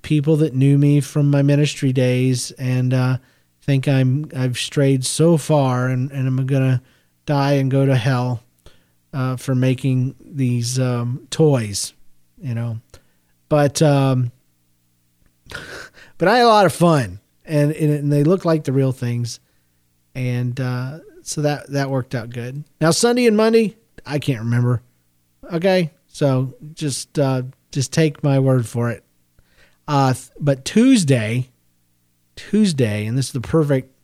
people 0.01 0.37
that 0.37 0.53
knew 0.53 0.77
me 0.77 1.01
from 1.01 1.29
my 1.29 1.41
ministry 1.41 1.91
days 1.91 2.51
and 2.51 2.93
uh, 2.93 3.17
think 3.61 3.87
I'm 3.87 4.29
I've 4.35 4.57
strayed 4.57 5.05
so 5.05 5.37
far 5.37 5.87
and, 5.87 6.11
and 6.11 6.27
I'm 6.27 6.45
gonna 6.45 6.81
die 7.25 7.53
and 7.53 7.69
go 7.69 7.85
to 7.85 7.95
hell 7.95 8.41
uh, 9.13 9.35
for 9.35 9.55
making 9.55 10.15
these 10.19 10.79
um, 10.79 11.27
toys, 11.29 11.93
you 12.41 12.55
know. 12.55 12.79
But 13.47 13.81
um, 13.81 14.31
but 16.17 16.27
I 16.27 16.37
had 16.37 16.45
a 16.45 16.47
lot 16.47 16.65
of 16.65 16.73
fun, 16.73 17.19
and 17.45 17.71
and 17.71 18.11
they 18.11 18.23
look 18.23 18.45
like 18.45 18.63
the 18.63 18.73
real 18.73 18.91
things, 18.91 19.39
and 20.15 20.59
uh, 20.59 20.99
so 21.21 21.41
that 21.41 21.69
that 21.71 21.89
worked 21.89 22.15
out 22.15 22.29
good. 22.29 22.63
Now 22.81 22.91
Sunday 22.91 23.25
and 23.25 23.37
Monday, 23.37 23.77
I 24.05 24.19
can't 24.19 24.39
remember. 24.39 24.81
Okay, 25.51 25.91
so 26.07 26.55
just 26.73 27.17
uh, 27.17 27.43
just 27.71 27.93
take 27.93 28.23
my 28.23 28.39
word 28.39 28.67
for 28.67 28.89
it. 28.89 29.03
Uh, 29.87 30.13
but 30.39 30.65
Tuesday, 30.65 31.49
Tuesday, 32.35 33.05
and 33.05 33.17
this 33.17 33.27
is 33.27 33.31
the 33.33 33.41
perfect 33.41 33.95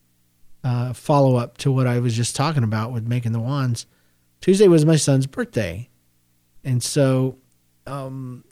uh, 0.64 0.94
follow 0.94 1.36
up 1.36 1.58
to 1.60 1.72
what 1.72 1.88
I 1.88 2.00
was 2.00 2.16
just 2.16 2.36
talking 2.36 2.64
about 2.64 2.92
with 2.92 3.08
making 3.08 3.34
the 3.34 3.40
wands. 3.40 3.86
Tuesday 4.42 4.68
was 4.68 4.86
my 4.86 4.96
son's 4.96 5.28
birthday, 5.28 5.90
and 6.64 6.82
so 6.82 7.38
um, 7.88 8.44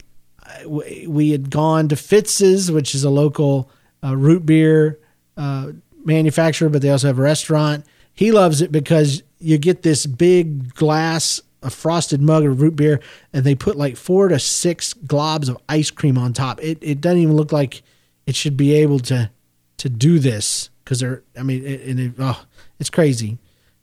we 0.68 1.32
had 1.32 1.50
gone 1.50 1.88
to 1.90 1.96
Fitz's, 1.96 2.72
which 2.72 2.94
is 2.94 3.04
a 3.04 3.10
local 3.10 3.70
uh, 4.04 4.16
root 4.16 4.46
beer 4.46 5.00
uh, 5.38 5.72
manufacturer, 6.06 6.70
but 6.70 6.82
they 6.82 6.90
also 6.90 7.08
have 7.08 7.20
a 7.20 7.24
restaurant. 7.24 7.86
He 8.14 8.32
loves 8.32 8.62
it 8.62 8.72
because 8.72 9.24
you 9.40 9.58
get 9.58 9.82
this 9.82 10.06
big 10.06 10.74
glass, 10.76 11.42
a 11.62 11.70
frosted 11.70 12.22
mug 12.22 12.46
of 12.46 12.62
root 12.62 12.76
beer, 12.76 13.00
and 13.34 13.44
they 13.44 13.56
put 13.56 13.76
like 13.76 13.98
four 13.98 14.28
to 14.28 14.40
six 14.40 14.94
globs 14.94 15.50
of 15.50 15.58
ice 15.68 15.92
cream 15.92 16.18
on 16.18 16.34
top. 16.34 16.62
It 16.62 16.78
it 16.82 17.02
doesn't 17.02 17.20
even 17.20 17.36
look 17.36 17.52
like 17.52 17.82
it 18.26 18.36
should 18.36 18.56
be 18.58 18.74
able 18.74 19.00
to 19.00 19.32
to 19.78 19.90
do 19.90 20.20
this 20.20 20.70
because 20.84 21.00
they're. 21.00 21.24
I 21.38 21.44
mean, 21.44 21.66
it, 21.66 22.00
it, 22.00 22.14
oh, 22.20 22.46
it's 22.80 22.90
crazy. 22.90 23.38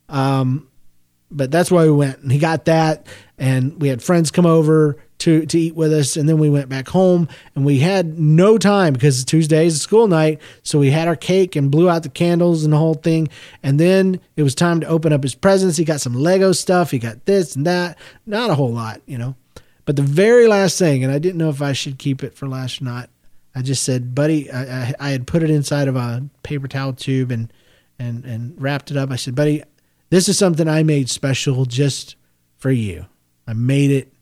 Um, 0.08 0.68
but 1.30 1.50
that's 1.50 1.70
why 1.70 1.84
we 1.84 1.92
went, 1.92 2.18
and 2.18 2.32
he 2.32 2.38
got 2.38 2.64
that, 2.66 3.06
and 3.38 3.80
we 3.80 3.88
had 3.88 4.02
friends 4.02 4.30
come 4.30 4.46
over 4.46 4.96
to 5.18 5.46
to 5.46 5.58
eat 5.58 5.74
with 5.74 5.92
us, 5.92 6.16
and 6.16 6.28
then 6.28 6.38
we 6.38 6.50
went 6.50 6.68
back 6.68 6.88
home, 6.88 7.28
and 7.54 7.64
we 7.64 7.78
had 7.78 8.18
no 8.18 8.58
time 8.58 8.92
because 8.92 9.24
Tuesday 9.24 9.66
is 9.66 9.80
school 9.80 10.08
night, 10.08 10.40
so 10.62 10.78
we 10.78 10.90
had 10.90 11.08
our 11.08 11.16
cake 11.16 11.56
and 11.56 11.70
blew 11.70 11.88
out 11.88 12.02
the 12.02 12.08
candles 12.08 12.64
and 12.64 12.72
the 12.72 12.78
whole 12.78 12.94
thing, 12.94 13.28
and 13.62 13.78
then 13.78 14.20
it 14.36 14.42
was 14.42 14.54
time 14.54 14.80
to 14.80 14.86
open 14.86 15.12
up 15.12 15.22
his 15.22 15.34
presents. 15.34 15.76
He 15.76 15.84
got 15.84 16.00
some 16.00 16.14
Lego 16.14 16.52
stuff, 16.52 16.90
he 16.90 16.98
got 16.98 17.24
this 17.26 17.54
and 17.54 17.66
that, 17.66 17.98
not 18.26 18.50
a 18.50 18.54
whole 18.54 18.72
lot, 18.72 19.00
you 19.06 19.18
know. 19.18 19.36
But 19.84 19.96
the 19.96 20.02
very 20.02 20.46
last 20.46 20.78
thing, 20.78 21.04
and 21.04 21.12
I 21.12 21.18
didn't 21.18 21.38
know 21.38 21.50
if 21.50 21.62
I 21.62 21.72
should 21.72 21.98
keep 21.98 22.22
it 22.22 22.34
for 22.34 22.48
last 22.48 22.80
or 22.80 22.84
not. 22.84 23.10
I 23.54 23.62
just 23.62 23.82
said, 23.82 24.14
buddy, 24.14 24.50
I, 24.50 24.62
I, 24.62 24.94
I 25.00 25.10
had 25.10 25.26
put 25.26 25.42
it 25.42 25.50
inside 25.50 25.88
of 25.88 25.96
a 25.96 26.24
paper 26.42 26.68
towel 26.68 26.92
tube 26.92 27.30
and 27.30 27.52
and 27.98 28.24
and 28.24 28.60
wrapped 28.60 28.90
it 28.90 28.96
up. 28.96 29.10
I 29.10 29.16
said, 29.16 29.34
buddy, 29.34 29.62
this 30.10 30.28
is 30.28 30.38
something 30.38 30.68
I 30.68 30.82
made 30.82 31.08
special 31.08 31.64
just 31.64 32.16
for 32.56 32.70
you. 32.70 33.06
I 33.46 33.54
made 33.54 33.90
it 33.90 34.12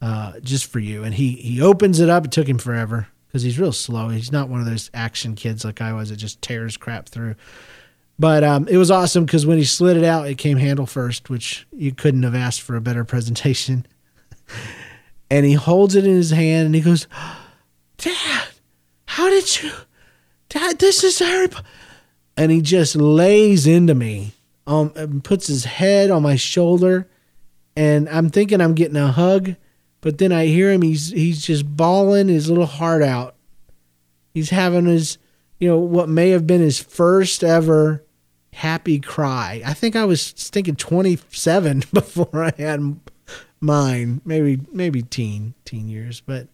uh, 0.00 0.38
just 0.40 0.66
for 0.66 0.78
you. 0.78 1.04
And 1.04 1.14
he 1.14 1.32
he 1.32 1.60
opens 1.60 2.00
it 2.00 2.08
up. 2.08 2.24
It 2.24 2.32
took 2.32 2.48
him 2.48 2.58
forever 2.58 3.08
because 3.26 3.42
he's 3.42 3.58
real 3.58 3.72
slow. 3.72 4.08
He's 4.08 4.32
not 4.32 4.48
one 4.48 4.60
of 4.60 4.66
those 4.66 4.90
action 4.94 5.34
kids 5.34 5.64
like 5.64 5.80
I 5.80 5.92
was 5.92 6.10
that 6.10 6.16
just 6.16 6.42
tears 6.42 6.76
crap 6.76 7.08
through. 7.08 7.34
But 8.18 8.42
um, 8.42 8.66
it 8.66 8.76
was 8.76 8.90
awesome 8.90 9.24
because 9.24 9.46
when 9.46 9.58
he 9.58 9.64
slid 9.64 9.96
it 9.96 10.04
out, 10.04 10.26
it 10.26 10.38
came 10.38 10.56
handle 10.58 10.86
first, 10.86 11.30
which 11.30 11.66
you 11.72 11.92
couldn't 11.92 12.24
have 12.24 12.34
asked 12.34 12.62
for 12.62 12.74
a 12.74 12.80
better 12.80 13.04
presentation. 13.04 13.86
and 15.30 15.46
he 15.46 15.52
holds 15.52 15.94
it 15.94 16.04
in 16.04 16.14
his 16.14 16.30
hand 16.30 16.66
and 16.66 16.74
he 16.74 16.80
goes, 16.80 17.06
"Dad, 17.96 18.48
how 19.06 19.28
did 19.28 19.62
you, 19.62 19.70
Dad? 20.48 20.78
This 20.78 21.04
is 21.04 21.18
Harry." 21.20 21.48
And 22.36 22.52
he 22.52 22.60
just 22.60 22.94
lays 22.94 23.66
into 23.66 23.94
me, 23.96 24.32
um, 24.68 24.92
and 24.94 25.24
puts 25.24 25.48
his 25.48 25.64
head 25.64 26.12
on 26.12 26.22
my 26.22 26.36
shoulder, 26.36 27.08
and 27.74 28.08
I'm 28.08 28.30
thinking 28.30 28.60
I'm 28.60 28.74
getting 28.74 28.96
a 28.96 29.10
hug 29.10 29.56
but 30.00 30.18
then 30.18 30.32
I 30.32 30.46
hear 30.46 30.72
him, 30.72 30.82
he's 30.82 31.10
he's 31.10 31.42
just 31.42 31.76
bawling 31.76 32.28
his 32.28 32.48
little 32.48 32.66
heart 32.66 33.02
out. 33.02 33.34
He's 34.32 34.50
having 34.50 34.86
his, 34.86 35.18
you 35.58 35.68
know, 35.68 35.78
what 35.78 36.08
may 36.08 36.30
have 36.30 36.46
been 36.46 36.60
his 36.60 36.78
first 36.78 37.42
ever 37.42 38.04
happy 38.52 39.00
cry. 39.00 39.62
I 39.64 39.74
think 39.74 39.96
I 39.96 40.04
was 40.04 40.30
thinking 40.30 40.76
27 40.76 41.84
before 41.92 42.44
I 42.44 42.52
had 42.56 43.00
mine, 43.60 44.20
maybe 44.24 44.60
maybe 44.72 45.02
teen 45.02 45.54
teen 45.64 45.88
years, 45.88 46.20
but 46.20 46.48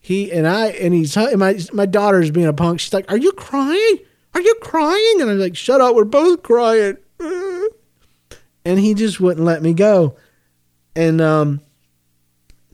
he 0.00 0.32
and 0.32 0.46
I 0.48 0.68
and 0.68 0.92
he's 0.92 1.16
my 1.16 1.60
my 1.72 1.86
daughter's 1.86 2.32
being 2.32 2.48
a 2.48 2.52
punk. 2.52 2.80
She's 2.80 2.92
like, 2.92 3.10
"Are 3.10 3.18
you 3.18 3.30
crying? 3.32 3.98
Are 4.34 4.40
you 4.40 4.54
crying?" 4.60 5.20
And 5.20 5.30
I'm 5.30 5.38
like, 5.38 5.56
"Shut 5.56 5.80
up, 5.80 5.94
we're 5.94 6.04
both 6.04 6.42
crying." 6.42 6.96
And 8.64 8.78
he 8.78 8.94
just 8.94 9.20
wouldn't 9.20 9.46
let 9.46 9.62
me 9.62 9.72
go. 9.74 10.16
And 10.94 11.20
um 11.20 11.60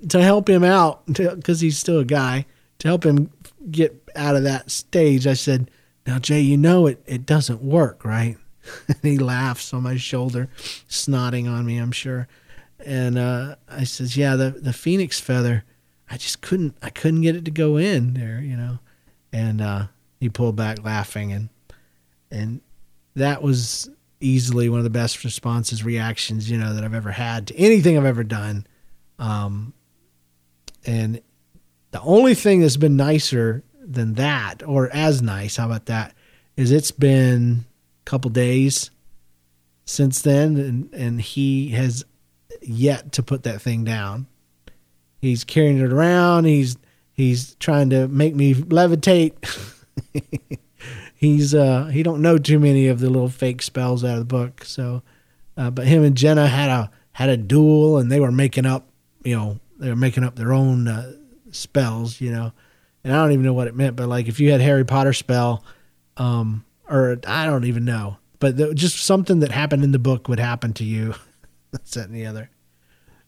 to 0.08 0.22
help 0.22 0.48
him 0.48 0.62
out 0.62 1.06
because 1.06 1.60
he's 1.60 1.78
still 1.78 1.98
a 1.98 2.04
guy 2.04 2.46
to 2.78 2.88
help 2.88 3.04
him 3.04 3.30
get 3.70 4.08
out 4.14 4.36
of 4.36 4.44
that 4.44 4.70
stage 4.70 5.26
i 5.26 5.32
said 5.32 5.70
now 6.06 6.18
jay 6.18 6.40
you 6.40 6.56
know 6.56 6.86
it, 6.86 7.02
it 7.06 7.26
doesn't 7.26 7.62
work 7.62 8.04
right? 8.04 8.36
And 8.88 8.98
he 9.02 9.16
laughs 9.16 9.72
on 9.72 9.84
my 9.84 9.96
shoulder 9.96 10.48
snotting 10.88 11.48
on 11.48 11.64
me 11.64 11.78
i'm 11.78 11.92
sure. 11.92 12.28
And 12.84 13.16
uh, 13.16 13.56
i 13.68 13.84
says 13.84 14.16
yeah 14.16 14.36
the, 14.36 14.50
the 14.50 14.72
phoenix 14.72 15.20
feather 15.20 15.64
i 16.10 16.16
just 16.16 16.40
couldn't 16.40 16.76
i 16.82 16.90
couldn't 16.90 17.22
get 17.22 17.36
it 17.36 17.44
to 17.44 17.50
go 17.50 17.76
in 17.76 18.14
there 18.14 18.40
you 18.40 18.56
know? 18.56 18.78
And 19.32 19.60
uh, 19.60 19.86
he 20.18 20.28
pulled 20.28 20.56
back 20.56 20.84
laughing 20.84 21.32
and 21.32 21.48
and 22.30 22.60
that 23.14 23.40
was 23.42 23.88
easily 24.20 24.68
one 24.68 24.78
of 24.78 24.84
the 24.84 24.90
best 24.90 25.22
responses 25.24 25.84
reactions 25.84 26.50
you 26.50 26.56
know 26.56 26.74
that 26.74 26.84
i've 26.84 26.94
ever 26.94 27.10
had 27.10 27.46
to 27.48 27.56
anything 27.56 27.98
i've 27.98 28.04
ever 28.04 28.24
done 28.24 28.66
um, 29.18 29.72
and 30.84 31.20
the 31.90 32.00
only 32.00 32.34
thing 32.34 32.60
that's 32.60 32.76
been 32.76 32.96
nicer 32.96 33.64
than 33.80 34.14
that, 34.14 34.62
or 34.62 34.90
as 34.92 35.22
nice, 35.22 35.56
how 35.56 35.66
about 35.66 35.86
that, 35.86 36.14
is 36.56 36.70
it's 36.70 36.90
been 36.90 37.64
a 38.02 38.04
couple 38.04 38.30
days 38.30 38.90
since 39.84 40.22
then, 40.22 40.56
and, 40.56 40.94
and 40.94 41.20
he 41.20 41.70
has 41.70 42.04
yet 42.60 43.12
to 43.12 43.22
put 43.22 43.44
that 43.44 43.62
thing 43.62 43.84
down. 43.84 44.26
He's 45.18 45.44
carrying 45.44 45.78
it 45.78 45.92
around. 45.92 46.44
He's 46.44 46.76
he's 47.12 47.54
trying 47.56 47.90
to 47.90 48.08
make 48.08 48.34
me 48.34 48.54
levitate. 48.54 49.32
he's 51.16 51.54
uh 51.54 51.86
he 51.86 52.02
don't 52.04 52.22
know 52.22 52.38
too 52.38 52.60
many 52.60 52.86
of 52.86 53.00
the 53.00 53.10
little 53.10 53.28
fake 53.28 53.62
spells 53.62 54.04
out 54.04 54.12
of 54.12 54.18
the 54.20 54.24
book. 54.24 54.64
So, 54.64 55.02
uh, 55.56 55.70
but 55.70 55.86
him 55.86 56.04
and 56.04 56.16
Jenna 56.16 56.46
had 56.46 56.70
a 56.70 56.90
had 57.12 57.30
a 57.30 57.36
duel 57.36 57.98
and 57.98 58.12
they 58.12 58.20
were 58.20 58.30
making 58.30 58.66
up, 58.66 58.86
you 59.24 59.34
know, 59.34 59.58
they 59.78 59.88
were 59.88 59.96
making 59.96 60.22
up 60.22 60.36
their 60.36 60.52
own 60.52 60.86
uh, 60.86 61.14
spells, 61.50 62.20
you 62.20 62.30
know. 62.30 62.52
And 63.02 63.14
I 63.14 63.22
don't 63.22 63.32
even 63.32 63.44
know 63.44 63.54
what 63.54 63.68
it 63.68 63.74
meant, 63.74 63.96
but 63.96 64.08
like 64.08 64.28
if 64.28 64.38
you 64.38 64.52
had 64.52 64.60
Harry 64.60 64.84
Potter 64.84 65.12
spell, 65.12 65.64
um, 66.18 66.64
or 66.88 67.18
I 67.26 67.46
don't 67.46 67.64
even 67.64 67.84
know, 67.84 68.18
but 68.38 68.74
just 68.74 68.98
something 68.98 69.40
that 69.40 69.50
happened 69.50 69.82
in 69.82 69.92
the 69.92 69.98
book 69.98 70.28
would 70.28 70.38
happen 70.38 70.72
to 70.74 70.84
you. 70.84 71.14
That's 71.72 71.94
that 71.94 72.08
and 72.08 72.14
the 72.14 72.26
other. 72.26 72.50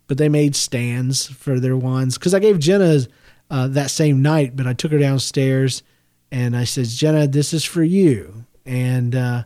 But 0.06 0.18
they 0.18 0.28
made 0.28 0.56
stands 0.56 1.26
for 1.26 1.60
their 1.60 1.76
wands 1.76 2.16
because 2.16 2.34
I 2.34 2.38
gave 2.38 2.58
Jenna 2.58 3.00
uh, 3.50 3.68
that 3.68 3.90
same 3.90 4.22
night, 4.22 4.56
but 4.56 4.66
I 4.66 4.72
took 4.72 4.92
her 4.92 4.98
downstairs 4.98 5.82
and 6.30 6.56
I 6.56 6.64
said, 6.64 6.86
Jenna, 6.86 7.26
this 7.26 7.52
is 7.52 7.64
for 7.64 7.82
you. 7.82 8.44
And 8.66 9.14
uh, 9.14 9.44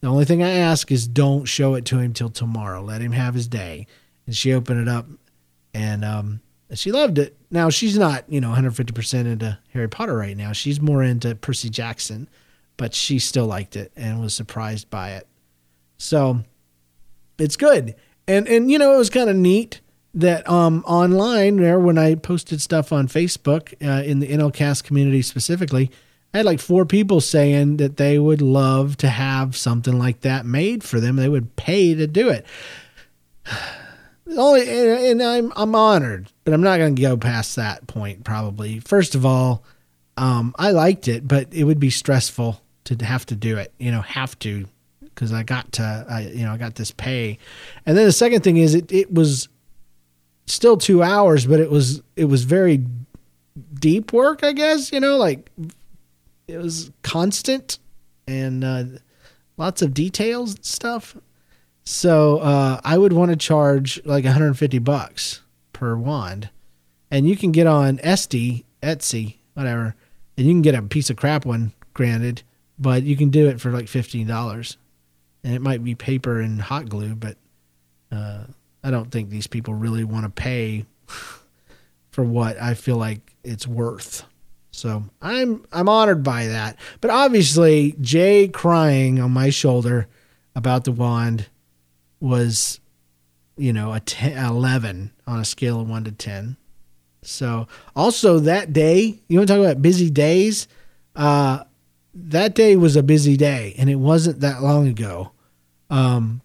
the 0.00 0.08
only 0.08 0.24
thing 0.24 0.42
I 0.42 0.50
ask 0.50 0.90
is 0.92 1.06
don't 1.08 1.46
show 1.46 1.74
it 1.74 1.84
to 1.86 1.98
him 1.98 2.12
till 2.12 2.30
tomorrow. 2.30 2.82
Let 2.82 3.00
him 3.00 3.12
have 3.12 3.34
his 3.34 3.48
day. 3.48 3.86
And 4.26 4.36
she 4.36 4.52
opened 4.52 4.80
it 4.80 4.88
up 4.88 5.06
and 5.72 6.04
um, 6.04 6.40
she 6.74 6.92
loved 6.92 7.18
it. 7.18 7.36
Now 7.50 7.70
she's 7.70 7.98
not, 7.98 8.24
you 8.28 8.40
know, 8.40 8.50
150% 8.50 9.26
into 9.26 9.58
Harry 9.72 9.88
Potter 9.88 10.16
right 10.16 10.36
now. 10.36 10.52
She's 10.52 10.80
more 10.80 11.02
into 11.02 11.34
Percy 11.34 11.70
Jackson, 11.70 12.28
but 12.76 12.94
she 12.94 13.18
still 13.18 13.46
liked 13.46 13.76
it 13.76 13.92
and 13.96 14.20
was 14.20 14.34
surprised 14.34 14.90
by 14.90 15.12
it. 15.12 15.26
So 15.98 16.40
it's 17.38 17.56
good. 17.56 17.94
And 18.28 18.46
and 18.48 18.70
you 18.70 18.78
know, 18.78 18.94
it 18.94 18.98
was 18.98 19.10
kind 19.10 19.28
of 19.28 19.36
neat 19.36 19.80
that 20.14 20.48
um 20.48 20.84
online 20.86 21.56
there 21.56 21.78
when 21.78 21.98
I 21.98 22.14
posted 22.14 22.60
stuff 22.60 22.92
on 22.92 23.08
Facebook 23.08 23.74
uh, 23.86 24.02
in 24.02 24.20
the 24.20 24.28
NLCast 24.28 24.84
community 24.84 25.22
specifically, 25.22 25.90
I 26.32 26.38
had 26.38 26.46
like 26.46 26.60
four 26.60 26.84
people 26.84 27.20
saying 27.20 27.78
that 27.78 27.96
they 27.96 28.18
would 28.18 28.40
love 28.40 28.96
to 28.98 29.08
have 29.08 29.56
something 29.56 29.98
like 29.98 30.20
that 30.20 30.46
made 30.46 30.84
for 30.84 31.00
them. 31.00 31.16
They 31.16 31.28
would 31.28 31.56
pay 31.56 31.94
to 31.94 32.06
do 32.06 32.28
it. 32.28 32.46
Only, 34.36 35.10
and 35.10 35.20
I'm 35.20 35.52
I'm 35.56 35.74
honored, 35.74 36.30
but 36.44 36.54
I'm 36.54 36.62
not 36.62 36.78
going 36.78 36.94
to 36.94 37.02
go 37.02 37.16
past 37.16 37.56
that 37.56 37.88
point. 37.88 38.22
Probably, 38.22 38.78
first 38.78 39.16
of 39.16 39.26
all, 39.26 39.64
um, 40.16 40.54
I 40.56 40.70
liked 40.70 41.08
it, 41.08 41.26
but 41.26 41.52
it 41.52 41.64
would 41.64 41.80
be 41.80 41.90
stressful 41.90 42.60
to 42.84 43.04
have 43.04 43.26
to 43.26 43.34
do 43.34 43.56
it. 43.56 43.72
You 43.78 43.90
know, 43.90 44.02
have 44.02 44.38
to 44.40 44.66
because 45.00 45.32
I 45.32 45.42
got 45.42 45.72
to, 45.72 46.06
I, 46.08 46.20
you 46.32 46.44
know, 46.44 46.52
I 46.52 46.58
got 46.58 46.76
this 46.76 46.92
pay, 46.92 47.38
and 47.84 47.96
then 47.96 48.04
the 48.06 48.12
second 48.12 48.42
thing 48.42 48.56
is 48.56 48.76
it 48.76 48.92
it 48.92 49.12
was 49.12 49.48
still 50.46 50.76
two 50.76 51.02
hours, 51.02 51.44
but 51.46 51.58
it 51.58 51.70
was 51.70 52.00
it 52.14 52.26
was 52.26 52.44
very 52.44 52.84
deep 53.74 54.12
work. 54.12 54.44
I 54.44 54.52
guess 54.52 54.92
you 54.92 55.00
know, 55.00 55.16
like 55.16 55.50
it 56.50 56.58
was 56.58 56.90
constant 57.02 57.78
and 58.26 58.64
uh, 58.64 58.84
lots 59.56 59.82
of 59.82 59.94
details 59.94 60.54
and 60.54 60.64
stuff. 60.64 61.16
So 61.84 62.38
uh, 62.38 62.80
I 62.84 62.98
would 62.98 63.12
want 63.12 63.30
to 63.30 63.36
charge 63.36 64.04
like 64.04 64.24
150 64.24 64.78
bucks 64.78 65.40
per 65.72 65.96
wand, 65.96 66.50
and 67.10 67.26
you 67.28 67.36
can 67.36 67.52
get 67.52 67.66
on 67.66 67.98
Etsy, 67.98 68.64
Etsy, 68.82 69.36
whatever, 69.54 69.94
and 70.36 70.46
you 70.46 70.52
can 70.52 70.62
get 70.62 70.74
a 70.74 70.82
piece 70.82 71.10
of 71.10 71.16
crap 71.16 71.44
one, 71.44 71.72
granted, 71.94 72.42
but 72.78 73.02
you 73.02 73.16
can 73.16 73.30
do 73.30 73.48
it 73.48 73.60
for 73.60 73.70
like 73.70 73.88
fifteen 73.88 74.26
dollars, 74.26 74.76
and 75.42 75.54
it 75.54 75.60
might 75.62 75.82
be 75.82 75.94
paper 75.94 76.40
and 76.40 76.60
hot 76.60 76.88
glue, 76.88 77.14
but 77.14 77.36
uh, 78.12 78.44
I 78.82 78.90
don't 78.90 79.10
think 79.10 79.30
these 79.30 79.46
people 79.46 79.74
really 79.74 80.04
want 80.04 80.24
to 80.24 80.30
pay 80.30 80.86
for 82.10 82.24
what 82.24 82.60
I 82.60 82.74
feel 82.74 82.96
like 82.96 83.34
it's 83.42 83.66
worth. 83.66 84.24
So 84.70 85.04
I'm 85.20 85.64
I'm 85.72 85.88
honored 85.88 86.22
by 86.22 86.46
that. 86.46 86.76
But 87.00 87.10
obviously, 87.10 87.96
Jay 88.00 88.48
crying 88.48 89.20
on 89.20 89.30
my 89.32 89.50
shoulder 89.50 90.06
about 90.54 90.84
the 90.84 90.92
wand 90.92 91.48
was, 92.20 92.80
you 93.56 93.72
know, 93.72 93.92
a 93.92 94.00
10, 94.00 94.36
11 94.36 95.12
on 95.26 95.40
a 95.40 95.44
scale 95.44 95.80
of 95.80 95.88
one 95.88 96.04
to 96.04 96.12
ten. 96.12 96.56
So 97.22 97.66
also 97.94 98.38
that 98.40 98.72
day, 98.72 99.20
you 99.28 99.38
want 99.38 99.48
to 99.48 99.54
talk 99.54 99.64
about 99.64 99.82
busy 99.82 100.10
days? 100.10 100.68
Uh, 101.14 101.64
that 102.14 102.54
day 102.54 102.76
was 102.76 102.96
a 102.96 103.02
busy 103.02 103.36
day, 103.36 103.74
and 103.78 103.90
it 103.90 103.96
wasn't 103.96 104.40
that 104.40 104.62
long 104.62 104.88
ago. 104.88 105.32
Um, 105.90 106.40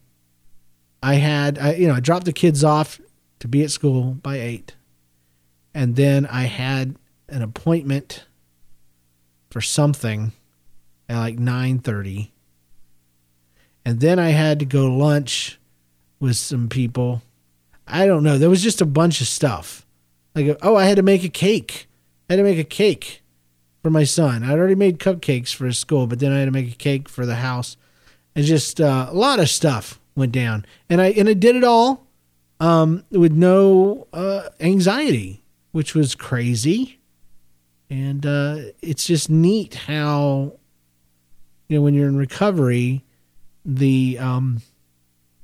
I 1.01 1.15
had, 1.15 1.57
I, 1.57 1.75
you 1.75 1.87
know, 1.87 1.95
I 1.95 1.99
dropped 1.99 2.25
the 2.25 2.33
kids 2.33 2.63
off 2.63 2.99
to 3.39 3.47
be 3.47 3.63
at 3.63 3.71
school 3.71 4.13
by 4.13 4.39
eight, 4.39 4.75
and 5.73 5.95
then 5.95 6.25
I 6.25 6.43
had 6.43 6.95
an 7.29 7.41
appointment 7.41 8.25
for 9.49 9.61
something 9.61 10.31
at 11.07 11.17
like 11.17 11.37
9:30 11.37 12.31
and 13.85 13.99
then 13.99 14.17
I 14.19 14.29
had 14.29 14.59
to 14.59 14.65
go 14.65 14.87
lunch 14.87 15.59
with 16.19 16.35
some 16.37 16.69
people. 16.69 17.21
I 17.87 18.07
don't 18.07 18.23
know. 18.23 18.39
There 18.39 18.49
was 18.49 18.63
just 18.63 18.81
a 18.81 18.85
bunch 18.85 19.21
of 19.21 19.27
stuff. 19.27 19.85
Like 20.33 20.57
oh 20.61 20.75
I 20.75 20.85
had 20.85 20.97
to 20.97 21.03
make 21.03 21.23
a 21.23 21.29
cake. 21.29 21.87
I 22.29 22.33
had 22.33 22.37
to 22.37 22.43
make 22.43 22.57
a 22.57 22.63
cake 22.63 23.23
for 23.83 23.89
my 23.91 24.03
son. 24.03 24.43
I'd 24.43 24.57
already 24.57 24.75
made 24.75 24.99
cupcakes 24.99 25.53
for 25.53 25.65
his 25.65 25.77
school 25.77 26.07
but 26.07 26.19
then 26.19 26.31
I 26.31 26.39
had 26.39 26.45
to 26.45 26.51
make 26.51 26.71
a 26.71 26.75
cake 26.75 27.07
for 27.07 27.25
the 27.25 27.35
house. 27.35 27.77
And 28.35 28.45
just 28.45 28.81
uh, 28.81 29.07
a 29.09 29.13
lot 29.13 29.39
of 29.39 29.49
stuff 29.49 29.99
went 30.15 30.31
down. 30.31 30.65
And 30.89 30.99
I 30.99 31.11
and 31.11 31.29
I 31.29 31.33
did 31.33 31.55
it 31.55 31.63
all 31.63 32.07
um, 32.59 33.03
with 33.11 33.31
no 33.31 34.07
uh, 34.11 34.49
anxiety 34.59 35.43
which 35.71 35.93
was 35.93 36.15
crazy 36.15 36.99
and 37.89 38.25
uh, 38.25 38.57
it's 38.81 39.05
just 39.05 39.29
neat 39.29 39.75
how, 39.75 40.53
you 41.67 41.77
know, 41.77 41.81
when 41.81 41.93
you're 41.93 42.07
in 42.07 42.17
recovery, 42.17 43.03
the 43.63 44.17
um, 44.19 44.61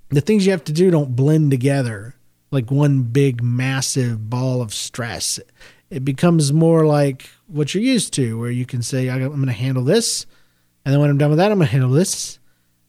the 0.10 0.22
things 0.22 0.46
you 0.46 0.52
have 0.52 0.64
to 0.66 0.74
do 0.74 0.92
don't 0.92 1.16
blend 1.16 1.52
together 1.52 2.16
like 2.52 2.70
one 2.70 3.04
big 3.04 3.42
massive 3.42 4.30
ball 4.30 4.62
of 4.62 4.74
stress. 4.74 5.40
It 5.90 6.06
becomes 6.06 6.52
more 6.54 6.86
like 6.86 7.30
what 7.48 7.74
you're 7.74 7.84
used 7.84 8.14
to, 8.14 8.40
where 8.40 8.52
you 8.52 8.66
can 8.66 8.82
say, 8.82 9.10
"I'm 9.10 9.20
going 9.28 9.46
to 9.46 9.52
handle 9.52 9.84
this," 9.84 10.26
and 10.86 10.94
then 10.94 11.02
when 11.02 11.10
I'm 11.10 11.18
done 11.18 11.30
with 11.30 11.38
that, 11.38 11.52
I'm 11.52 11.58
going 11.58 11.68
to 11.68 11.72
handle 11.72 11.92
this, 11.92 12.40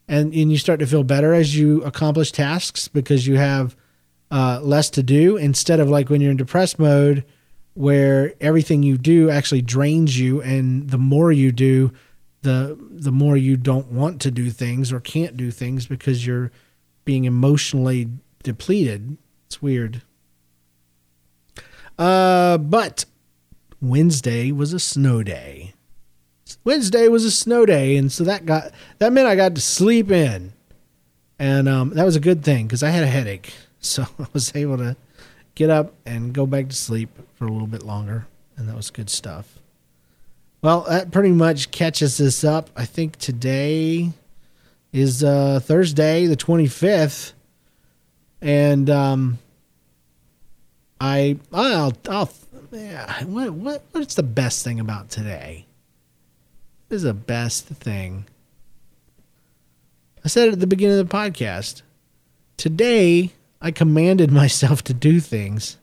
and 0.09 0.33
and 0.35 0.51
you 0.51 0.59
start 0.59 0.81
to 0.81 0.87
feel 0.87 1.05
better 1.05 1.33
as 1.33 1.57
you 1.57 1.83
accomplish 1.83 2.33
tasks 2.33 2.89
because 2.89 3.27
you 3.27 3.37
have 3.37 3.77
uh, 4.31 4.61
less 4.63 4.91
to 4.91 5.03
do 5.03 5.37
instead 5.37 5.81
of 5.81 5.89
like 5.89 6.11
when 6.11 6.21
you're 6.21 6.31
in 6.31 6.37
depressed 6.37 6.79
mode 6.79 7.25
where 7.75 8.35
everything 8.41 8.83
you 8.83 8.99
do 8.99 9.31
actually 9.31 9.63
drains 9.63 10.19
you 10.19 10.43
and 10.43 10.91
the 10.91 10.99
more 10.99 11.33
you 11.33 11.53
do 11.53 11.93
the 12.43 12.77
the 12.91 13.13
more 13.13 13.37
you 13.37 13.57
don't 13.57 13.91
want 13.91 14.21
to 14.21 14.31
do 14.31 14.51
things 14.51 14.93
or 14.93 15.01
can't 15.01 15.37
do 15.37 15.51
things 15.51 15.87
because 15.87 16.27
you're 16.27 16.51
being 17.05 17.25
emotionally 17.25 18.09
depleted. 18.43 19.17
It's 19.47 19.63
weird. 19.63 20.03
Uh 21.99 22.59
but 22.59 23.05
wednesday 23.81 24.53
was 24.53 24.73
a 24.73 24.81
snow 24.81 25.23
day. 25.23 25.75
Wednesday 26.65 27.09
was 27.09 27.25
a 27.25 27.31
snow 27.31 27.65
day 27.65 27.97
and 27.97 28.11
so 28.13 28.25
that 28.25 28.45
got 28.45 28.73
that 28.99 29.13
meant 29.13 29.29
i 29.29 29.37
got 29.37 29.55
to 29.55 29.61
sleep 29.61 30.11
in. 30.11 30.53
And 31.39 31.69
um 31.69 31.91
that 31.91 32.05
was 32.05 32.17
a 32.17 32.21
good 32.21 32.45
thing 32.45 32.67
because 32.67 32.83
i 32.83 32.91
had 32.91 33.05
a 33.05 33.09
headache 33.09 33.55
so 33.81 34.05
i 34.19 34.27
was 34.33 34.55
able 34.55 34.79
to 34.79 34.97
get 35.55 35.71
up 35.71 35.95
and 36.07 36.33
go 36.33 36.47
back 36.47 36.69
to 36.69 36.77
sleep 36.77 37.11
for 37.35 37.47
a 37.47 37.53
little 37.53 37.67
bit 37.67 37.83
longer, 37.83 38.27
and 38.57 38.69
that 38.69 38.77
was 38.77 38.91
good 38.91 39.11
stuff. 39.11 39.59
Well, 40.63 40.83
that 40.83 41.11
pretty 41.11 41.33
much 41.33 41.71
catches 41.71 42.21
us 42.21 42.45
up. 42.45 42.71
I 42.77 42.85
think 42.85 43.17
today 43.17 44.13
is 44.93 45.25
uh, 45.25 45.61
Thursday, 45.61 46.27
the 46.27 46.37
25th, 46.37 47.33
and 48.41 48.89
um, 48.89 49.39
I 51.01 51.37
I'll 51.53 51.93
I'll 52.09 52.31
yeah. 52.71 53.25
What 53.25 53.53
what 53.53 53.83
what's 53.93 54.15
the 54.15 54.23
best 54.23 54.65
thing 54.65 54.79
about 54.79 55.11
today? 55.11 55.67
What 56.87 56.97
is 56.97 57.03
the 57.03 57.15
best 57.15 57.67
thing? 57.67 58.27
I 60.25 60.29
said 60.29 60.49
it 60.49 60.53
at 60.53 60.61
the 60.61 60.67
beginning 60.69 61.01
of 61.01 61.09
the 61.09 61.15
podcast. 61.15 61.83
Today 62.57 63.33
I 63.63 63.71
commanded 63.71 64.31
myself 64.43 64.83
to 64.85 64.95
do 64.95 65.21
things. 65.21 65.79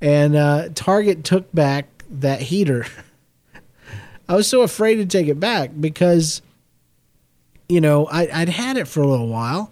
And 0.00 0.34
uh, 0.34 0.70
Target 0.74 1.22
took 1.22 1.52
back 1.52 1.86
that 2.10 2.40
heater. 2.42 2.86
I 4.28 4.34
was 4.34 4.48
so 4.48 4.62
afraid 4.62 4.96
to 4.96 5.06
take 5.06 5.28
it 5.28 5.38
back 5.38 5.70
because, 5.78 6.42
you 7.68 7.80
know, 7.80 8.06
I, 8.06 8.28
I'd 8.32 8.48
had 8.48 8.76
it 8.76 8.88
for 8.88 9.02
a 9.02 9.06
little 9.06 9.28
while 9.28 9.70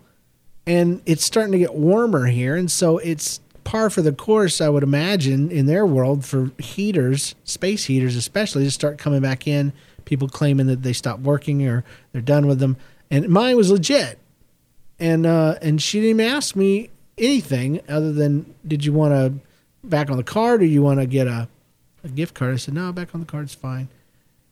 and 0.67 1.03
it's 1.07 1.25
starting 1.25 1.53
to 1.53 1.59
get 1.59 1.75
warmer 1.75 2.27
here. 2.27 2.55
And 2.55 2.71
so 2.71 2.99
it's 2.99 3.41
par 3.65 3.91
for 3.91 4.03
the 4.03 4.13
course, 4.13 4.61
I 4.61 4.69
would 4.69 4.83
imagine, 4.83 5.51
in 5.51 5.67
their 5.67 5.87
world 5.87 6.25
for 6.25 6.51
heaters, 6.59 7.35
space 7.45 7.85
heaters 7.87 8.17
especially, 8.17 8.65
to 8.65 8.71
start 8.71 8.99
coming 8.99 9.23
back 9.23 9.47
in. 9.47 9.73
People 10.05 10.29
claiming 10.29 10.67
that 10.67 10.83
they 10.83 10.93
stopped 10.93 11.23
working 11.23 11.67
or 11.67 11.85
they're 12.13 12.21
done 12.21 12.47
with 12.47 12.59
them. 12.59 12.77
And 13.11 13.29
mine 13.29 13.57
was 13.57 13.71
legit 13.71 14.19
and 14.99 15.27
uh, 15.27 15.57
and 15.63 15.81
she 15.81 16.01
didn't 16.01 16.21
even 16.21 16.33
ask 16.35 16.57
me 16.57 16.91
anything 17.19 17.81
other 17.89 18.13
than 18.13 18.55
did 18.67 18.85
you 18.85 18.93
want 18.93 19.13
to 19.13 19.47
back 19.87 20.11
on 20.11 20.17
the 20.17 20.25
card 20.25 20.63
or 20.63 20.67
you 20.67 20.83
want 20.83 21.01
to 21.01 21.07
get 21.07 21.27
a, 21.27 21.49
a 22.05 22.09
gift 22.09 22.35
card? 22.35 22.55
I 22.55 22.57
said 22.57 22.75
no, 22.75 22.93
back 22.93 23.15
on 23.15 23.21
the 23.21 23.27
card's 23.27 23.55
fine. 23.55 23.89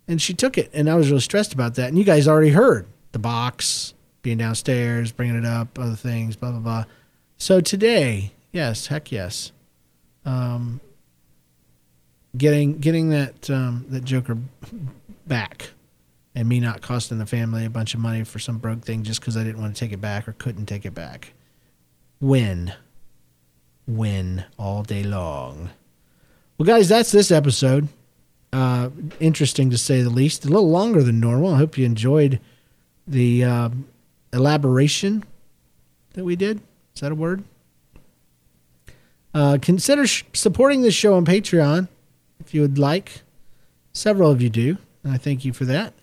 And 0.09 0.21
she 0.21 0.35
took 0.35 0.59
it, 0.59 0.71
and 0.73 0.91
I 0.91 0.97
was 0.97 1.09
really 1.09 1.21
stressed 1.21 1.53
about 1.53 1.77
that. 1.77 1.89
And 1.89 1.97
you 1.97 2.05
guys 2.05 2.27
already 2.27 2.51
heard 2.51 2.87
the 3.13 3.21
box 3.21 3.95
being 4.23 4.39
downstairs, 4.39 5.13
bringing 5.13 5.37
it 5.37 5.45
up, 5.45 5.79
other 5.79 5.95
things, 5.95 6.37
blah 6.37 6.51
blah 6.51 6.61
blah. 6.61 6.85
So 7.37 7.61
today, 7.61 8.33
yes, 8.53 8.89
heck 8.89 9.13
yes, 9.13 9.53
um, 10.25 10.81
getting 12.37 12.79
getting 12.79 13.11
that 13.11 13.49
um, 13.51 13.87
that 13.89 14.05
Joker 14.05 14.37
back, 15.27 15.71
and 16.35 16.49
me 16.49 16.61
not 16.61 16.81
costing 16.81 17.19
the 17.19 17.27
family 17.27 17.65
a 17.65 17.71
bunch 17.71 17.95
of 17.95 18.01
money 18.01 18.25
for 18.25 18.39
some 18.39 18.59
broke 18.59 18.83
thing 18.83 19.03
just 19.03 19.21
because 19.21 19.37
I 19.37 19.45
didn't 19.45 19.61
want 19.61 19.75
to 19.75 19.81
take 19.81 19.93
it 19.93 20.01
back 20.01 20.29
or 20.29 20.33
couldn't 20.33 20.67
take 20.67 20.85
it 20.85 20.95
back. 20.95 21.33
Win, 22.21 22.73
win 23.87 24.45
all 24.59 24.83
day 24.83 25.03
long. 25.03 25.71
Well, 26.59 26.67
guys, 26.67 26.89
that's 26.89 27.11
this 27.11 27.31
episode. 27.31 27.89
Uh, 28.53 28.91
interesting 29.19 29.71
to 29.71 29.79
say 29.79 30.03
the 30.03 30.11
least. 30.11 30.45
A 30.45 30.49
little 30.49 30.71
longer 30.71 31.03
than 31.03 31.21
normal. 31.21 31.55
I 31.55 31.59
hope 31.59 31.79
you 31.79 31.87
enjoyed 31.87 32.41
the 33.07 33.45
uh, 33.45 33.71
elaboration 34.33 35.25
that 36.15 36.25
we 36.25 36.37
did. 36.37 36.61
Is 36.95 37.01
that 37.01 37.13
a 37.13 37.15
word? 37.15 37.45
Uh, 39.33 39.59
consider 39.63 40.07
sh- 40.07 40.25
supporting 40.33 40.83
this 40.83 40.95
show 40.95 41.15
on 41.15 41.25
Patreon 41.25 41.89
if 42.41 42.53
you 42.53 42.61
would 42.63 42.79
like. 42.79 43.23
Several 43.93 44.31
of 44.31 44.41
you 44.43 44.51
do, 44.51 44.77
and 45.03 45.13
I 45.13 45.17
thank 45.17 45.45
you 45.45 45.53
for 45.53 45.65
that. 45.67 45.95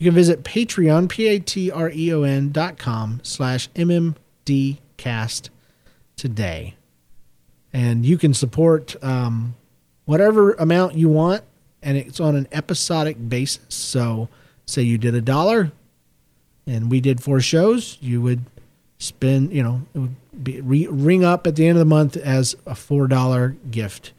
You 0.00 0.06
can 0.06 0.14
visit 0.14 0.44
Patreon, 0.44 1.10
P-A-T-R-E-O-N 1.10 2.52
dot 2.52 2.78
com 2.78 3.20
slash 3.22 3.68
MMDcast 3.72 5.50
today. 6.16 6.74
And 7.70 8.06
you 8.06 8.16
can 8.16 8.32
support 8.32 8.96
um, 9.04 9.56
whatever 10.06 10.54
amount 10.54 10.94
you 10.94 11.10
want, 11.10 11.42
and 11.82 11.98
it's 11.98 12.18
on 12.18 12.34
an 12.34 12.48
episodic 12.50 13.28
basis. 13.28 13.60
So, 13.68 14.30
say 14.64 14.80
you 14.80 14.96
did 14.96 15.14
a 15.14 15.20
dollar, 15.20 15.70
and 16.66 16.90
we 16.90 17.02
did 17.02 17.22
four 17.22 17.42
shows, 17.42 17.98
you 18.00 18.22
would 18.22 18.40
spend, 18.96 19.52
you 19.52 19.62
know, 19.62 19.82
it 19.94 19.98
would 19.98 20.16
be, 20.42 20.62
re, 20.62 20.86
ring 20.86 21.24
up 21.24 21.46
at 21.46 21.56
the 21.56 21.66
end 21.66 21.76
of 21.76 21.80
the 21.80 21.84
month 21.84 22.16
as 22.16 22.56
a 22.64 22.74
four 22.74 23.06
dollar 23.06 23.54
gift. 23.70 24.14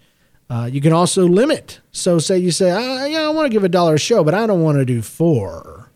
Uh, 0.51 0.65
you 0.65 0.81
can 0.81 0.91
also 0.91 1.25
limit. 1.25 1.79
So, 1.93 2.19
say 2.19 2.37
you 2.37 2.51
say, 2.51 2.71
I, 2.71 3.07
yeah, 3.07 3.21
I 3.21 3.29
want 3.29 3.45
to 3.45 3.49
give 3.49 3.63
a 3.63 3.69
dollar 3.69 3.95
a 3.95 3.99
show, 3.99 4.21
but 4.21 4.33
I 4.33 4.45
don't 4.45 4.61
want 4.61 4.79
to 4.79 4.85
do 4.85 5.01
four, 5.01 5.89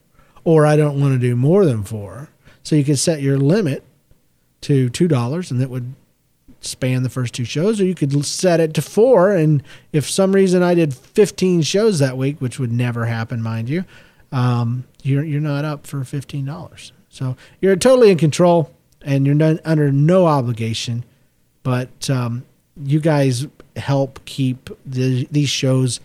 or 0.45 0.65
I 0.65 0.77
don't 0.77 1.01
want 1.01 1.13
to 1.13 1.19
do 1.19 1.35
more 1.35 1.65
than 1.65 1.83
four. 1.83 2.29
So, 2.63 2.77
you 2.77 2.85
can 2.85 2.95
set 2.95 3.21
your 3.21 3.37
limit 3.37 3.83
to 4.61 4.87
two 4.87 5.09
dollars, 5.09 5.51
and 5.51 5.59
that 5.59 5.69
would 5.69 5.93
span 6.61 7.03
the 7.03 7.09
first 7.09 7.33
two 7.33 7.43
shows, 7.43 7.81
or 7.81 7.85
you 7.85 7.95
could 7.95 8.25
set 8.25 8.61
it 8.61 8.73
to 8.75 8.81
four. 8.81 9.35
And 9.35 9.61
if 9.91 10.09
some 10.09 10.31
reason 10.31 10.63
I 10.63 10.73
did 10.73 10.93
15 10.93 11.61
shows 11.63 11.99
that 11.99 12.17
week, 12.17 12.39
which 12.39 12.57
would 12.57 12.71
never 12.71 13.07
happen, 13.07 13.41
mind 13.41 13.67
you, 13.67 13.83
um, 14.31 14.85
you're 15.03 15.23
you're 15.25 15.41
not 15.41 15.65
up 15.65 15.85
for 15.85 16.03
fifteen 16.05 16.45
dollars. 16.45 16.93
So 17.09 17.35
you're 17.59 17.75
totally 17.75 18.09
in 18.09 18.17
control, 18.17 18.71
and 19.01 19.25
you're 19.25 19.35
not, 19.35 19.57
under 19.65 19.91
no 19.91 20.27
obligation. 20.27 21.03
But 21.61 22.09
um, 22.09 22.45
you 22.81 22.99
guys 22.99 23.47
help 23.75 24.23
keep 24.25 24.69
the, 24.85 25.27
these 25.31 25.49
shows 25.49 25.99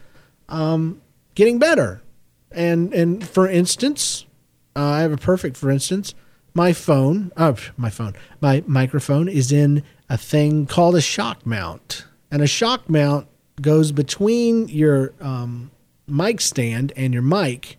um, 0.48 1.00
getting 1.34 1.58
better. 1.58 2.02
And 2.50 2.92
and 2.92 3.26
for 3.26 3.48
instance, 3.48 4.26
uh, 4.74 4.84
I 4.84 5.00
have 5.00 5.12
a 5.12 5.16
perfect 5.16 5.56
for 5.56 5.70
instance. 5.70 6.14
My 6.52 6.72
phone, 6.72 7.30
oh, 7.36 7.56
my 7.76 7.90
phone, 7.90 8.14
my 8.40 8.64
microphone 8.66 9.28
is 9.28 9.52
in 9.52 9.84
a 10.08 10.16
thing 10.18 10.66
called 10.66 10.96
a 10.96 11.00
shock 11.00 11.46
mount, 11.46 12.06
and 12.30 12.42
a 12.42 12.46
shock 12.48 12.90
mount 12.90 13.28
goes 13.62 13.92
between 13.92 14.66
your 14.68 15.12
um, 15.20 15.70
mic 16.08 16.40
stand 16.40 16.92
and 16.96 17.14
your 17.14 17.22
mic, 17.22 17.76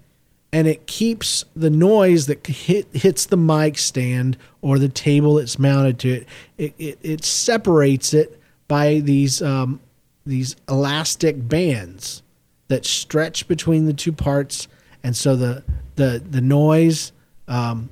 and 0.54 0.68
it 0.68 0.88
keeps 0.88 1.44
the 1.54 1.70
noise 1.70 2.28
that 2.28 2.48
hit, 2.48 2.88
hits 2.94 3.26
the 3.26 3.36
mic 3.36 3.78
stand 3.78 4.38
or 4.62 4.80
the 4.80 4.88
table 4.88 5.38
it's 5.38 5.60
mounted 5.60 6.00
to 6.00 6.10
it. 6.10 6.28
It, 6.58 6.74
it, 6.78 7.00
it 7.02 7.24
separates 7.26 8.14
it 8.14 8.41
by 8.72 9.02
these 9.02 9.42
um, 9.42 9.82
these 10.26 10.56
elastic 10.70 11.50
bands 11.50 12.24
that 12.70 12.86
stretch 12.86 13.46
between 13.50 13.86
the 13.86 13.92
two 13.92 14.14
parts, 14.14 14.70
and 15.04 15.14
so 15.14 15.36
the 15.36 15.62
the 15.98 16.24
the 16.26 16.40
noise 16.40 17.12
um, 17.50 17.90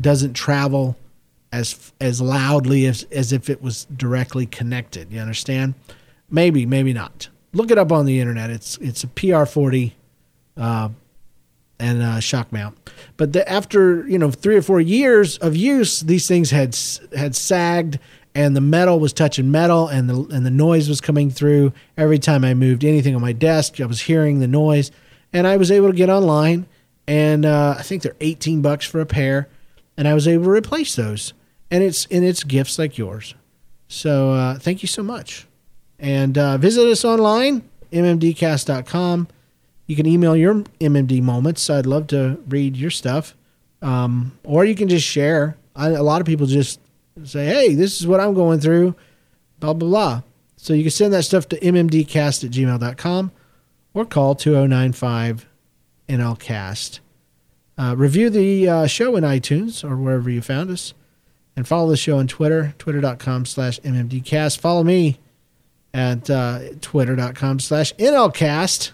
doesn't 0.00 0.32
travel 0.32 0.96
as 1.52 1.92
as 2.00 2.20
loudly 2.20 2.86
as 2.86 3.04
as 3.12 3.32
if 3.32 3.48
it 3.48 3.62
was 3.62 3.84
directly 3.96 4.46
connected. 4.46 5.12
You 5.12 5.20
understand? 5.20 5.74
Maybe, 6.28 6.66
maybe 6.66 6.92
not. 6.92 7.28
Look 7.52 7.70
it 7.70 7.78
up 7.78 7.92
on 7.92 8.04
the 8.04 8.18
internet. 8.18 8.50
It's 8.50 8.78
it's 8.78 9.04
a 9.04 9.06
PR40 9.06 9.92
uh, 10.56 10.88
and 11.78 12.02
a 12.02 12.20
shock 12.20 12.50
mount. 12.50 12.76
But 13.16 13.32
the, 13.32 13.48
after 13.48 14.04
you 14.08 14.18
know 14.18 14.32
three 14.32 14.56
or 14.56 14.62
four 14.62 14.80
years 14.80 15.38
of 15.38 15.54
use, 15.54 16.00
these 16.00 16.26
things 16.26 16.50
had 16.50 16.76
had 17.16 17.36
sagged, 17.36 18.00
and 18.36 18.54
the 18.54 18.60
metal 18.60 19.00
was 19.00 19.12
touching 19.12 19.50
metal, 19.50 19.88
and 19.88 20.10
the 20.10 20.14
and 20.34 20.44
the 20.44 20.50
noise 20.50 20.88
was 20.88 21.00
coming 21.00 21.30
through 21.30 21.72
every 21.96 22.18
time 22.18 22.44
I 22.44 22.52
moved 22.54 22.84
anything 22.84 23.14
on 23.14 23.22
my 23.22 23.32
desk. 23.32 23.80
I 23.80 23.86
was 23.86 24.02
hearing 24.02 24.40
the 24.40 24.46
noise, 24.46 24.90
and 25.32 25.46
I 25.46 25.56
was 25.56 25.70
able 25.70 25.90
to 25.90 25.96
get 25.96 26.10
online, 26.10 26.66
and 27.08 27.46
uh, 27.46 27.76
I 27.78 27.82
think 27.82 28.02
they're 28.02 28.16
eighteen 28.20 28.60
bucks 28.60 28.86
for 28.86 29.00
a 29.00 29.06
pair, 29.06 29.48
and 29.96 30.06
I 30.06 30.14
was 30.14 30.28
able 30.28 30.44
to 30.44 30.50
replace 30.50 30.94
those, 30.94 31.32
and 31.70 31.82
it's 31.82 32.06
and 32.10 32.24
it's 32.24 32.44
gifts 32.44 32.78
like 32.78 32.98
yours. 32.98 33.34
So 33.88 34.32
uh, 34.32 34.58
thank 34.58 34.82
you 34.82 34.88
so 34.88 35.02
much, 35.02 35.46
and 35.98 36.36
uh, 36.36 36.58
visit 36.58 36.86
us 36.86 37.04
online 37.04 37.62
mmdcast.com 37.92 39.28
you 39.86 39.94
can 39.94 40.06
email 40.06 40.36
your 40.36 40.54
MMD 40.80 41.22
moments. 41.22 41.70
I'd 41.70 41.86
love 41.86 42.08
to 42.08 42.40
read 42.48 42.76
your 42.76 42.90
stuff. 42.90 43.36
Um, 43.82 44.36
or 44.42 44.64
you 44.64 44.74
can 44.74 44.88
just 44.88 45.06
share. 45.06 45.56
I, 45.76 45.90
a 45.90 46.02
lot 46.02 46.20
of 46.20 46.26
people 46.26 46.46
just 46.46 46.80
say, 47.24 47.46
hey, 47.46 47.74
this 47.74 48.00
is 48.00 48.06
what 48.06 48.20
I'm 48.20 48.34
going 48.34 48.60
through, 48.60 48.94
blah, 49.60 49.72
blah, 49.72 49.88
blah. 49.88 50.22
So 50.56 50.74
you 50.74 50.82
can 50.82 50.90
send 50.90 51.12
that 51.12 51.24
stuff 51.24 51.48
to 51.48 51.60
mmdcast 51.60 52.44
at 52.44 52.50
gmail.com 52.50 53.32
or 53.94 54.04
call 54.04 54.34
2095 54.34 55.46
NLCast. 56.08 57.00
Uh, 57.78 57.94
review 57.96 58.30
the 58.30 58.68
uh, 58.68 58.86
show 58.86 59.16
in 59.16 59.24
iTunes 59.24 59.88
or 59.88 59.96
wherever 59.96 60.30
you 60.30 60.40
found 60.40 60.70
us. 60.70 60.94
And 61.56 61.66
follow 61.66 61.88
the 61.88 61.96
show 61.96 62.18
on 62.18 62.26
Twitter, 62.26 62.74
twitter.com 62.78 63.46
slash 63.46 63.80
mmdcast. 63.80 64.58
Follow 64.58 64.82
me 64.82 65.18
at 65.94 66.28
uh, 66.28 66.60
twitter.com 66.82 67.60
slash 67.60 67.94
NLCast. 67.94 68.92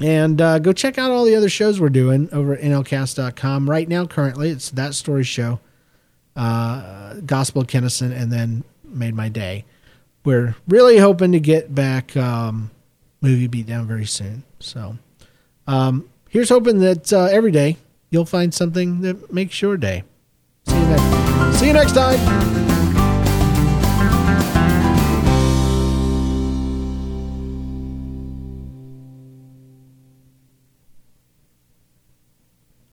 And 0.00 0.40
uh, 0.40 0.58
go 0.60 0.72
check 0.72 0.98
out 0.98 1.10
all 1.10 1.24
the 1.24 1.36
other 1.36 1.48
shows 1.48 1.80
we're 1.80 1.88
doing 1.88 2.28
over 2.32 2.54
at 2.54 2.60
nlcast.com. 2.60 3.68
Right 3.68 3.88
now, 3.88 4.06
currently, 4.06 4.50
it's 4.50 4.70
That 4.70 4.94
Story 4.94 5.24
Show, 5.24 5.60
uh, 6.38 7.14
Gospel 7.26 7.62
of 7.62 7.68
Kennison, 7.68 8.12
and 8.12 8.32
then 8.32 8.64
Made 8.84 9.14
My 9.14 9.28
Day. 9.28 9.64
We're 10.24 10.54
really 10.68 10.98
hoping 10.98 11.32
to 11.32 11.40
get 11.40 11.74
back 11.74 12.16
um, 12.16 12.70
Movie 13.20 13.48
Beatdown 13.48 13.86
very 13.86 14.06
soon. 14.06 14.44
So 14.60 14.96
um, 15.66 16.08
here's 16.28 16.48
hoping 16.48 16.78
that 16.80 17.12
uh, 17.12 17.24
every 17.24 17.50
day 17.50 17.76
you'll 18.10 18.24
find 18.24 18.54
something 18.54 19.00
that 19.02 19.32
makes 19.32 19.60
your 19.60 19.76
day. 19.76 20.04
See 20.66 20.76
you 20.76 20.86
next, 20.86 21.58
see 21.58 21.66
you 21.66 21.72
next 21.72 21.92
time. 21.92 22.67